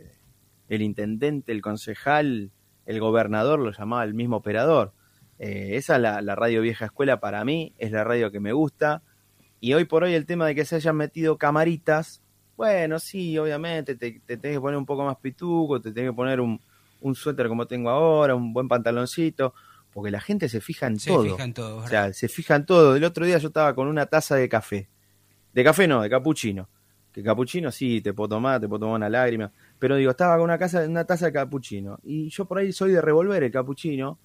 [0.67, 2.51] el intendente, el concejal,
[2.87, 4.93] el gobernador, lo llamaba el mismo operador.
[5.37, 8.51] Eh, esa es la, la radio vieja escuela para mí, es la radio que me
[8.53, 9.03] gusta,
[9.59, 12.21] Y hoy por hoy el tema de que se hayan metido camaritas,
[12.57, 16.15] bueno, sí, obviamente, te, te tenés que poner un poco más pituco, te tenés que
[16.15, 16.59] poner un,
[17.01, 19.53] un suéter como tengo ahora, un buen pantaloncito,
[19.95, 21.23] porque la gente se fija en Se todo.
[21.23, 22.97] fija en todo, O sea, se fija en todo.
[22.97, 24.89] El otro día yo estaba con una taza de café.
[25.53, 26.67] De café no, de capuchino.
[27.13, 29.53] Que capuchino sí, te puedo tomar, te puedo tomar una lágrima.
[29.79, 31.97] Pero digo, estaba con una, casa, una taza de capuchino.
[32.03, 34.19] Y yo por ahí soy de revolver el capuchino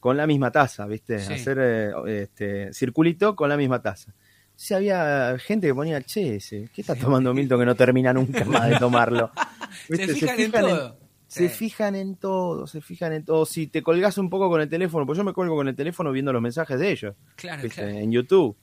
[0.00, 1.18] con la misma taza, ¿viste?
[1.18, 1.34] Sí.
[1.34, 4.14] Hacer eh, este, circulito con la misma taza.
[4.56, 8.42] Sí, había gente que ponía, che, ese, ¿qué está tomando Milton que no termina nunca
[8.46, 9.30] más de tomarlo?
[9.86, 10.96] Se fijan en todo.
[10.98, 10.99] Se
[11.30, 11.48] Sí.
[11.48, 13.46] fijan en todo, se fijan en todo.
[13.46, 16.10] Si te colgás un poco con el teléfono, pues yo me colgo con el teléfono
[16.12, 17.14] viendo los mensajes de ellos.
[17.36, 17.82] Claro, ¿viste?
[17.82, 17.96] claro.
[17.98, 18.56] En YouTube.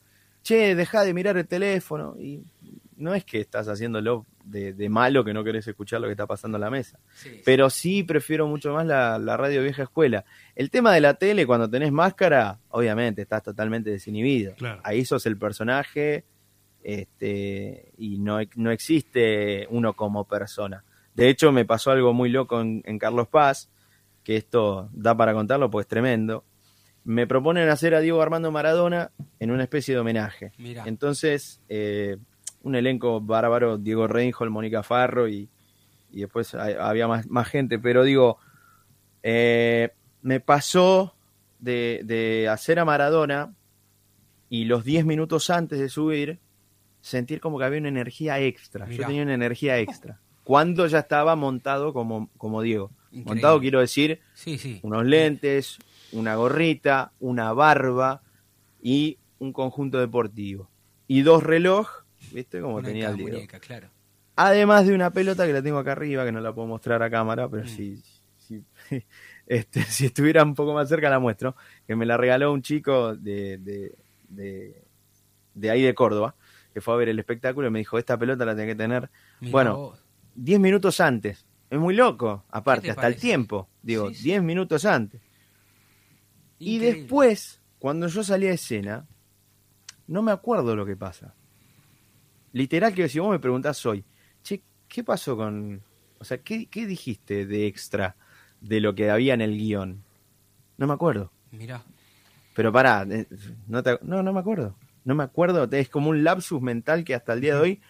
[0.44, 2.16] Che, deja de mirar el teléfono.
[2.20, 2.44] Y
[2.98, 6.26] no es que estás haciéndolo de, de malo que no querés escuchar lo que está
[6.26, 7.00] pasando en la mesa.
[7.14, 10.26] Sí, Pero sí prefiero mucho más la, la radio vieja escuela.
[10.56, 14.56] El tema de la tele, cuando tenés máscara, obviamente estás totalmente desinhibido.
[14.56, 14.82] Claro.
[14.84, 16.26] Ahí sos el personaje
[16.84, 20.84] este, y no, no existe uno como persona.
[21.18, 23.70] De hecho, me pasó algo muy loco en, en Carlos Paz,
[24.24, 26.44] que esto da para contarlo, pues es tremendo.
[27.04, 30.52] Me proponen hacer a Diego Armando Maradona en una especie de homenaje.
[30.58, 30.84] Mirá.
[30.88, 32.18] Entonces, eh,
[32.64, 35.50] un elenco bárbaro, Diego Reinhold, Mónica Farro y,
[36.12, 38.38] y después hay- había más, más gente, pero digo,
[39.24, 39.92] eh,
[40.22, 41.16] me pasó
[41.60, 43.54] de, de hacer a Maradona
[44.50, 46.40] y los 10 minutos antes de subir,
[47.02, 48.86] sentir como que había una energía extra.
[48.86, 50.20] Yo tenía una energía extra.
[50.48, 52.90] Cuando ya estaba montado como, como Diego.
[53.12, 53.26] Increíble.
[53.34, 54.80] Montado quiero decir Sí, sí.
[54.82, 55.78] unos lentes,
[56.14, 58.22] una gorrita, una barba
[58.82, 60.70] y un conjunto deportivo.
[61.06, 62.62] Y dos relojes, ¿viste?
[62.62, 63.32] Como Una tenía el Diego.
[63.34, 63.90] muñeca, claro.
[64.38, 67.10] Además de una pelota que la tengo acá arriba, que no la puedo mostrar a
[67.10, 68.02] cámara, pero si,
[68.38, 68.64] si,
[69.48, 73.16] este, si estuviera un poco más cerca la muestro, que me la regaló un chico
[73.18, 73.96] de, de,
[74.30, 74.82] de,
[75.56, 76.36] de ahí de Córdoba,
[76.74, 79.10] que fue a ver el espectáculo y me dijo, esta pelota la tenés que tener,
[79.42, 80.00] bueno, vos.
[80.38, 81.46] 10 minutos antes.
[81.70, 84.24] Es muy loco, aparte, te hasta el tiempo, digo, Sí, sí.
[84.24, 85.22] 10 minutos antes.
[86.60, 89.06] Y después, cuando yo salí a escena,
[90.08, 91.36] no me acuerdo lo que pasa.
[92.54, 94.06] Literal que si vos me preguntás hoy,
[94.44, 95.82] che, ¿qué pasó con...
[96.20, 98.16] O sea, ¿qué, qué dijiste de extra
[98.62, 100.04] de lo que había en el guion?
[100.78, 101.32] No me acuerdo.
[101.52, 101.84] Mirá.
[102.56, 103.28] Pero pará, eh,
[103.68, 104.76] no, te- no, no me acuerdo.
[105.04, 107.82] No me acuerdo, es como un lapsus mental que hasta el día de hoy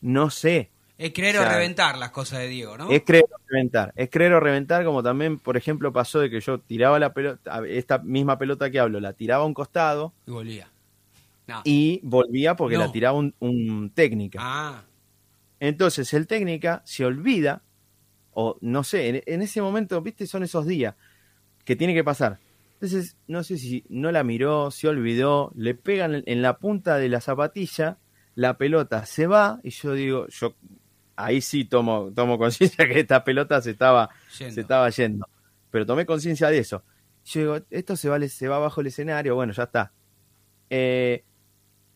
[0.00, 0.70] no sé.
[0.98, 2.88] Es creer O reventar las cosas de Diego, ¿no?
[2.90, 3.92] Es creer o reventar.
[3.96, 7.60] Es creer o reventar, como también, por ejemplo, pasó de que yo tiraba la pelota,
[7.68, 10.70] esta misma pelota que hablo, la tiraba a un costado Y volvía.
[11.46, 11.60] No.
[11.64, 12.86] y volvía porque No.
[12.86, 14.38] la tiraba un, un técnica.
[14.42, 14.84] Ah,
[15.60, 17.62] Entonces el técnica se olvida,
[18.32, 20.94] o no sé, en, en ese momento, viste, son esos días
[21.64, 22.38] que tiene que pasar.
[22.74, 27.08] Entonces, no sé si no la miró, se olvidó, le pegan en la punta de
[27.08, 27.98] la zapatilla,
[28.34, 30.54] la pelota se va, y yo digo, yo
[31.16, 34.54] ahí sí tomo, tomo conciencia que esta pelota se estaba, Yendo.
[34.54, 35.28] se estaba yendo.
[35.70, 36.82] Pero tomé conciencia de eso.
[37.24, 39.92] Yo digo, esto se va, se va bajo el escenario, bueno, ya está.
[40.70, 41.24] Eh,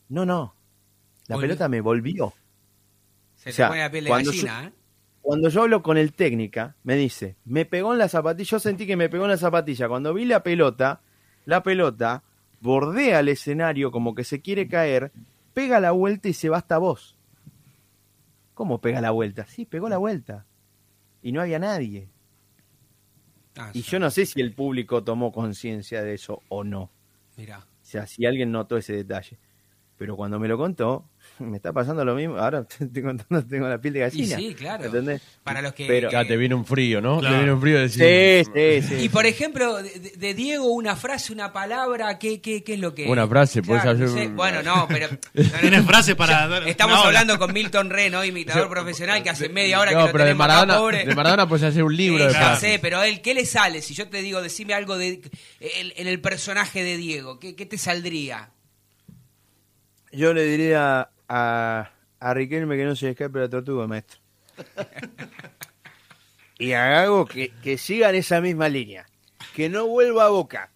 [0.08, 0.54] no, no.
[1.28, 1.48] La Volvió.
[1.50, 2.34] pelota me volvió.
[3.36, 4.72] se O sea, te pone la piel de cuando gallina, ¿eh?
[5.22, 8.86] Cuando yo hablo con el técnica, me dice, me pegó en la zapatilla, yo sentí
[8.86, 9.86] que me pegó en la zapatilla.
[9.86, 11.02] Cuando vi la pelota,
[11.44, 12.24] la pelota
[12.60, 15.12] bordea el escenario como que se quiere caer,
[15.52, 17.16] pega la vuelta y se va hasta vos.
[18.60, 19.46] ¿Cómo pega la vuelta?
[19.46, 20.44] Sí, pegó la vuelta.
[21.22, 22.10] Y no había nadie.
[23.56, 26.90] Ah, Y yo no sé si el público tomó conciencia de eso o no.
[27.38, 27.60] Mirá.
[27.60, 29.38] O sea, si alguien notó ese detalle.
[29.96, 31.08] Pero cuando me lo contó,
[31.38, 32.36] me está pasando lo mismo.
[32.36, 34.36] Ahora te estoy contando, tengo la piel de Y gallina.
[34.36, 34.84] sí, claro.
[34.84, 35.22] ¿Entendés?
[35.42, 35.86] Para los que...
[35.86, 37.20] Pero- Ya te viene un frío, ¿no?
[37.20, 37.34] Claro.
[37.34, 38.44] Te viene un frío de decir.
[38.52, 38.52] Sí,
[38.82, 39.04] sí, sí.
[39.04, 43.06] Y por ejemplo, de, Diego, una frase, una palabra, ¿qué, qué, qué es lo que...?
[43.08, 44.28] Una frase, puedes Claro, no hacer- sé.
[44.28, 45.08] Bueno, no, pero...
[45.60, 49.98] ¿Tienes frase para Estamos hablando con Milton Reno, imitador profesional, que hace media hora No,
[50.00, 51.04] que lo pero de tenemos acá, Maradona, pobre.
[51.06, 53.46] de Maradona puedes hacer un libro Sí, de ya sé, pero a él, ¿qué le
[53.46, 53.80] sale?
[53.82, 55.22] Si yo te digo, decime algo de
[55.60, 58.50] en, en el personaje de Diego, ¿qué, qué te saldría?
[60.12, 64.18] Yo le diría a, a Riquelme que no se escape la tortuga, maestro.
[66.58, 69.06] y a que, que siga en esa misma línea.
[69.54, 70.70] Que no vuelva a Boca.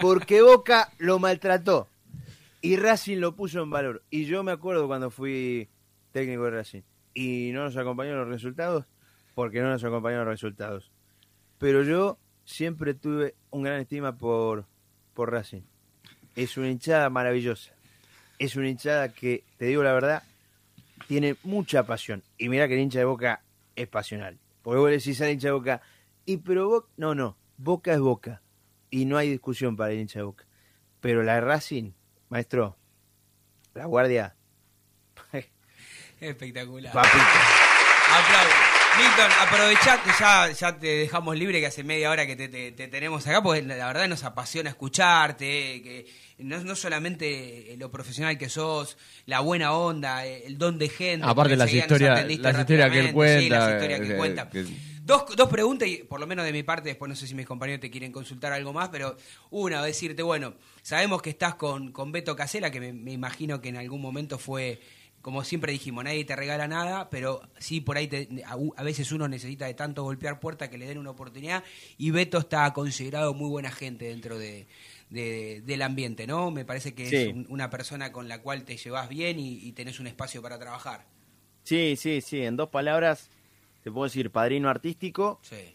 [0.00, 1.88] Porque Boca lo maltrató.
[2.60, 4.02] Y Racing lo puso en valor.
[4.10, 5.68] Y yo me acuerdo cuando fui
[6.12, 6.82] técnico de Racing.
[7.14, 8.84] Y no nos acompañaron los resultados.
[9.34, 10.92] Porque no nos acompañaron los resultados.
[11.58, 14.66] Pero yo siempre tuve un gran estima por,
[15.14, 15.62] por Racing.
[16.34, 17.75] Es una hinchada maravillosa
[18.38, 20.22] es una hinchada que, te digo la verdad,
[21.08, 22.22] tiene mucha pasión.
[22.38, 23.42] Y mira que el hincha de Boca
[23.74, 24.38] es pasional.
[24.62, 25.82] Porque vos le decís al hincha de Boca,
[26.24, 28.42] y pero Boca, no, no, Boca es Boca.
[28.90, 30.46] Y no hay discusión para el hincha de Boca.
[31.00, 31.92] Pero la Racing,
[32.28, 32.76] maestro,
[33.74, 34.34] La guardia.
[36.20, 36.92] Espectacular.
[36.92, 37.24] Papito.
[38.10, 38.75] Aplausos.
[38.98, 42.88] Milton, aprovechate, ya, ya te dejamos libre que hace media hora que te, te- te
[42.88, 46.06] tenemos acá, porque la verdad nos apasiona escucharte, que
[46.38, 48.96] no, no solamente lo profesional que sos,
[49.26, 51.26] la buena onda, el don de gente.
[51.26, 53.58] Aparte las historias, las historias que él rápidamente, sí, cuenta.
[53.58, 54.50] las historias que eh, cuenta.
[54.50, 57.34] que- Dos, dos preguntas, y por lo menos de mi parte, después no sé si
[57.36, 59.16] mis compañeros te quieren consultar algo más, pero
[59.50, 63.68] una, decirte, bueno, sabemos que estás con, con Beto Casela, que me, me imagino que
[63.68, 64.80] en algún momento fue,
[65.26, 69.10] como siempre dijimos, nadie te regala nada, pero sí por ahí te- a, a veces
[69.10, 71.64] uno necesita de tanto golpear puerta que le den una oportunidad,
[71.98, 74.68] y Beto está considerado muy buena gente dentro de,
[75.10, 76.52] de- del ambiente, ¿no?
[76.52, 77.16] Me parece que Sí.
[77.16, 80.40] es un- una persona con la cual te llevas bien y, y tenés un espacio
[80.42, 81.06] para trabajar.
[81.64, 82.42] Sí, sí, sí.
[82.42, 83.28] En dos palabras,
[83.82, 85.74] te puedo decir padrino artístico Sí.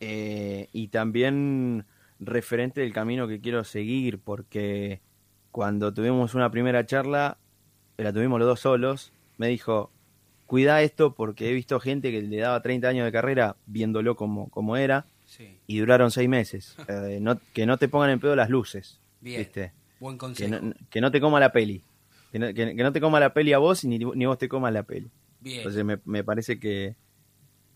[0.00, 1.84] eh, y también
[2.18, 5.02] referente del camino que quiero seguir, porque
[5.50, 7.36] cuando tuvimos una primera charla,
[7.98, 9.90] la tuvimos los dos solos, me dijo,
[10.46, 14.48] cuida esto porque he visto gente que le daba 30 años de carrera viéndolo como,
[14.50, 15.58] como era Sí.
[15.66, 16.76] y duraron seis meses.
[16.88, 19.00] Eh, no- que no te pongan en pedo las luces.
[19.20, 19.38] Bien.
[19.40, 19.72] ¿viste?
[20.00, 20.60] Buen Que consejo.
[20.60, 21.82] no, que no te coma la peli.
[22.30, 24.38] Que no, que- que no te coma la peli a vos y ni, ni vos
[24.38, 25.08] te comas la peli.
[25.40, 25.58] Bien.
[25.58, 26.96] Entonces me, me parece que,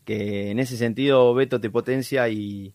[0.05, 2.75] que en ese sentido Beto te potencia y,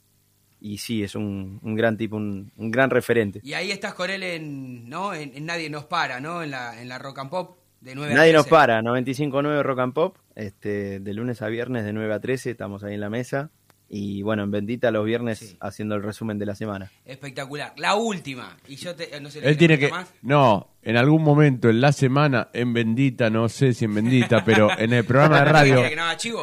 [0.63, 3.41] y sí, es un, un gran tipo, un, un gran referente.
[3.43, 5.13] Y ahí estás con él en, ¿no?
[5.13, 6.41] En, en Nadie nos para, ¿no?
[6.41, 8.49] En la, en la Rock and Pop de 9 a Nadie nos 13.
[8.49, 12.81] para, 95.9 Rock and Pop, este, de lunes a viernes de 9 a 13, estamos
[12.85, 13.51] ahí en la mesa.
[13.89, 16.89] Y bueno, en Bendita los viernes haciendo el resumen de la semana.
[17.05, 17.73] Espectacular.
[17.77, 18.57] La última.
[18.67, 19.89] Y yo te, no sé, ¿le Él tiene que.
[19.89, 20.11] más?
[20.23, 24.69] No, en algún momento en la semana, en Bendita, no sé si en Bendita, pero
[24.79, 25.83] en el programa de radio.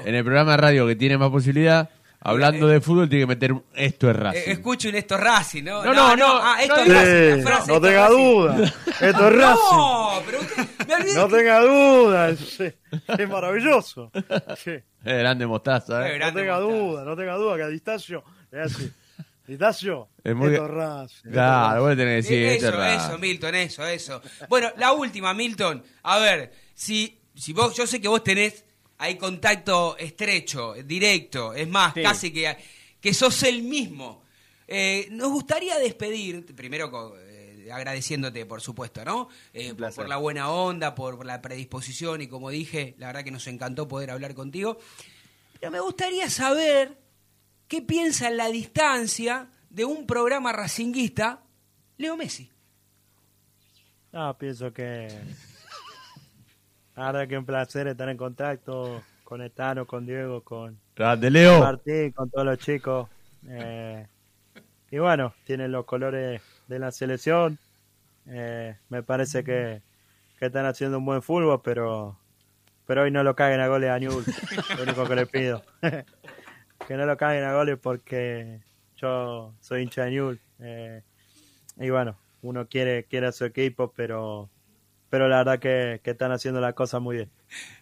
[0.05, 1.91] En el programa de radio que tiene más posibilidad,
[2.21, 4.39] hablando de fútbol, tiene que meter un esto es Racing.
[4.41, 5.83] Eh, escuchen esto es Racing, ¿no?
[5.85, 7.31] No, no, no, Ah, esto no es Racing.
[7.31, 8.19] la Sí, frase, no esto es tenga Racing.
[8.25, 8.75] duda.
[9.01, 9.77] Esto es Racing.
[9.77, 10.57] No, pero usted,
[10.89, 12.29] me olvidé No que- tenga duda.
[12.31, 14.11] Es, es maravilloso.
[14.63, 14.71] Sí.
[14.73, 16.19] Es grande mostaza, ¿eh?
[16.19, 18.91] No tenga duda, no tenga duda que a Distacio le hace.
[19.47, 21.31] Distacio, Es muy- esto es Racing.
[21.33, 23.09] Claro, vos le tenés que decir, esto es eso, Racing.
[23.11, 24.23] eso, Milton, eso, eso.
[24.49, 25.83] Bueno, la última, Milton.
[26.05, 28.65] A ver, si, si vos, yo sé que vos tenés
[29.01, 32.03] ahí contacto estrecho, directo, es más, Sí.
[32.03, 32.57] casi que,
[33.01, 34.23] que sos el mismo.
[34.69, 39.29] Eh, nos gustaría despedir, primero eh, agradeciéndote, por supuesto, ¿no?
[39.53, 43.31] Eh, por, la buena onda, por, por la predisposición y como dije, la verdad que
[43.31, 44.79] nos encantó poder hablar contigo.
[45.59, 46.97] Pero me gustaría saber
[47.69, 51.43] qué piensa en la distancia de un programa racinguista,
[51.97, 52.51] Leo Messi.
[54.13, 55.09] No, pienso que.
[56.97, 61.61] Verdad que un placer estar en contacto con Etano, con Diego, con Grande, Leo.
[61.61, 63.09] Martín, con todos los chicos.
[63.49, 64.07] Eh,
[64.91, 67.59] y bueno, tienen los colores de la selección.
[68.27, 69.83] Eh, me parece que,
[70.39, 72.17] que están haciendo un buen fútbol, pero
[72.91, 74.25] pero hoy no lo caguen a goles a Newell.
[74.77, 75.63] Lo único que le pido.
[76.89, 78.59] que no lo caguen a goles porque
[78.97, 80.41] yo soy hincha de Newell.
[80.59, 81.03] Eh,
[81.77, 84.51] y bueno, uno quiere, quiere a su equipo, pero,
[85.11, 87.31] pero la verdad que, que están haciendo las cosas muy bien.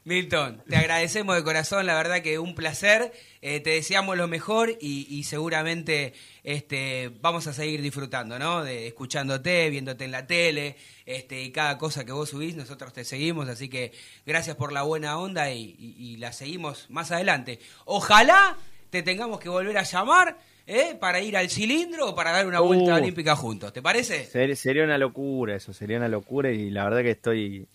[0.04, 4.70] Milton, te agradecemos de corazón, la verdad que un placer, eh, te deseamos lo mejor
[4.80, 8.64] y, y seguramente este, vamos a seguir disfrutando, ¿no?
[8.64, 13.04] De escuchándote, viéndote en la tele, este, y cada cosa que vos subís, nosotros te
[13.04, 13.92] seguimos, así que
[14.24, 17.58] gracias por la buena onda y la seguimos más adelante.
[17.84, 18.56] Ojalá
[18.88, 20.38] te tengamos que volver a llamar,
[20.68, 20.96] ¿eh?
[21.00, 22.96] Para ir al cilindro o para dar una vuelta Uh.
[22.98, 24.24] olímpica juntos, ¿te parece?
[24.26, 27.66] Ser- sería una locura eso, sería una locura y la verdad que estoy,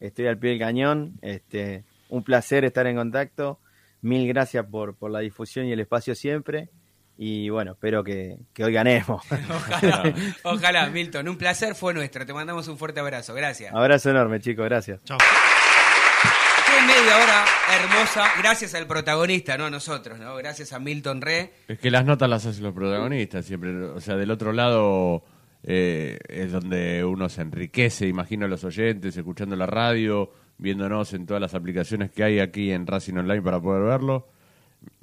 [0.00, 1.18] estoy al pie del cañón.
[1.20, 3.58] Este, un placer estar en contacto.
[4.00, 6.68] Mil gracias por, por la difusión y el espacio siempre.
[7.18, 9.22] Y bueno, espero que, que hoy ganemos.
[9.50, 10.14] Ojalá,
[10.44, 13.74] ojalá, Milton, un placer fue nuestro, te mandamos un fuerte abrazo, gracias.
[13.74, 15.02] Abrazo enorme, chicos, gracias.
[15.04, 15.18] Chao.
[17.06, 17.44] Qué media hora
[17.76, 20.34] hermosa, gracias al protagonista, no a nosotros, ¿no?
[20.34, 21.52] Gracias a Milton Re.
[21.68, 23.70] Es que las notas las hacen los protagonistas siempre.
[23.84, 25.22] O sea, del otro lado
[25.62, 31.26] eh, es donde uno se enriquece, imagino a los oyentes, escuchando la radio, viéndonos en
[31.26, 34.26] todas las aplicaciones que hay aquí en Racing Online para poder verlo,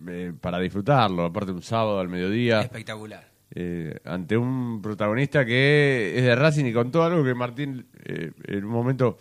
[0.06, 1.24] eh, para disfrutarlo.
[1.24, 2.64] Aparte, un sábado al mediodía.
[2.64, 3.30] Espectacular.
[3.56, 8.66] eh, ante un protagonista que es de Racing y contó algo que Martín eh, en
[8.66, 9.20] un momento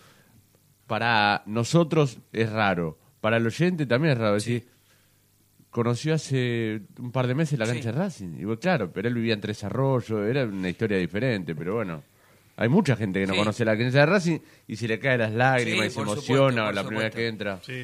[0.93, 4.37] para nosotros es raro, para el oyente también es raro.
[4.37, 4.69] Es decir,
[5.71, 8.35] conoció hace un par de meses la cancha de Racing.
[8.39, 12.03] Y bueno, claro, pero él vivía en Tres Arroyos, era una historia diferente, pero bueno.
[12.57, 13.39] Hay mucha gente que no Sí.
[13.39, 14.39] conoce la cancha de Racing
[14.69, 17.17] y se le caen las lágrimas Sí, y se emociona supuesto, la primera vez supuesto.
[17.17, 17.27] que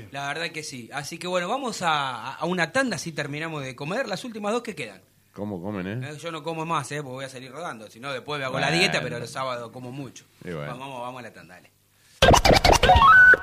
[0.02, 0.08] entra.
[0.12, 0.90] La verdad que sí.
[0.92, 4.62] Así que bueno, vamos a, a una tanda, así terminamos de comer las últimas dos
[4.62, 5.00] que quedan.
[5.32, 6.10] ¿Cómo comen, eh?
[6.10, 6.96] Eh, Yo no como más, ¿eh?
[6.96, 7.88] Porque voy a salir rodando.
[7.88, 10.26] Si no, después me hago la dieta, pero los sábados como mucho.
[10.42, 10.60] Bueno.
[10.66, 11.70] Vamos, vamos a la tanda, dale.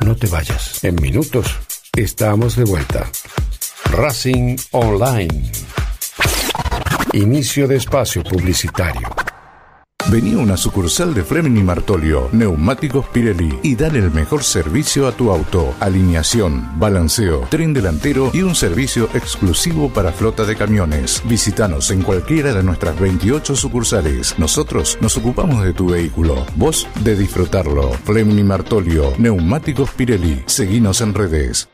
[0.02, 0.84] No te vayas.
[0.84, 1.48] En minutos
[1.96, 3.10] estamos de vuelta.
[3.92, 5.52] Racing Online.
[7.14, 9.25] Inicio de espacio publicitario.
[10.08, 15.12] Vení a una sucursal de Fleming Martolio, Neumáticos Pirelli y dale el mejor servicio a
[15.12, 15.74] tu auto.
[15.80, 21.24] Alineación, balanceo, tren delantero y un servicio exclusivo para flota de camiones.
[21.26, 24.38] Visítanos en cualquiera de nuestras 28 sucursales.
[24.38, 27.92] Nosotros nos ocupamos de tu vehículo, vos de disfrutarlo.
[28.04, 30.44] Fleming Martolio, Neumáticos Pirelli.
[30.46, 31.68] Seguinos en redes.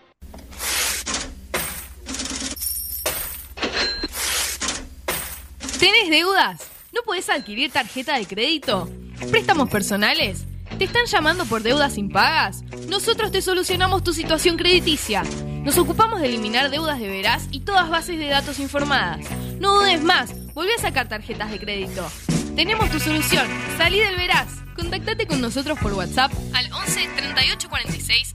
[5.78, 6.81] ¿Tenés deudas?
[6.92, 8.90] ¿No podés adquirir tarjeta de crédito?
[9.30, 10.46] ¿Préstamos personales?
[10.78, 12.64] ¿Te están llamando por deudas impagas?
[12.90, 15.24] Nosotros te solucionamos tu situación crediticia.
[15.64, 19.26] Nos ocupamos de eliminar deudas de veraz y todas bases de datos informadas.
[19.60, 22.06] No dudes más, volví a sacar tarjetas de crédito.
[22.56, 23.48] Tenemos tu solución.
[23.78, 24.48] Salí del veraz.
[24.76, 28.34] Contactate con nosotros por WhatsApp al 11 38 46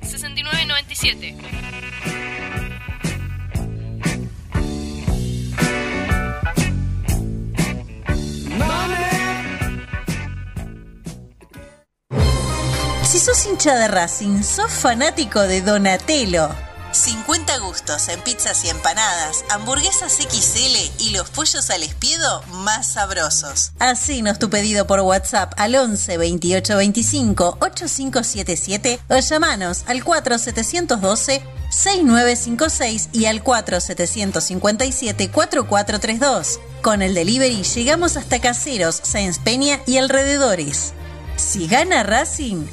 [13.17, 16.51] Si sos hincha de Racing, sos fanático de Donatello.
[16.93, 23.73] 50 gustos en pizzas y empanadas, hamburguesas XL y los pollos al espiedo más sabrosos.
[23.79, 33.09] Hacenos tu pedido por WhatsApp al 11 28 25 8577 o llamanos al 4712 6956
[33.15, 36.61] y al 4757 4432.
[36.83, 40.93] Con el delivery llegamos hasta Caseros, Sáenz Peña y alrededores.
[41.37, 42.67] Si gana Racing,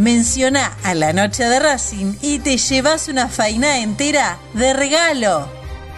[0.00, 5.46] menciona a la noche de Racing y te llevas una faina entera de regalo.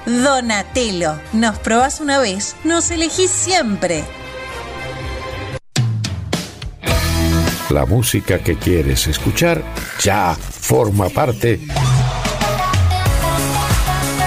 [0.06, 4.04] Donatello, nos probás una vez, nos elegís siempre.
[7.70, 9.62] La música que quieres escuchar
[10.00, 11.60] ya forma parte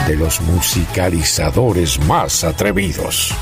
[0.08, 3.34] de los musicalizadores más atrevidos.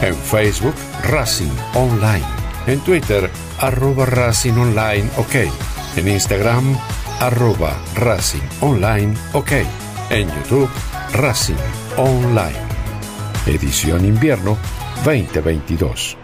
[0.00, 2.39] En Facebook, Racing Online.
[2.66, 5.34] En Twitter, arroba Racing Online OK.
[5.96, 6.76] En Instagram,
[7.18, 9.52] arroba Racing Online OK.
[10.10, 10.70] En YouTube,
[11.12, 11.54] Racing
[11.96, 12.58] Online.
[13.46, 14.58] Edición Invierno
[15.04, 16.18] 2022.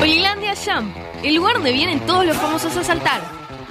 [0.00, 3.20] Olilandia Jump, el lugar donde vienen todos los famosos a saltar.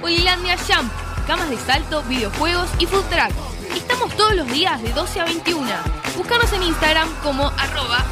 [0.02, 0.92] Olilandia Jump,
[1.26, 3.32] camas de salto, videojuegos y food truck.
[3.74, 6.03] Estamos todos los días de 12 a 21.
[6.16, 8.04] Búscanos en Instagram como arroba.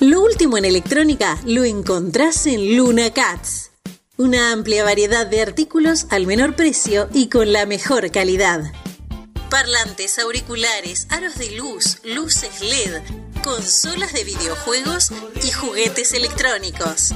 [0.00, 3.72] Lo último en electrónica lo encontrás en Luna Cats.
[4.16, 8.72] Una amplia variedad de artículos al menor precio y con la mejor calidad.
[9.50, 13.02] Parlantes, auriculares, aros de luz, luces LED,
[13.42, 15.10] consolas de videojuegos
[15.42, 17.14] y juguetes electrónicos.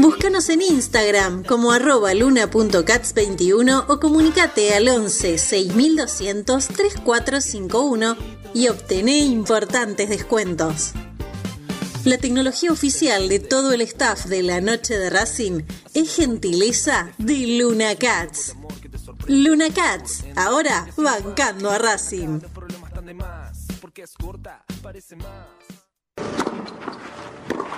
[0.00, 8.16] Búscanos en Instagram como arroba luna.cats21 o comunicate al 11 6200 3451
[8.54, 10.92] y obtené importantes descuentos.
[12.06, 17.58] La tecnología oficial de todo el staff de la noche de Racing es gentileza de
[17.58, 18.56] Luna Cats.
[19.26, 22.40] Luna Cats, ahora bancando a Racing.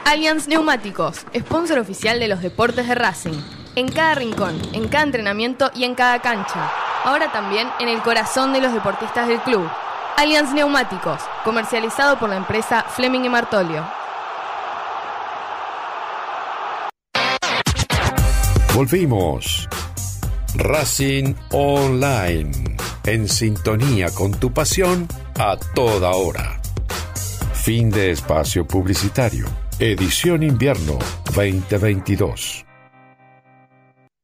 [0.05, 3.41] Allianz Neumáticos, sponsor oficial de los deportes de Racing.
[3.77, 6.71] En cada rincón, en cada entrenamiento y en cada cancha.
[7.05, 9.69] Ahora también en el corazón de los deportistas del club.
[10.17, 13.85] Allianz Neumáticos, comercializado por la empresa Fleming y Martolio.
[18.75, 19.69] Volvimos.
[20.55, 22.77] Racing Online.
[23.05, 26.61] En sintonía con tu pasión a toda hora.
[27.53, 29.62] Fin de espacio publicitario.
[29.85, 30.97] Edición Invierno
[31.35, 32.65] 2022.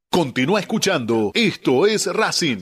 [0.09, 1.33] Continúa escuchando.
[1.35, 2.59] Esto es Racing.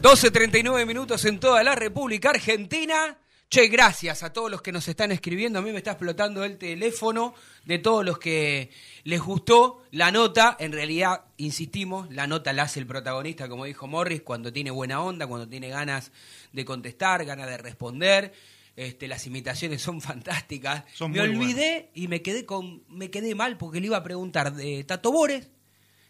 [0.00, 0.46] Argentina.
[0.62, 3.25] 12.39 minutos en toda la República Argentina.
[3.48, 5.60] Che, gracias a todos los que nos están escribiendo.
[5.60, 7.32] A mí me está explotando el teléfono
[7.64, 8.70] de todos los que
[9.04, 10.56] les gustó la nota.
[10.58, 15.00] En realidad, insistimos, la nota la hace el protagonista, como dijo Morris, cuando tiene buena
[15.00, 16.10] onda, cuando tiene ganas
[16.52, 18.32] de contestar, ganas de responder.
[18.74, 20.82] Este, las imitaciones son fantásticas.
[20.92, 24.54] Son me olvidé y me quedé con me quedé mal porque le iba a preguntar
[24.54, 25.48] de Tato Bores,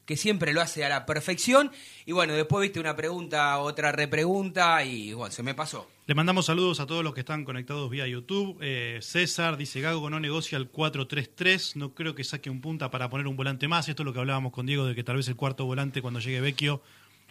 [0.06, 1.70] que siempre lo hace a la perfección.
[2.06, 5.88] Y bueno, después viste una pregunta, otra repregunta y bueno, se me pasó.
[6.06, 8.56] Le mandamos saludos a todos los que están conectados vía YouTube.
[8.60, 13.10] Eh, César dice, Gago no negocia el 4-3-3, no creo que saque un punta para
[13.10, 13.88] poner un volante más.
[13.88, 16.20] Esto es lo que hablábamos con Diego, de que tal vez el cuarto volante cuando
[16.20, 16.80] llegue Vecchio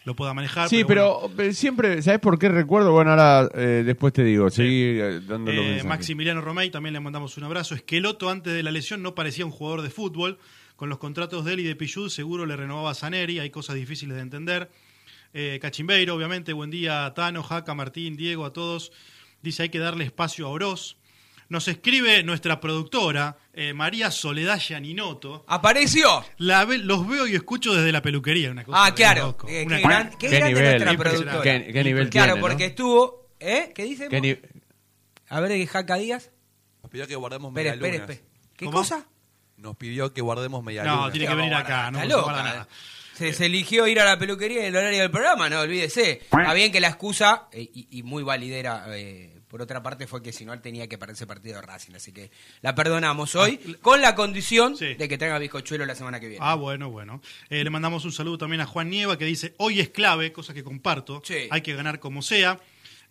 [0.06, 0.70] lo pueda manejar.
[0.70, 2.92] Sí, pero, pero siempre, ¿sabes por qué recuerdo?
[2.92, 5.82] Bueno, ahora eh, después te digo, seguí eh, dando Eh.
[5.84, 7.76] Maximiliano Romay, también le mandamos un abrazo.
[7.76, 10.38] Esqueloto antes de la lesión no parecía un jugador de fútbol.
[10.76, 13.40] Con los contratos de él y de Pichud seguro le renovaba a Saneri.
[13.40, 14.70] Hay cosas difíciles de entender.
[15.34, 16.54] Eh, Cachimbeiro, obviamente.
[16.54, 18.92] Buen día a Tano, Jaca, Martín, Diego, a todos.
[19.42, 20.98] Dice hay que darle espacio a Oroz.
[21.48, 25.46] Nos escribe nuestra productora, eh, María Soledad Gianinoto.
[25.48, 26.26] ¡Apareció!
[26.38, 28.50] La ve- los veo y escucho desde la peluquería.
[28.50, 29.38] Una cosa Ah, claro.
[29.48, 31.42] Eh, Una qué, gran- qué Qué grande nivel, nuestra productora.
[31.44, 32.70] Qué- qué nivel Claro, tiene, porque ¿no?
[32.70, 33.30] estuvo.
[33.40, 33.72] ¿Eh?
[33.76, 34.08] ¿Qué dice?
[34.10, 34.38] ¿Qué ni-
[35.30, 36.32] A ver, Jaca Díaz.
[36.82, 38.16] Nos pidió que guardemos Espere, espere, medialunas.
[38.18, 38.32] espere.
[38.58, 38.78] ¿Qué ¿Cómo?
[38.80, 39.08] cosa?
[39.58, 40.98] Nos pidió que guardemos medialunas.
[41.06, 41.92] No, tiene que venir acá.
[41.92, 42.44] No Está se loca.
[42.44, 42.68] nada.
[43.14, 46.20] Se, se eligió ir a la peluquería en el horario del programa, no olvídese.
[46.24, 50.22] Está bien que la excusa, eh, y, y muy validera, eh, por otra parte, fue
[50.22, 51.94] que si no él tenía que perderse partido de Racing.
[51.96, 52.30] Así que
[52.60, 56.46] la perdonamos hoy, con la condición de que traiga bizcochuelo la semana que viene.
[56.46, 57.22] Ah, bueno, bueno.
[57.50, 60.54] Eh, le mandamos un saludo también a Juan Nieva que dice, hoy es clave, cosa
[60.54, 61.22] que comparto,
[61.52, 62.60] hay que ganar como sea.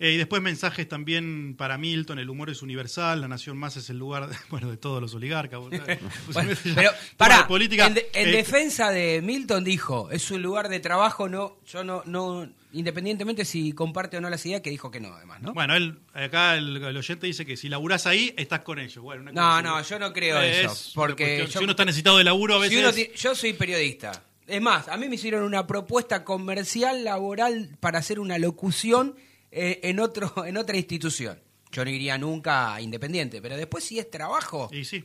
[0.00, 3.88] Eh, y después mensajes también para Milton, el humor es universal, la nación más es
[3.90, 5.60] el lugar, de, bueno, de todos los oligarcas.
[5.60, 5.98] Bueno, Ya,
[7.16, 7.86] pero, de política.
[7.86, 11.84] en, de- en eh, defensa de Milton dijo, es un lugar de trabajo, no, yo
[11.84, 15.54] no, no, independientemente si comparte o no las ideas, que dijo que no, además, ¿no?
[15.54, 19.02] Bueno, él, acá el, el oyente dice que si laburás ahí, estás con ellos.
[19.02, 22.18] Bueno, una No, no, yo no creo Es eso, porque yo- si uno está necesitado
[22.18, 22.94] de laburo a Si veces...
[23.08, 24.24] uno yo soy periodista.
[24.46, 29.14] Es más, a mí me hicieron una propuesta comercial, laboral, para hacer una locución
[29.55, 31.39] eh, en, otro, en otra institución.
[31.72, 35.05] Yo no iría nunca a Independiente, pero después si es trabajo, y sí.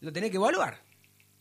[0.00, 0.84] lo tenés que evaluar.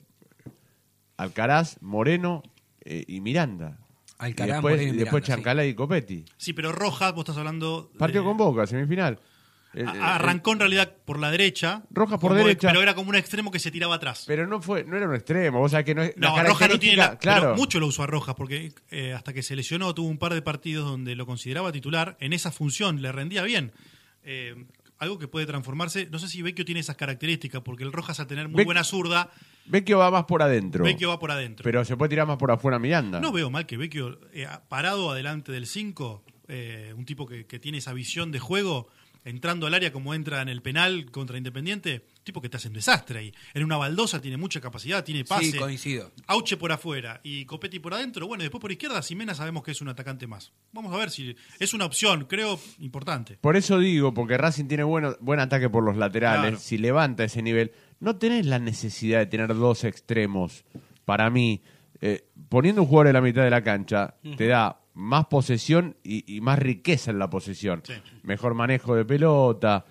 [1.18, 2.42] Alcaraz, Moreno
[2.84, 3.76] eh, y Miranda.
[4.18, 5.32] Alcaraz, y después, Moreno y después Miranda, sí.
[5.32, 6.24] Chancalay y Copetti.
[6.38, 7.90] Sí, pero Rojas, vos estás hablando.
[7.92, 9.18] de- Partido con Boca, semifinal.
[9.74, 11.82] El- el- a- arrancó en realidad por la derecha.
[11.90, 12.68] Rojas por derecha.
[12.68, 14.24] Pero era como un extremo que se tiraba atrás.
[14.26, 16.16] Pero no fue, no era un extremo, vos sabés que no es.
[16.16, 17.42] No, la Rojas no tiene la, claro.
[17.42, 20.32] pero mucho lo usó a Rojas porque eh, hasta que se lesionó tuvo un par
[20.32, 23.72] de partidos donde lo consideraba titular en esa función, le rendía bien.
[24.24, 24.64] Eh,
[24.98, 28.26] algo que puede transformarse, no sé si Vecchio tiene esas características porque el Rojas al
[28.26, 29.30] tener muy buena zurda,
[29.66, 30.84] Vecchio va más por adentro.
[30.84, 31.62] Vecchio va por adentro.
[31.62, 33.20] Pero se puede tirar más por afuera Miranda.
[33.20, 36.24] No veo mal que Vecchio, eh, parado adelante del 5,
[36.96, 38.88] un tipo que, que tiene esa visión de juego,
[39.28, 42.74] entrando al área como entra en el penal contra Independiente, tipo que te hace un
[42.74, 43.34] desastre ahí.
[43.54, 45.52] En una baldosa tiene mucha capacidad, tiene pase.
[45.52, 46.12] Sí, coincido.
[46.26, 48.26] Auche por afuera y Copetti por adentro.
[48.26, 50.52] Bueno, y después por izquierda, Simena sabemos que es un atacante más.
[50.72, 53.38] Vamos a ver si es una opción, creo, importante.
[53.40, 56.58] Por eso digo, porque Racing tiene bueno, buen ataque por los laterales, Claro.
[56.58, 60.64] si levanta ese nivel, no tenés la necesidad de tener dos extremos.
[61.04, 61.62] Para mí,
[62.00, 66.24] eh, poniendo un jugador en la mitad de la cancha, te da más posesión y,
[66.36, 67.82] y más riqueza en la posesión.
[68.24, 69.84] Mejor manejo de pelota,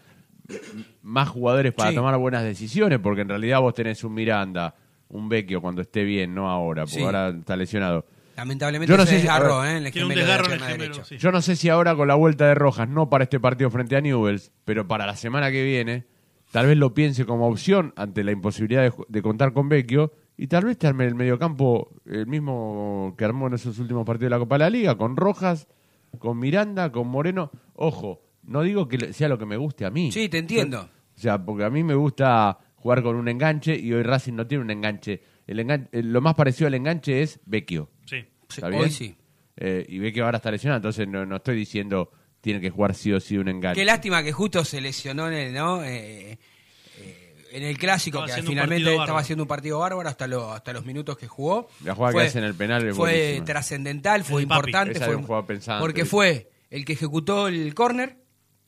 [1.01, 1.95] más jugadores para Sí.
[1.95, 4.75] tomar buenas decisiones, porque en realidad vos tenés un Miranda,
[5.09, 7.03] un Vecchio cuando esté bien, no ahora, porque Sí.
[7.03, 8.05] ahora está lesionado.
[8.35, 9.85] Lamentablemente Yo no se sé si- desgarró, a ver, ¿eh?
[9.88, 11.05] El Tiene un gemelo de la desgarro en el pierna gemelo, derecha.
[11.05, 11.17] sí.
[11.17, 13.95] Yo no sé si ahora con la vuelta de Rojas, no para este partido frente
[13.95, 16.05] a Newells, pero para la semana que viene,
[16.51, 20.47] tal vez lo piense como opción ante la imposibilidad de, de contar con Vecchio y
[20.47, 24.35] tal vez te arme el mediocampo el mismo que armó en esos últimos partidos de
[24.35, 25.68] la Copa de la Liga, con Rojas,
[26.19, 27.51] con Miranda, con Moreno.
[27.73, 30.11] Ojo, no digo que le- sea lo que me guste a mí.
[30.11, 30.81] Sí, te entiendo.
[31.15, 34.45] O sea, porque a mí me gusta jugar con un enganche y hoy Racing no
[34.47, 35.22] tiene un enganche.
[35.47, 37.89] El engan- eh, lo más parecido al enganche es Vecchio.
[38.05, 38.18] Sí.
[38.49, 38.84] ¿Está Sí, bien?
[38.84, 39.15] hoy sí.
[39.57, 42.11] Eh, y Vecchio ahora está lesionado, entonces no, no estoy diciendo
[42.41, 43.81] tiene que jugar sí o sí un enganche.
[43.81, 45.84] Qué lástima que justo se lesionó en el, ¿no?
[45.84, 46.38] Eh,
[47.52, 49.19] en el clásico, Estaba que finalmente estaba bárbaro.
[49.19, 51.69] haciendo un partido bárbaro hasta, lo- hasta los minutos que jugó.
[51.84, 54.99] La jugada que hace en el penal es Fue trascendental, fue importante.
[54.99, 55.18] Fue,
[55.80, 58.18] porque fue el que ejecutó el córner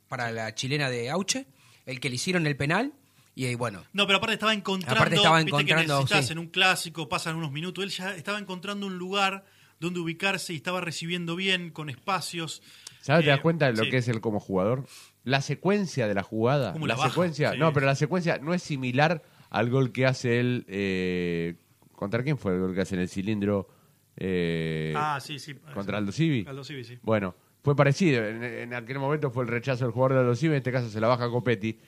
[0.08, 1.46] para la chilena de Auche,
[1.86, 2.94] el que le hicieron el penal,
[3.36, 4.96] y bueno, No, pero aparte estaba encontrando.
[5.00, 6.32] Aparte estaba viste que encontrando, necesitas sí.
[6.34, 7.84] en un clásico, pasan unos minutos.
[7.84, 9.46] Él ya estaba encontrando un lugar
[9.80, 12.62] donde ubicarse y estaba recibiendo bien, con espacios.
[13.02, 13.24] ¿Sabes?
[13.24, 13.90] ¿Te das Eh, cuenta de lo sí.
[13.92, 14.86] que es él como jugador?
[15.24, 16.74] La secuencia de la jugada.
[16.74, 17.10] ¿Cómo La la baja?
[17.10, 17.52] secuencia.
[17.54, 17.58] Sí.
[17.60, 20.66] No, pero la secuencia no es similar al gol que hace él.
[20.68, 21.56] eh,
[21.96, 23.68] ¿Contra quién fue el gol que hace en el cilindro?
[24.16, 25.54] Eh, Ah, sí, sí.
[25.74, 26.46] ¿Contra Aldo Civi?
[26.48, 26.98] Aldo Civi, sí.
[27.04, 28.26] Bueno, fue parecido.
[28.26, 30.90] En, en aquel momento fue el rechazo del jugador de Aldo Civi, en este caso
[30.90, 31.80] se la baja Copetti.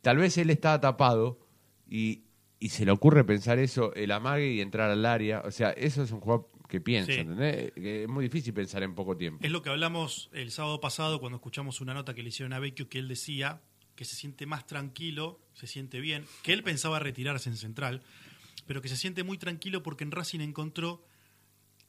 [0.00, 1.38] Tal vez él estaba tapado
[1.88, 2.24] y,
[2.58, 5.42] y se le ocurre pensar eso, el amague y entrar al área.
[5.44, 7.18] O sea, eso es un jugador que piensa, Sí.
[7.20, 7.72] ¿entendés?
[7.76, 9.44] Es muy difícil pensar en poco tiempo.
[9.44, 12.58] Es lo que hablamos el sábado pasado cuando escuchamos una nota que le hicieron a
[12.58, 13.60] Vecchio que él decía
[13.94, 18.02] que se siente más tranquilo, se siente bien, que él pensaba retirarse en Central,
[18.66, 21.04] pero que se siente muy tranquilo porque en Racing encontró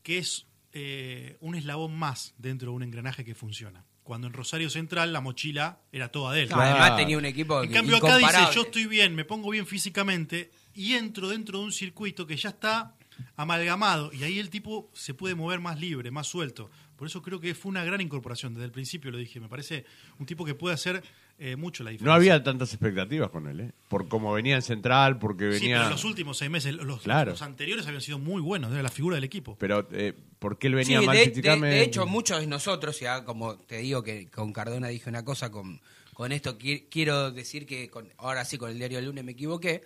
[0.03, 3.85] que es eh, un eslabón más dentro de un engranaje que funciona.
[4.03, 6.47] Cuando en Rosario Central la mochila era toda de él.
[6.49, 9.49] Claro, además tenía un equipo En que- cambio acá dice, yo estoy bien, me pongo
[9.49, 12.97] bien físicamente y entro dentro de un circuito que ya está
[13.35, 16.69] amalgamado y ahí el tipo se puede mover más libre, más suelto.
[16.95, 19.83] Por eso creo que fue una gran incorporación, desde el principio lo dije, me parece
[20.19, 21.03] un tipo que puede hacer
[21.39, 22.07] eh, mucho la diferencia.
[22.07, 23.71] No había tantas expectativas con él, ¿eh?
[23.89, 25.79] Por cómo venía en Central, porque Sí, venía...
[25.79, 27.31] pero los últimos seis meses, los, Claro.
[27.31, 29.57] los anteriores habían sido muy buenos, era la figura del equipo.
[29.59, 31.75] Pero, eh, porque él venía Sí, mal de, de- físicamente.
[31.75, 35.51] de hecho, muchos de nosotros, ya como te digo que con Cardona dije una cosa,
[35.51, 35.81] con,
[36.13, 39.31] con esto qui- quiero decir que con, ahora sí con el diario del lunes me
[39.31, 39.81] equivoqué,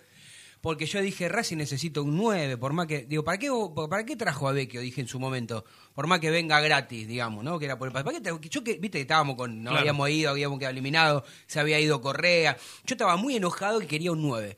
[0.61, 3.49] porque yo dije, Racing necesito un 9, por más que, digo, ¿para qué,
[3.89, 4.81] ¿para qué trajo a Vecchio?
[4.81, 5.63] Dije en su momento,
[5.93, 7.59] por más que venga gratis, digamos, ¿no?
[7.59, 9.79] Que era por el ¿para qué tra- Yo que, viste que estábamos con, no Claro.
[9.79, 14.11] habíamos ido, habíamos quedado eliminados, se había ido Correa, yo estaba muy enojado y quería
[14.11, 14.57] un 9.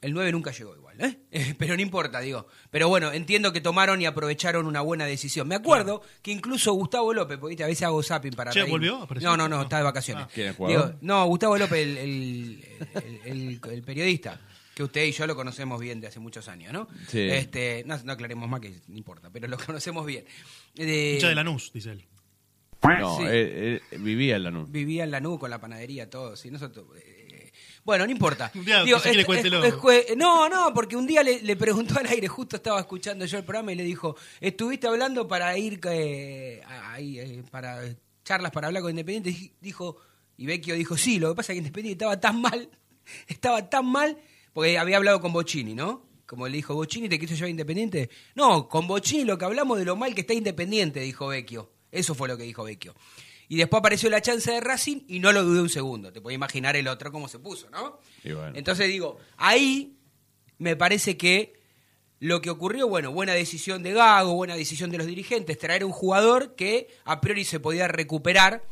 [0.00, 1.16] El 9 nunca llegó igual, ¿eh?
[1.58, 2.48] Pero no importa, digo.
[2.72, 5.46] Pero bueno, entiendo que tomaron y aprovecharon una buena decisión.
[5.46, 7.62] Me acuerdo que incluso Gustavo López, porque ¿viste?
[7.62, 8.50] a veces hago zapping para...
[8.50, 8.72] Che, reírme.
[8.72, 8.96] ¿volvió?
[9.04, 9.28] ¿Apareció?
[9.30, 10.26] No, no, no, está de vacaciones.
[10.34, 10.86] ¿Quién es jugador?
[10.88, 12.64] Digo, no, Gustavo López, el, el-
[13.04, 14.40] el- el- el periodista,
[14.74, 16.88] que usted y yo lo conocemos bien de hace muchos años, ¿no?
[17.08, 17.20] Sí.
[17.20, 20.24] Este, no, no aclaremos más que no importa, pero lo conocemos bien.
[20.74, 22.04] De- Hincha de Lanús, dice él.
[22.82, 23.22] No, Sí.
[23.24, 24.70] él, él vivía en Lanús.
[24.70, 26.86] Vivía en la con la panadería, todo, sí, nosotros...
[26.96, 27.52] eh,
[27.84, 28.50] bueno, no importa.
[28.56, 29.62] Un día, Digo, si es- cuéntelo.
[29.64, 32.80] es- es jue- no, no, porque un día le, le preguntó al aire, justo estaba
[32.80, 37.82] escuchando yo el programa y le dijo, ¿estuviste hablando para ir eh, ahí, eh, para
[38.24, 39.30] charlas para hablar con Independiente?
[39.30, 39.96] Y Dijo,
[40.36, 42.68] y Vecchio dijo, sí, lo que pasa es que Independiente estaba tan mal,
[43.28, 44.16] estaba tan mal,
[44.52, 46.06] porque había hablado con Bocini, ¿no?
[46.26, 48.08] Como le dijo, ¿Bocini te quiso llevar Independiente?
[48.34, 51.70] No, con Bocini lo que hablamos de lo mal que está Independiente, dijo Vecchio.
[51.90, 52.94] Eso fue lo que dijo Vecchio.
[53.48, 56.10] Y después apareció la chance de Racing y no lo dudé un segundo.
[56.10, 57.98] Te puedes imaginar el otro cómo se puso, ¿no?
[58.24, 58.56] Y bueno.
[58.56, 59.98] Entonces digo, ahí
[60.56, 61.60] me parece que
[62.18, 65.90] lo que ocurrió, bueno, buena decisión de Gago, buena decisión de los dirigentes, traer un
[65.90, 68.64] jugador que a priori se podía recuperar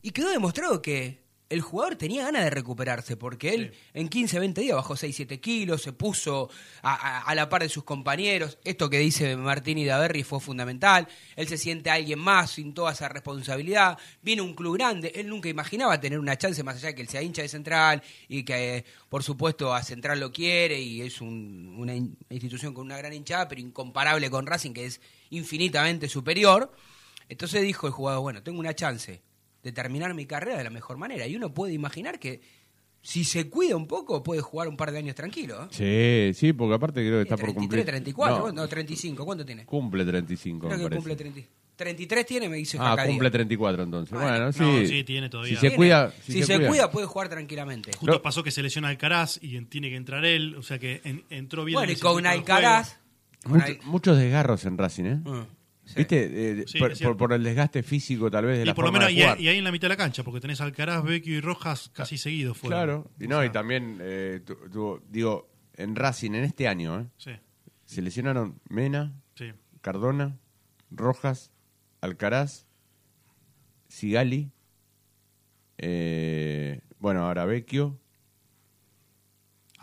[0.00, 4.60] y quedó demostrado que el jugador tenía ganas de recuperarse porque él en 15, 20
[4.62, 6.48] días bajó 6, 7 kilos, se puso
[6.82, 8.58] a, a- a la par de sus compañeros.
[8.64, 11.06] Esto que dice Martín y Daverri fue fundamental.
[11.36, 13.98] Él se siente alguien más sin toda esa responsabilidad.
[14.22, 15.12] Viene un club grande.
[15.14, 18.02] Él nunca imaginaba tener una chance más allá de que él sea hincha de Central
[18.26, 22.72] y que, eh, por supuesto, a Central lo quiere y es un- una in- institución
[22.74, 25.00] con una gran hinchada, pero incomparable con Racing, que es
[25.30, 26.72] infinitamente superior.
[27.28, 29.20] Entonces dijo el jugador, bueno, tengo una chance
[29.64, 31.26] de terminar mi carrera de la mejor manera.
[31.26, 32.40] Y uno puede imaginar que
[33.02, 35.64] si se cuida un poco puede jugar un par de años tranquilo.
[35.64, 36.32] ¿eh?
[36.32, 37.84] Sí, sí, porque aparte creo que está por 33, cumplir.
[37.84, 39.66] 34, No, no, 35, ¿cuánto tiene?
[39.66, 40.96] cumple 35, Creo me que parece.
[40.98, 41.40] cumple 30.
[41.76, 43.10] 33 tiene, me dice Ah, Jacadía.
[43.12, 44.12] cumple 34 entonces.
[44.16, 44.60] Bueno, Bueno, sí.
[44.60, 45.50] no, sí, tiene todavía.
[45.50, 45.76] Si se Tiene.
[45.76, 46.88] cuida, si, Si, se, cuida.
[46.90, 47.90] puede jugar tranquilamente.
[47.98, 51.00] Justo pasó que se lesiona Alcaraz y en- tiene que entrar él, o sea que
[51.04, 51.74] en- entró bien.
[51.74, 53.00] Bueno, en y con Alcaraz.
[53.46, 55.18] Mucho- muchos desgarros en Racing, ¿eh?
[55.24, 55.30] Sí.
[55.96, 56.60] ¿Viste?
[56.60, 58.92] Eh, Sí, por, por- por el desgaste físico, tal vez, de Y la por lo
[58.92, 61.90] menos y, ahí en la mitad de la cancha, porque tenés Alcaraz, Vecchio y Rojas
[61.92, 62.76] casi seguidos fuera.
[62.78, 67.06] Claro, y no, y también, eh, tu- tuvo- digo, en Racing en este año, ¿eh?
[67.16, 67.30] Sí,
[67.84, 69.52] se lesionaron Mena, sí.
[69.80, 70.38] Cardona,
[70.90, 71.50] Rojas,
[72.00, 72.66] Alcaraz,
[73.88, 74.50] Sigali,
[75.78, 77.98] eh, bueno, ahora Vecchio,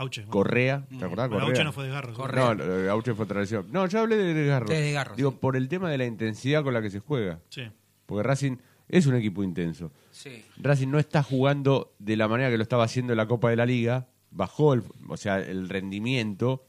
[0.01, 0.21] Auche.
[0.21, 0.31] bueno.
[0.31, 1.29] Correa, ¿te acordás?
[1.29, 1.47] Bueno, Correa?
[1.47, 2.13] Auche no fue desgarro.
[2.13, 2.53] Correa.
[2.55, 3.67] No, de Auche fue otra lesión.
[3.71, 4.67] No, yo hablé de desgarro.
[4.67, 5.37] De desgarro, Digo, sí.
[5.39, 7.39] por el tema de la intensidad con la que se juega.
[7.49, 7.63] Sí.
[8.05, 8.57] Porque Racing
[8.89, 9.91] es un equipo intenso.
[10.11, 10.43] Sí.
[10.57, 13.55] Racing no está jugando de la manera que lo estaba haciendo en la Copa de
[13.55, 16.65] la Liga, bajó, el, o sea, el rendimiento,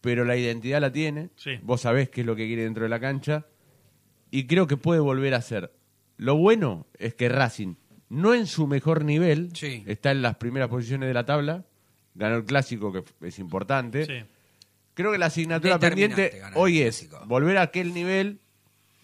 [0.00, 1.30] pero la identidad la tiene.
[1.36, 1.58] Sí.
[1.62, 3.46] Vos sabés qué es lo que quiere dentro de la cancha
[4.30, 5.72] y creo que puede volver a ser.
[6.16, 7.74] Lo bueno es que Racing,
[8.08, 9.82] no en su mejor nivel, Sí.
[9.86, 11.64] está en las primeras posiciones de la tabla,
[12.16, 14.04] ganó el clásico, que es importante.
[14.06, 14.26] Sí.
[14.94, 18.40] Creo que la asignatura pendiente hoy es volver a aquel nivel,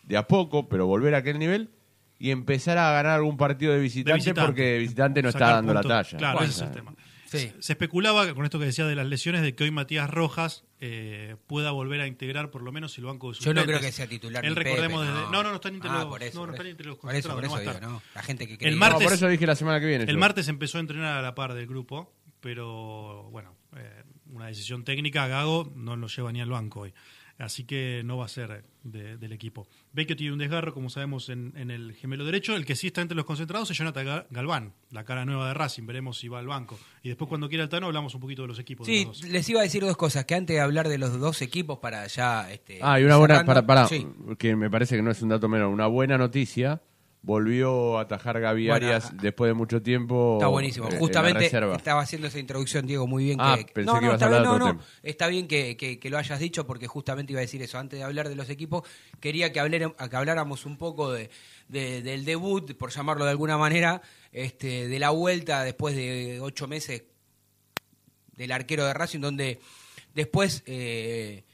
[0.05, 1.70] de a poco, pero volver a aquel nivel
[2.18, 4.47] y empezar a ganar algún partido de visitante, visitante.
[4.47, 5.90] porque de visitante no está Sacar dando puntos.
[5.90, 6.18] la talla.
[6.18, 6.94] Claro, ese es el tema.
[7.26, 10.64] Se, se especulaba con esto que decía de las lesiones de que hoy Matías Rojas
[10.80, 13.64] eh, pueda volver a integrar por lo menos el banco de Yo suplentes.
[13.64, 14.44] no creo que sea titular.
[14.44, 16.47] Él recordemos Pepe, desde- no, no, no está ni entre Ah, los- por eso, no,
[16.47, 16.70] no está eso.
[16.70, 18.02] entre los Por eso, por eso no digo, no.
[18.14, 20.05] La gente que El martes, No, por eso dije la semana que viene.
[20.05, 20.18] El yo.
[20.18, 22.12] martes empezó a entrenar a la par del grupo,
[22.43, 24.02] pero bueno, eh,
[24.32, 26.93] una decisión técnica, Gago no lo lleva ni al banco hoy.
[27.39, 29.66] Así que no va a ser de- del equipo.
[29.93, 32.55] Vecchio tiene un desgarro, como sabemos, en, en el gemelo derecho.
[32.55, 35.55] El que sí está entre los concentrados es Jonathan Ga- Galván, la cara nueva de
[35.55, 35.85] Racing.
[35.86, 36.78] Veremos si va al banco.
[37.02, 38.86] Y después, cuando quiera el Tano, hablamos un poquito de los equipos.
[38.86, 39.31] de Sí, los dos.
[39.31, 40.24] les iba a decir dos cosas.
[40.27, 42.52] Que antes de hablar de los dos equipos para ya...
[42.52, 44.06] Este, Ah, y una buena, para, para, Sí.
[44.39, 46.81] que me parece que no es un dato menor, una buena noticia.
[47.24, 50.39] Volvió a atajar Gaby Bueno, Arias ah, después de mucho tiempo.
[50.39, 50.89] Está buenísimo.
[50.89, 53.39] eh, Justamente estaba haciendo esa introducción, Diego, muy bien.
[53.40, 54.81] Ah, que, pensé no, que no, ibas a está hablar no, no.
[55.05, 57.78] Está bien que, que- que lo hayas dicho porque justamente iba a decir eso.
[57.78, 58.82] Antes de hablar de los equipos,
[59.20, 61.31] quería que, hablera- que habláramos un poco de,
[61.69, 66.66] de- del debut, por llamarlo de alguna manera, este, de la vuelta después de ocho
[66.66, 67.05] meses
[68.36, 69.61] del arquero de Racing, donde
[70.15, 71.44] después eh,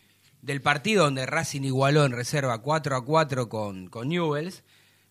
[0.41, 4.63] del partido donde Racing igualó en reserva 4 a 4 con, con Newells,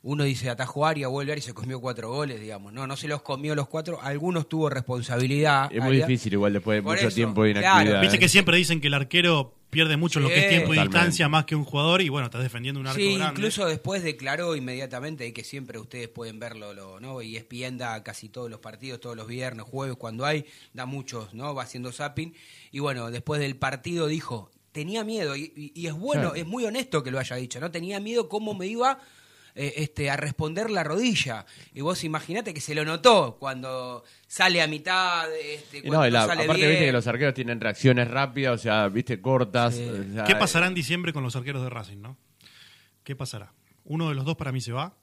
[0.03, 2.71] uno dice atajó Aria, vuelve Aria y se comió cuatro goles, digamos.
[2.73, 5.65] No, no se los comió los cuatro, algunos tuvo responsabilidad.
[5.71, 6.05] Es muy Aria.
[6.07, 7.67] difícil, igual después de Por mucho eso, tiempo de claro.
[7.67, 8.01] inactividad.
[8.01, 8.19] Viste ¿eh?
[8.19, 10.49] que siempre dicen que el arquero pierde mucho en lo que es Sí.
[10.49, 12.01] tiempo y distancia más que un jugador.
[12.01, 13.33] Y bueno, estás defendiendo un arco Sí, grande.
[13.39, 17.21] incluso después declaró inmediatamente y que siempre ustedes pueden verlo, lo, ¿no?
[17.21, 21.33] Y ESPN da casi todos los partidos, todos los viernes, jueves, cuando hay, da muchos,
[21.33, 21.53] ¿no?
[21.53, 22.33] Va haciendo zapping.
[22.71, 26.35] Y bueno, después del partido dijo, tenía miedo, y, y- y es bueno, Claro.
[26.35, 27.69] es muy honesto que lo haya dicho, ¿no?
[27.69, 28.99] Tenía miedo cómo me iba
[29.57, 31.45] eh, este, a responder la rodilla.
[31.73, 36.25] Y vos imaginate que se lo notó cuando sale a mitad, este, cuando no, la-
[36.27, 36.69] sale aparte bien.
[36.71, 39.75] viste que los arqueros tienen reacciones rápidas, o sea, viste, cortas.
[39.75, 42.17] o sea, ¿Qué pasará en diciembre con los arqueros de Racing, no?
[43.03, 43.53] ¿Qué pasará?
[43.83, 44.95] Uno de los dos para mí se va.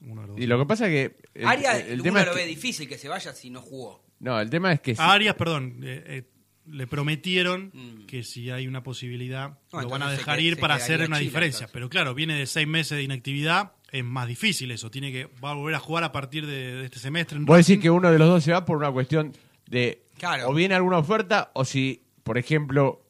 [0.00, 0.40] Uno de los dos.
[0.44, 1.16] Y lo que pasa es que...
[1.34, 3.60] el- Arias, el uno tema es lo que- ve difícil que se vaya si no
[3.60, 4.04] jugó.
[4.20, 4.94] No, el tema es que...
[4.94, 6.22] si- A Arias, perdón, eh, eh,
[6.70, 7.72] le prometieron
[8.06, 11.64] que si hay una posibilidad No, lo van a dejar ir para hacer una diferencia.
[11.64, 11.72] entonces.
[11.72, 14.90] Pero claro, viene de seis meses de inactividad, es más difícil eso.
[14.90, 17.38] Tiene que va a volver a jugar a partir de, de este semestre.
[17.40, 17.72] Vos Racing.
[17.74, 19.32] decís que uno de los dos se va por una cuestión
[19.66, 20.48] de Claro.
[20.48, 23.04] o viene alguna oferta o si, por ejemplo,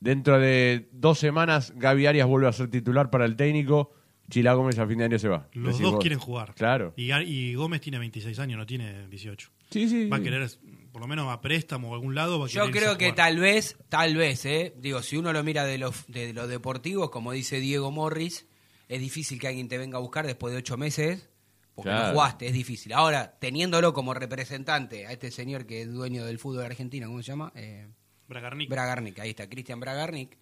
[0.00, 3.92] dentro de dos semanas Gaby Arias vuelve a ser titular para el técnico,
[4.30, 5.48] Chila Gómez a fin de año se va.
[5.52, 6.00] Los Decís dos vos.
[6.00, 6.54] quieren jugar.
[6.54, 6.94] Claro.
[6.96, 9.50] Y, y Gómez tiene 26 años, no tiene 18.
[9.70, 10.08] Sí, sí.
[10.08, 10.48] Va a querer,
[10.92, 12.38] por lo menos a préstamo o a algún lado.
[12.38, 14.74] Va a Yo creo a que tal vez, tal vez, ¿eh?
[14.76, 18.46] Digo, si uno lo mira de los de los deportivos, como dice Diego Morris,
[18.88, 21.28] es difícil que alguien te venga a buscar después de ocho meses,
[21.74, 22.08] porque Claro.
[22.08, 22.92] no jugaste, es difícil.
[22.92, 27.28] Ahora, teniéndolo como representante a este señor que es dueño del fútbol argentino, ¿cómo se
[27.32, 27.50] llama?
[27.54, 27.88] Eh,
[28.28, 28.68] Bragarnik.
[28.68, 30.36] Bragarnik, ahí está, Cristian Bragarnik.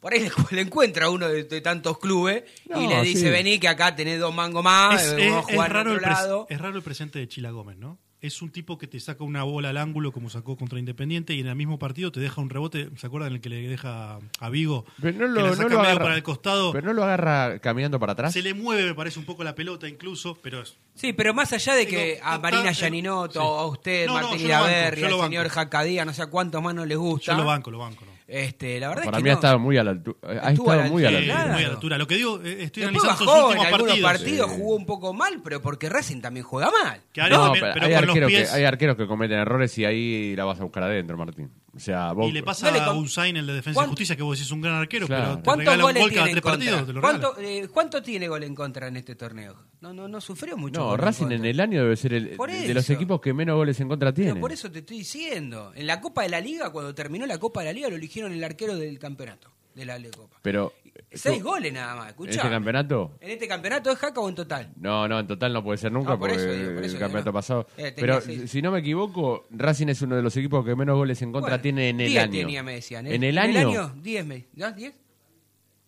[0.00, 0.20] Por ahí
[0.52, 3.30] le, encuentra a uno de, de tantos clubes y le dice, sí.
[3.30, 5.92] vení que acá tenés dos mangos más, Es, es- vamos a es jugar en raro
[5.94, 6.46] otro lado.
[6.50, 7.98] es raro el presente de Chila Gómez, ¿no?
[8.20, 11.40] Es un tipo que te saca una bola al ángulo como sacó contra Independiente y
[11.40, 12.88] en el mismo partido te deja un rebote.
[12.96, 14.84] ¿Se acuerdan el que le deja a Vigo?
[15.00, 16.72] Pero no que lo, la no saca lo medio agarra, para el costado.
[16.72, 18.32] pero no lo agarra caminando para atrás.
[18.32, 21.52] Se le mueve, me parece, un poco la pelota incluso, pero es, Sí, pero más
[21.52, 23.46] allá de que Digo, a está- Marina Yaninoto, sí.
[23.46, 25.48] a usted, No, Martín yo al señor.
[25.48, 27.30] Jacadía, no sé a cuántos más no les gusta.
[27.32, 28.04] yo lo banco, lo banco.
[28.30, 29.38] Este, la verdad Para es que mí ha no.
[29.38, 30.18] estado muy a la altura.
[30.22, 31.38] Ha Estuvo a estado la muy a la Sí, altura.
[31.40, 31.54] altura.
[31.54, 31.98] muy a la altura.
[31.98, 34.10] Lo que digo, eh, estoy Después analizando bajó sus en últimos algunos partidos.
[34.12, 34.56] partidos, Sí.
[34.58, 37.00] jugó un poco mal, pero porque Racing también juega mal.
[37.10, 38.50] Que No, también- pero pero hay, con los arqueros pies.
[38.50, 41.50] que, hay arqueros que cometen errores y ahí la vas a buscar adentro, Martín.
[41.74, 43.90] O sea, vos, Y le pasa No le a Unzain, el de Defensa y ¿Cuánto-
[43.92, 45.22] Justicia, que vos decís un gran arquero, Claro.
[45.24, 46.58] pero te ¿Cuántos regala un goles gol cada tiene en tres contra?
[46.72, 46.86] partidos.
[46.86, 47.18] Te lo regala.
[47.20, 49.54] ¿Cuánto, eh, ¿Cuánto tiene gol en contra en este torneo?
[49.80, 50.80] No, no, no sufrió mucho.
[50.80, 51.50] no, gol Racing en contra.
[51.50, 52.92] el año debe ser el, Por de los eso.
[52.94, 54.32] equipos que menos goles en contra tiene.
[54.32, 55.72] Pero por eso te estoy diciendo.
[55.76, 58.32] En la Copa de la Liga, cuando terminó la Copa de la Liga, lo eligieron
[58.32, 60.38] el arquero del campeonato, de la Copa.
[60.42, 60.72] Pero
[61.12, 62.30] Seis tú- goles nada más, ¿En escuchá.
[62.32, 63.16] este campeonato?
[63.20, 64.72] ¿En este campeonato es Jaca o en total?
[64.76, 66.94] No, no, en total no puede ser nunca No, por porque eso digo, por eso
[66.96, 67.32] el campeonato no.
[67.34, 67.66] pasado.
[67.76, 68.50] Eh, Pero seis.
[68.50, 71.50] si no me equivoco, Racing es uno de los equipos que menos goles en contra
[71.50, 72.32] Bueno, tiene en el 10 año.
[72.32, 73.06] tenía, me decían.
[73.06, 73.14] ¿eh?
[73.14, 73.94] ¿En el año?
[74.02, 74.46] 10, me...
[74.54, 74.66] ¿no?
[74.66, 74.92] ¿10?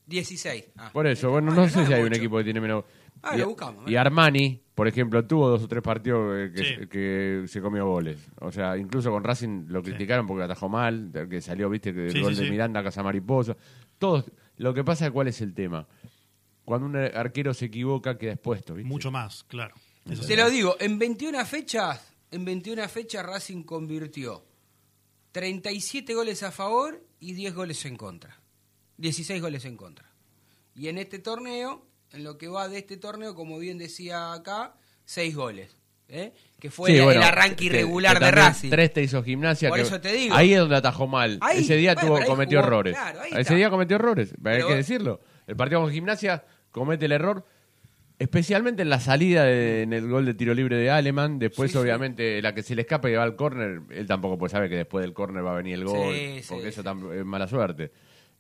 [0.07, 0.65] 16.
[0.77, 0.91] Ah.
[0.93, 2.85] Por eso, bueno, no sé si hay un equipo que tiene menos.
[3.23, 3.99] Ah, y, lo buscamos, y ¿eh?
[3.99, 6.87] Armani, por ejemplo, tuvo dos o tres partidos que, Sí.
[6.89, 8.19] que se comió goles.
[8.41, 12.13] O sea, incluso con Racing lo criticaron porque atajó mal, que salió, viste, que el
[12.13, 12.51] Sí, gol sí, de sí.
[12.51, 13.57] Miranda, Casa Mariposa.
[13.99, 14.31] Todos.
[14.57, 15.87] Lo que pasa es cuál es el tema.
[16.65, 18.89] Cuando un arquero se equivoca, queda expuesto, ¿viste?
[18.89, 19.75] Mucho más, claro.
[20.09, 20.37] Eso Te sí.
[20.37, 24.45] lo digo, en 21 fechas en 21 fechas Racing convirtió
[25.33, 28.41] 37 goles a favor y 10 goles en contra.
[28.99, 30.11] 16 goles en contra.
[30.75, 34.75] Y en este torneo, en lo que va de este torneo, como bien decía acá,
[35.05, 35.77] 6 goles.
[36.13, 36.33] ¿eh?
[36.59, 38.71] Que fue Sí, el- bueno, el arranque que- irregular que de Racing.
[38.71, 39.69] Tres te hizo gimnasia.
[39.69, 40.35] Por que- eso te digo.
[40.35, 41.39] Ahí es donde atajó mal.
[41.41, 42.95] Ahí, Ese día bueno, tuvo, cometió jugó- errores.
[42.97, 44.33] claro, Ese día cometió errores.
[44.33, 45.21] Hay Pero- que decirlo.
[45.47, 47.47] El partido con gimnasia comete el error.
[48.19, 51.39] Especialmente en la salida de- en el gol de tiro libre de Aleman.
[51.39, 51.83] Después, Sí, sí.
[51.83, 53.81] obviamente, la que se le escapa y va al córner.
[53.91, 56.15] Él tampoco puede saber que después del córner va a venir el gol.
[56.49, 56.83] Porque eso
[57.15, 57.93] es mala suerte.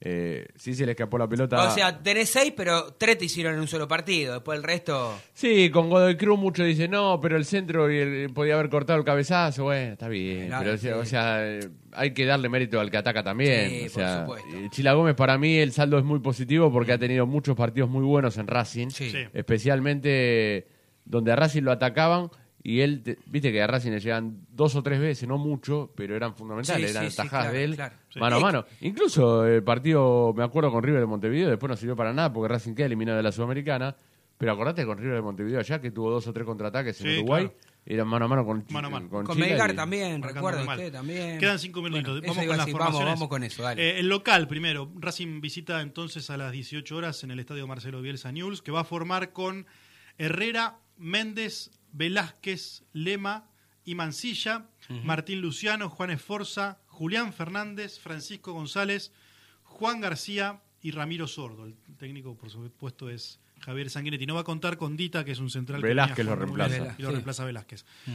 [0.03, 1.69] Eh, sí se le escapó la pelota.
[1.69, 4.33] O sea, tenés 6, pero 3 te hicieron en un solo partido.
[4.33, 5.15] Después el resto.
[5.35, 8.99] Sí, con Godoy Cruz muchos dicen, no, pero el centro y el- podía haber cortado
[8.99, 9.65] el cabezazo.
[9.65, 10.47] Bueno, está bien.
[10.47, 11.61] Claro, pero, o sea, o sea, eh,
[11.93, 13.69] hay que darle mérito al que ataca también.
[13.69, 14.69] Sí, o sea, por supuesto.
[14.71, 18.03] Chila Gómez, para mí, el saldo es muy positivo porque ha tenido muchos partidos muy
[18.05, 18.89] buenos en Racing.
[18.89, 19.11] Sí.
[19.11, 19.19] Sí.
[19.35, 20.67] Especialmente
[21.05, 22.31] donde a Racing lo atacaban.
[22.63, 25.93] Y él, te- viste que a Racing le llegan dos o tres veces, no mucho,
[25.97, 27.95] pero eran fundamentales, Sí, eran sí, sí, tajadas claro, de él, claro.
[28.11, 28.21] Sí.
[28.21, 28.65] mano a mano.
[28.83, 32.49] Incluso el partido, me acuerdo con River de Montevideo, después no sirvió para nada porque
[32.53, 33.97] Racing queda eliminado de la Sudamericana.
[34.37, 37.45] Pero acordate con River de Montevideo allá que tuvo dos o tres contraataques en Uruguay.
[37.49, 37.59] claro.
[37.85, 39.09] Eran mano a mano con, Mano a mano.
[39.11, 41.39] con, Con Melgar y- también, usted también.
[41.39, 42.21] Quedan cinco minutitos.
[42.21, 43.15] Bueno, vamos con las decir, vamos, formaciones.
[43.15, 43.83] vamos con eso, dale.
[43.91, 44.91] Eh, el local primero.
[44.99, 48.81] Racing visita entonces a las 18 horas en el estadio Marcelo Bielsa News, que va
[48.81, 49.67] a formar con
[50.19, 53.47] Herrera, Méndez, Velázquez, Lema
[53.85, 54.67] y Mancilla.
[55.05, 59.13] Martín Luciano, Juan Esforza, Julián Fernández, Francisco González,
[59.63, 61.65] Juan García y Ramiro Sordo.
[61.67, 64.27] El técnico, por supuesto, es Javier Sanguinetti.
[64.27, 65.81] No va a contar con Dita, que es un central.
[65.81, 66.95] que Velázquez lo reemplaza.
[66.99, 67.13] Y lo Sí.
[67.15, 67.85] reemplaza Velázquez.
[68.07, 68.11] Mm.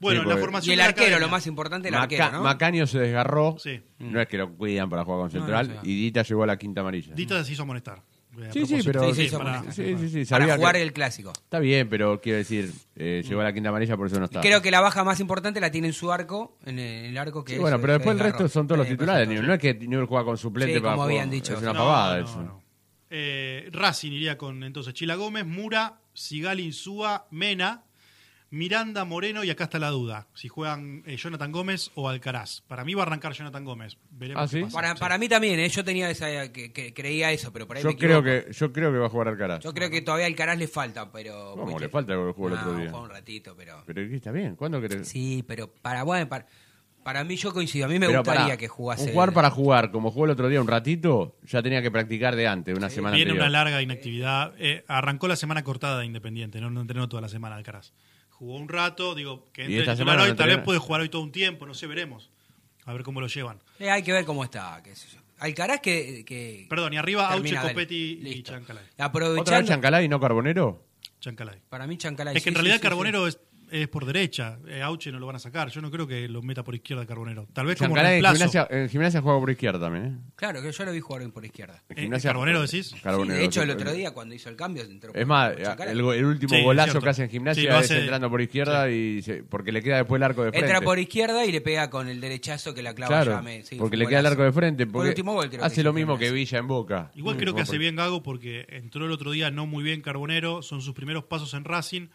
[0.00, 2.42] Bueno, Sí, la formación Y el arquero, lo más importante, el Maca- arquero, ¿no?
[2.44, 3.56] Macaño se desgarró.
[3.58, 3.82] Sí.
[3.98, 5.66] No es que lo cuidan para jugar con No, no, Central.
[5.66, 5.80] se va.
[5.84, 7.14] y Dita llegó a la quinta amarilla.
[7.14, 8.00] Dita se hizo amonestar.
[8.52, 10.92] Sí, sí, pero- Sí, sí, para- para- Sí, sí, sí, Para sabía jugar que- el
[10.92, 11.32] clásico.
[11.32, 14.40] Está bien, pero quiero decir, eh, llegó a la quinta amarilla, por eso no está.
[14.40, 17.52] Creo que la baja más importante la tiene en su arco, en el, arco que
[17.52, 19.26] Sí, es- bueno, pero después el resto son todos los Sí, titulares.
[19.28, 19.44] Newell.
[19.44, 19.64] supuesto.
[19.66, 21.16] No es que Newell juega con suplente Sí, para como jugar.
[21.16, 21.52] habían dicho.
[21.54, 22.42] Es una No, pavada no, eso.
[22.42, 22.62] no.
[23.10, 27.84] Eh, Racing iría con entonces Chila Gómez, Mura, Sigal Insúa, Mena,
[28.50, 30.26] Miranda, Moreno y acá está la duda.
[30.32, 32.62] Si juegan eh, Jonathan Gómez o Alcaraz.
[32.62, 33.98] Para mí va a arrancar Jonathan Gómez.
[34.10, 34.62] Veremos Ah, qué ¿sí?
[34.64, 34.74] pasa.
[34.74, 35.00] Para, Sí.
[35.00, 35.68] para mí también, ¿eh?
[35.68, 38.46] yo tenía esa, que, que creía eso, pero por ahí Yo me creo, equivoco.
[38.46, 39.62] que, yo creo que va a jugar Alcaraz.
[39.62, 41.54] Yo creo que todavía al Caraz le falta, pero...
[41.56, 42.90] ¿Cómo le falta que jugó el no, otro día?
[42.90, 43.82] fue un ratito, pero...
[43.86, 44.56] Pero ¿qué está bien.
[44.56, 45.06] ¿Cuándo querés?
[45.06, 46.46] Sí, pero para, bueno, para,
[47.04, 47.84] para mí yo coincido.
[47.84, 49.04] A mí me Pero gustaría pará, que jugase...
[49.08, 52.34] Un jugar para jugar, como jugó el otro día un ratito, ya tenía que practicar
[52.34, 53.46] de antes, una semana Viene anterior.
[53.50, 54.54] una larga inactividad.
[54.58, 57.92] Eh, arrancó la semana cortada de Independiente, no, no entrenó toda la semana Alcaraz.
[58.38, 60.78] Jugó un rato, digo, que ¿Y entre esta titular semana hoy, no tal vez puede
[60.78, 62.30] jugar hoy todo un tiempo, no sé, veremos.
[62.84, 63.58] A ver cómo lo llevan.
[63.80, 65.18] Eh, hay que ver cómo está, qué sé yo.
[65.40, 66.24] Alcaraz que...
[66.24, 67.56] que Perdón, y arriba Auche.
[67.56, 68.42] Copetti y.
[68.42, 68.84] Chancalay.
[68.96, 69.40] Aprovechando...
[69.42, 70.84] ¿Otra vez Chancalay y no Carbonero?
[71.20, 71.60] Chancalay.
[71.68, 72.36] Para mí Chancalay...
[72.36, 73.40] Es que en sí, sí, realidad sí, Carbonero Es,
[73.70, 74.58] es por derecha.
[74.66, 75.68] Eh, Auche no lo van a sacar.
[75.70, 77.46] Yo no creo que lo meta por izquierda Carbonero.
[77.52, 78.36] Tal vez como en reemplazo.
[78.36, 80.30] gimnasia, en gimnasia juega por izquierda también, ¿eh?
[80.36, 81.82] Claro, que yo lo vi jugar por izquierda.
[81.88, 82.94] En Eh, gimnasia- ¿Carbonero decís?
[83.02, 85.86] Carbonero, Sí, de hecho, el otro día cuando hizo el cambio entró Es más, por
[85.88, 89.22] el, el último Sí, golazo que hace en Sí, gimnasia es entrando por izquierda y
[89.22, 90.66] se- porque le queda después el arco de frente.
[90.66, 93.62] Entra por izquierda y le pega con el derechazo que la clava Claro, Llame.
[93.64, 94.82] Sí, porque le queda el arco de frente.
[94.84, 96.30] El Porque último gol, creo hace lo mismo que.
[96.30, 97.10] Villa en Boca.
[97.14, 99.82] Igual Mm, creo que hace por- bien Gago porque entró el otro día no muy
[99.82, 102.08] bien Carbonero, son sus primeros pasos en Racing.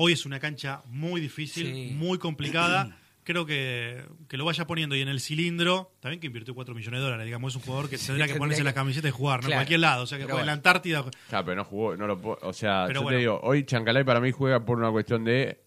[0.00, 1.90] Hoy es una cancha muy difícil, Sí.
[1.94, 2.96] muy complicada.
[3.24, 7.00] Creo que, que lo vaya poniendo y en el cilindro, también que invirtió 4 millones
[7.00, 9.10] de dólares, digamos, es un jugador que tendría que tendría ponerse que- la camiseta y
[9.10, 9.46] jugar, ¿no?
[9.46, 9.58] En Claro.
[9.58, 10.52] cualquier lado, o sea, que juegue en la.
[10.52, 11.04] Antártida.
[11.28, 13.16] Claro, pero no jugó, no lo o sea, Pero yo bueno.
[13.16, 15.60] te digo, hoy Chancalay para mí juega por una cuestión de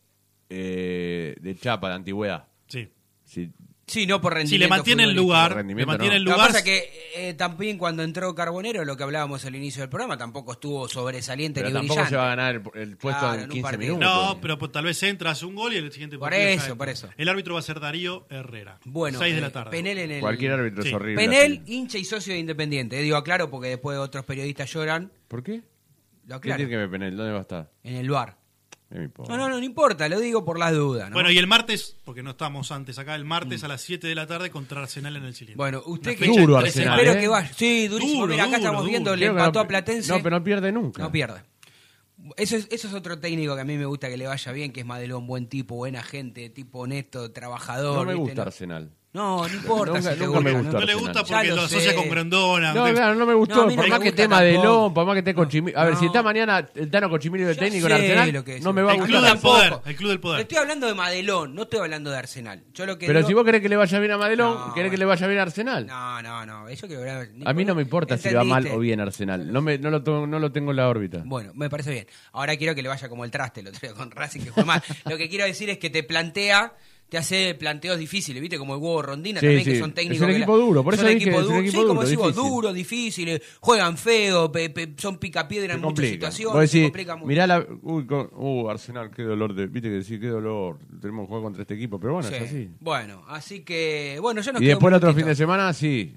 [0.50, 2.48] eh, de chapa, de antigüedad.
[2.68, 2.90] Sí.
[3.24, 3.52] Si,
[3.92, 4.54] Sí, no por rendimiento.
[4.56, 6.18] Si le mantiene el lugar, le mantiene no.
[6.18, 6.48] el Lo que lugar.
[6.48, 10.18] pasa es que eh, también cuando entró Carbonero, lo que hablábamos al inicio del programa,
[10.18, 12.10] tampoco estuvo sobresaliente pero ni tampoco brillante.
[12.10, 13.96] se va a ganar el, el puesto Claro, en en un 15 partido.
[13.98, 14.26] minutos.
[14.36, 16.68] No, pero pues, tal vez entra, hace un gol y el siguiente Por partido eso,
[16.70, 17.10] ya por eso.
[17.18, 18.80] El árbitro va a ser Darío Herrera.
[18.86, 19.72] Bueno, 6 de eh, la tarde.
[19.72, 20.22] Penel en el...
[20.22, 20.90] Cualquier árbitro Sí.
[20.90, 21.24] es horrible.
[21.24, 21.74] Penel, así.
[21.74, 22.98] hincha y socio de Independiente.
[22.98, 25.12] Eh, digo, aclaro porque después otros periodistas lloran.
[25.28, 25.62] ¿Por qué?
[26.28, 26.58] Lo ¿Qué aclaro.
[26.58, 27.18] tiene que ver Penel?
[27.18, 27.72] ¿Dónde va a estar?
[27.84, 28.38] En el bar.
[28.92, 29.38] No.
[29.38, 31.10] No, no, no, importa, lo digo por las dudas.
[31.10, 31.14] ¿no?
[31.14, 34.16] Bueno, y el martes, porque no estamos antes acá, el martes a las 7 de
[34.16, 35.58] la tarde contra Arsenal en el cilindro.
[35.58, 36.58] Bueno, usted que Duro.
[36.58, 37.22] Arsenal, espero ¿eh?
[37.22, 37.54] que vaya.
[37.54, 38.22] Sí, durísimo.
[38.22, 38.90] Duro, Mira, acá duro, estamos duro.
[38.92, 40.12] viendo, le empató no- a Platense.
[40.12, 41.02] No, pero no pierde nunca.
[41.04, 41.42] No pierde.
[42.38, 44.72] Eso es, eso es otro técnico que a mí me gusta que le vaya bien,
[44.72, 47.98] que es Madelón, buen tipo, buena gente, tipo honesto, trabajador.
[47.98, 48.22] No me ¿viste?
[48.22, 48.92] gusta No- Arsenal.
[49.14, 49.94] No, no importa.
[49.98, 51.96] Nunca- si te nunca me gustó No le gusta porque lo lo asocia sé.
[51.96, 52.74] con Grandona.
[52.74, 53.68] No, de- claro, no me gustó.
[53.68, 54.94] No, por más que esté Madelón, tampoco.
[54.94, 55.78] por más que esté Cochimilio.
[55.78, 58.72] A ver, si está mañana el Tano Cochimilio de técnico en Arsenal, lo que no
[58.72, 59.12] me va a El gustar.
[59.20, 59.54] club del tampoco.
[59.58, 59.74] poder.
[59.86, 60.42] El club del poder.
[60.42, 62.64] estoy hablando de Madelón, no estoy hablando de Arsenal.
[62.74, 64.74] Yo lo que Pero digo- si vos querés que le vaya bien a Madelón, No,
[64.74, 65.88] querés que le vaya bien a Arsenal.
[65.88, 66.70] No, no, no.
[66.70, 69.52] Eso que A mí no me importa si le va mal o bien Arsenal.
[69.52, 71.22] No, me, no, lo, no lo tengo en la órbita.
[71.26, 72.08] Bueno, me parece bien.
[72.32, 74.82] Ahora quiero que le vaya como el traste otro día con Racing, que fue mal.
[75.06, 76.74] Lo que quiero decir es que te plantea,
[77.12, 78.58] te hace planteos difíciles, ¿viste?
[78.58, 79.72] Como el huevo Rondina Sí, también, sí.
[79.74, 80.16] que son técnicos.
[80.30, 81.60] Es un equipo duro, por son eso dije, equipo es un duro.
[81.62, 82.50] equipo sí, como duro, decimos, difícil.
[82.52, 86.54] duro, difíciles, juegan feo, pe- pe- son picapiedra en muchas situaciones.
[86.56, 87.28] Vos se decís, complica mucho.
[87.28, 87.68] mirá la...
[87.82, 89.68] Uy, con- uh, Arsenal, qué dolor de...
[89.68, 90.80] Viste que decís, qué dolor.
[91.02, 92.36] Tenemos que jugar contra este equipo, pero bueno, Sí.
[92.36, 92.70] es así.
[92.80, 96.14] Bueno, así que, bueno, ya nos Y después el otro fin de semana, sí.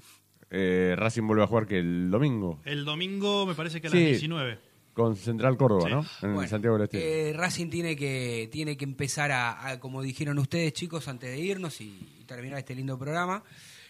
[0.49, 2.61] Eh, Racing vuelve a jugar que el domingo.
[2.63, 3.97] El domingo me parece que a Sí.
[3.97, 4.59] las 19.
[4.95, 5.91] Con Central Córdoba, Sí.
[5.91, 6.05] ¿no?
[6.27, 7.03] En Bueno, Santiago del Estero.
[7.05, 11.37] eh, Racing tiene que, tiene que empezar a, a, como dijeron ustedes, chicos, antes de
[11.37, 13.43] irnos y, y terminar este lindo programa,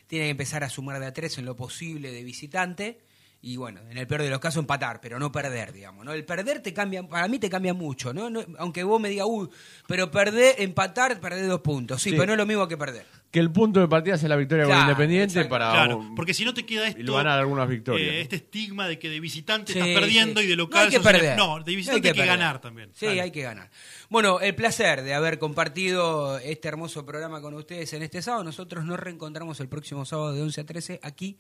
[0.07, 2.99] tiene que empezar a sumar de a tres en lo posible de visitante
[3.41, 6.13] y bueno, en el peor de los casos empatar, pero no perder, digamos, ¿no?
[6.13, 8.27] El perder te cambia, para mí te cambia mucho, ¿no?
[8.31, 9.47] No- aunque vos me digas, uy,
[9.87, 12.15] pero perder, empatar, perder dos puntos, sí, Sí.
[12.15, 13.05] pero no es lo mismo que perder.
[13.35, 15.49] Que el punto de partida sea la victoria con Claro, Independiente exacto.
[15.49, 17.11] para Claro, porque si no te queda y esto.
[17.15, 18.09] van a dar algunas victorias.
[18.13, 20.45] eh, este estigma de que de visitante Sí, estás perdiendo sí.
[20.45, 21.37] y de No local hay que sos perder.
[21.37, 22.27] No, de visitante hay que, perder.
[22.39, 22.91] ganar también.
[22.93, 23.19] Sí, Dale.
[23.23, 23.69] hay que ganar.
[24.07, 28.45] Bueno, el placer de haber compartido este hermoso programa con ustedes en este sábado.
[28.45, 31.37] Nosotros nos reencontramos el próximo sábado de 11 a 13 aquí.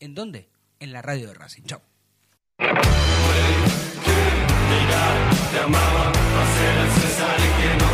[0.00, 0.48] ¿En dónde?
[0.80, 1.62] En la radio de Racing.
[1.62, 1.80] Chao.
[5.52, 7.86] Te amaba, hacer el César y que no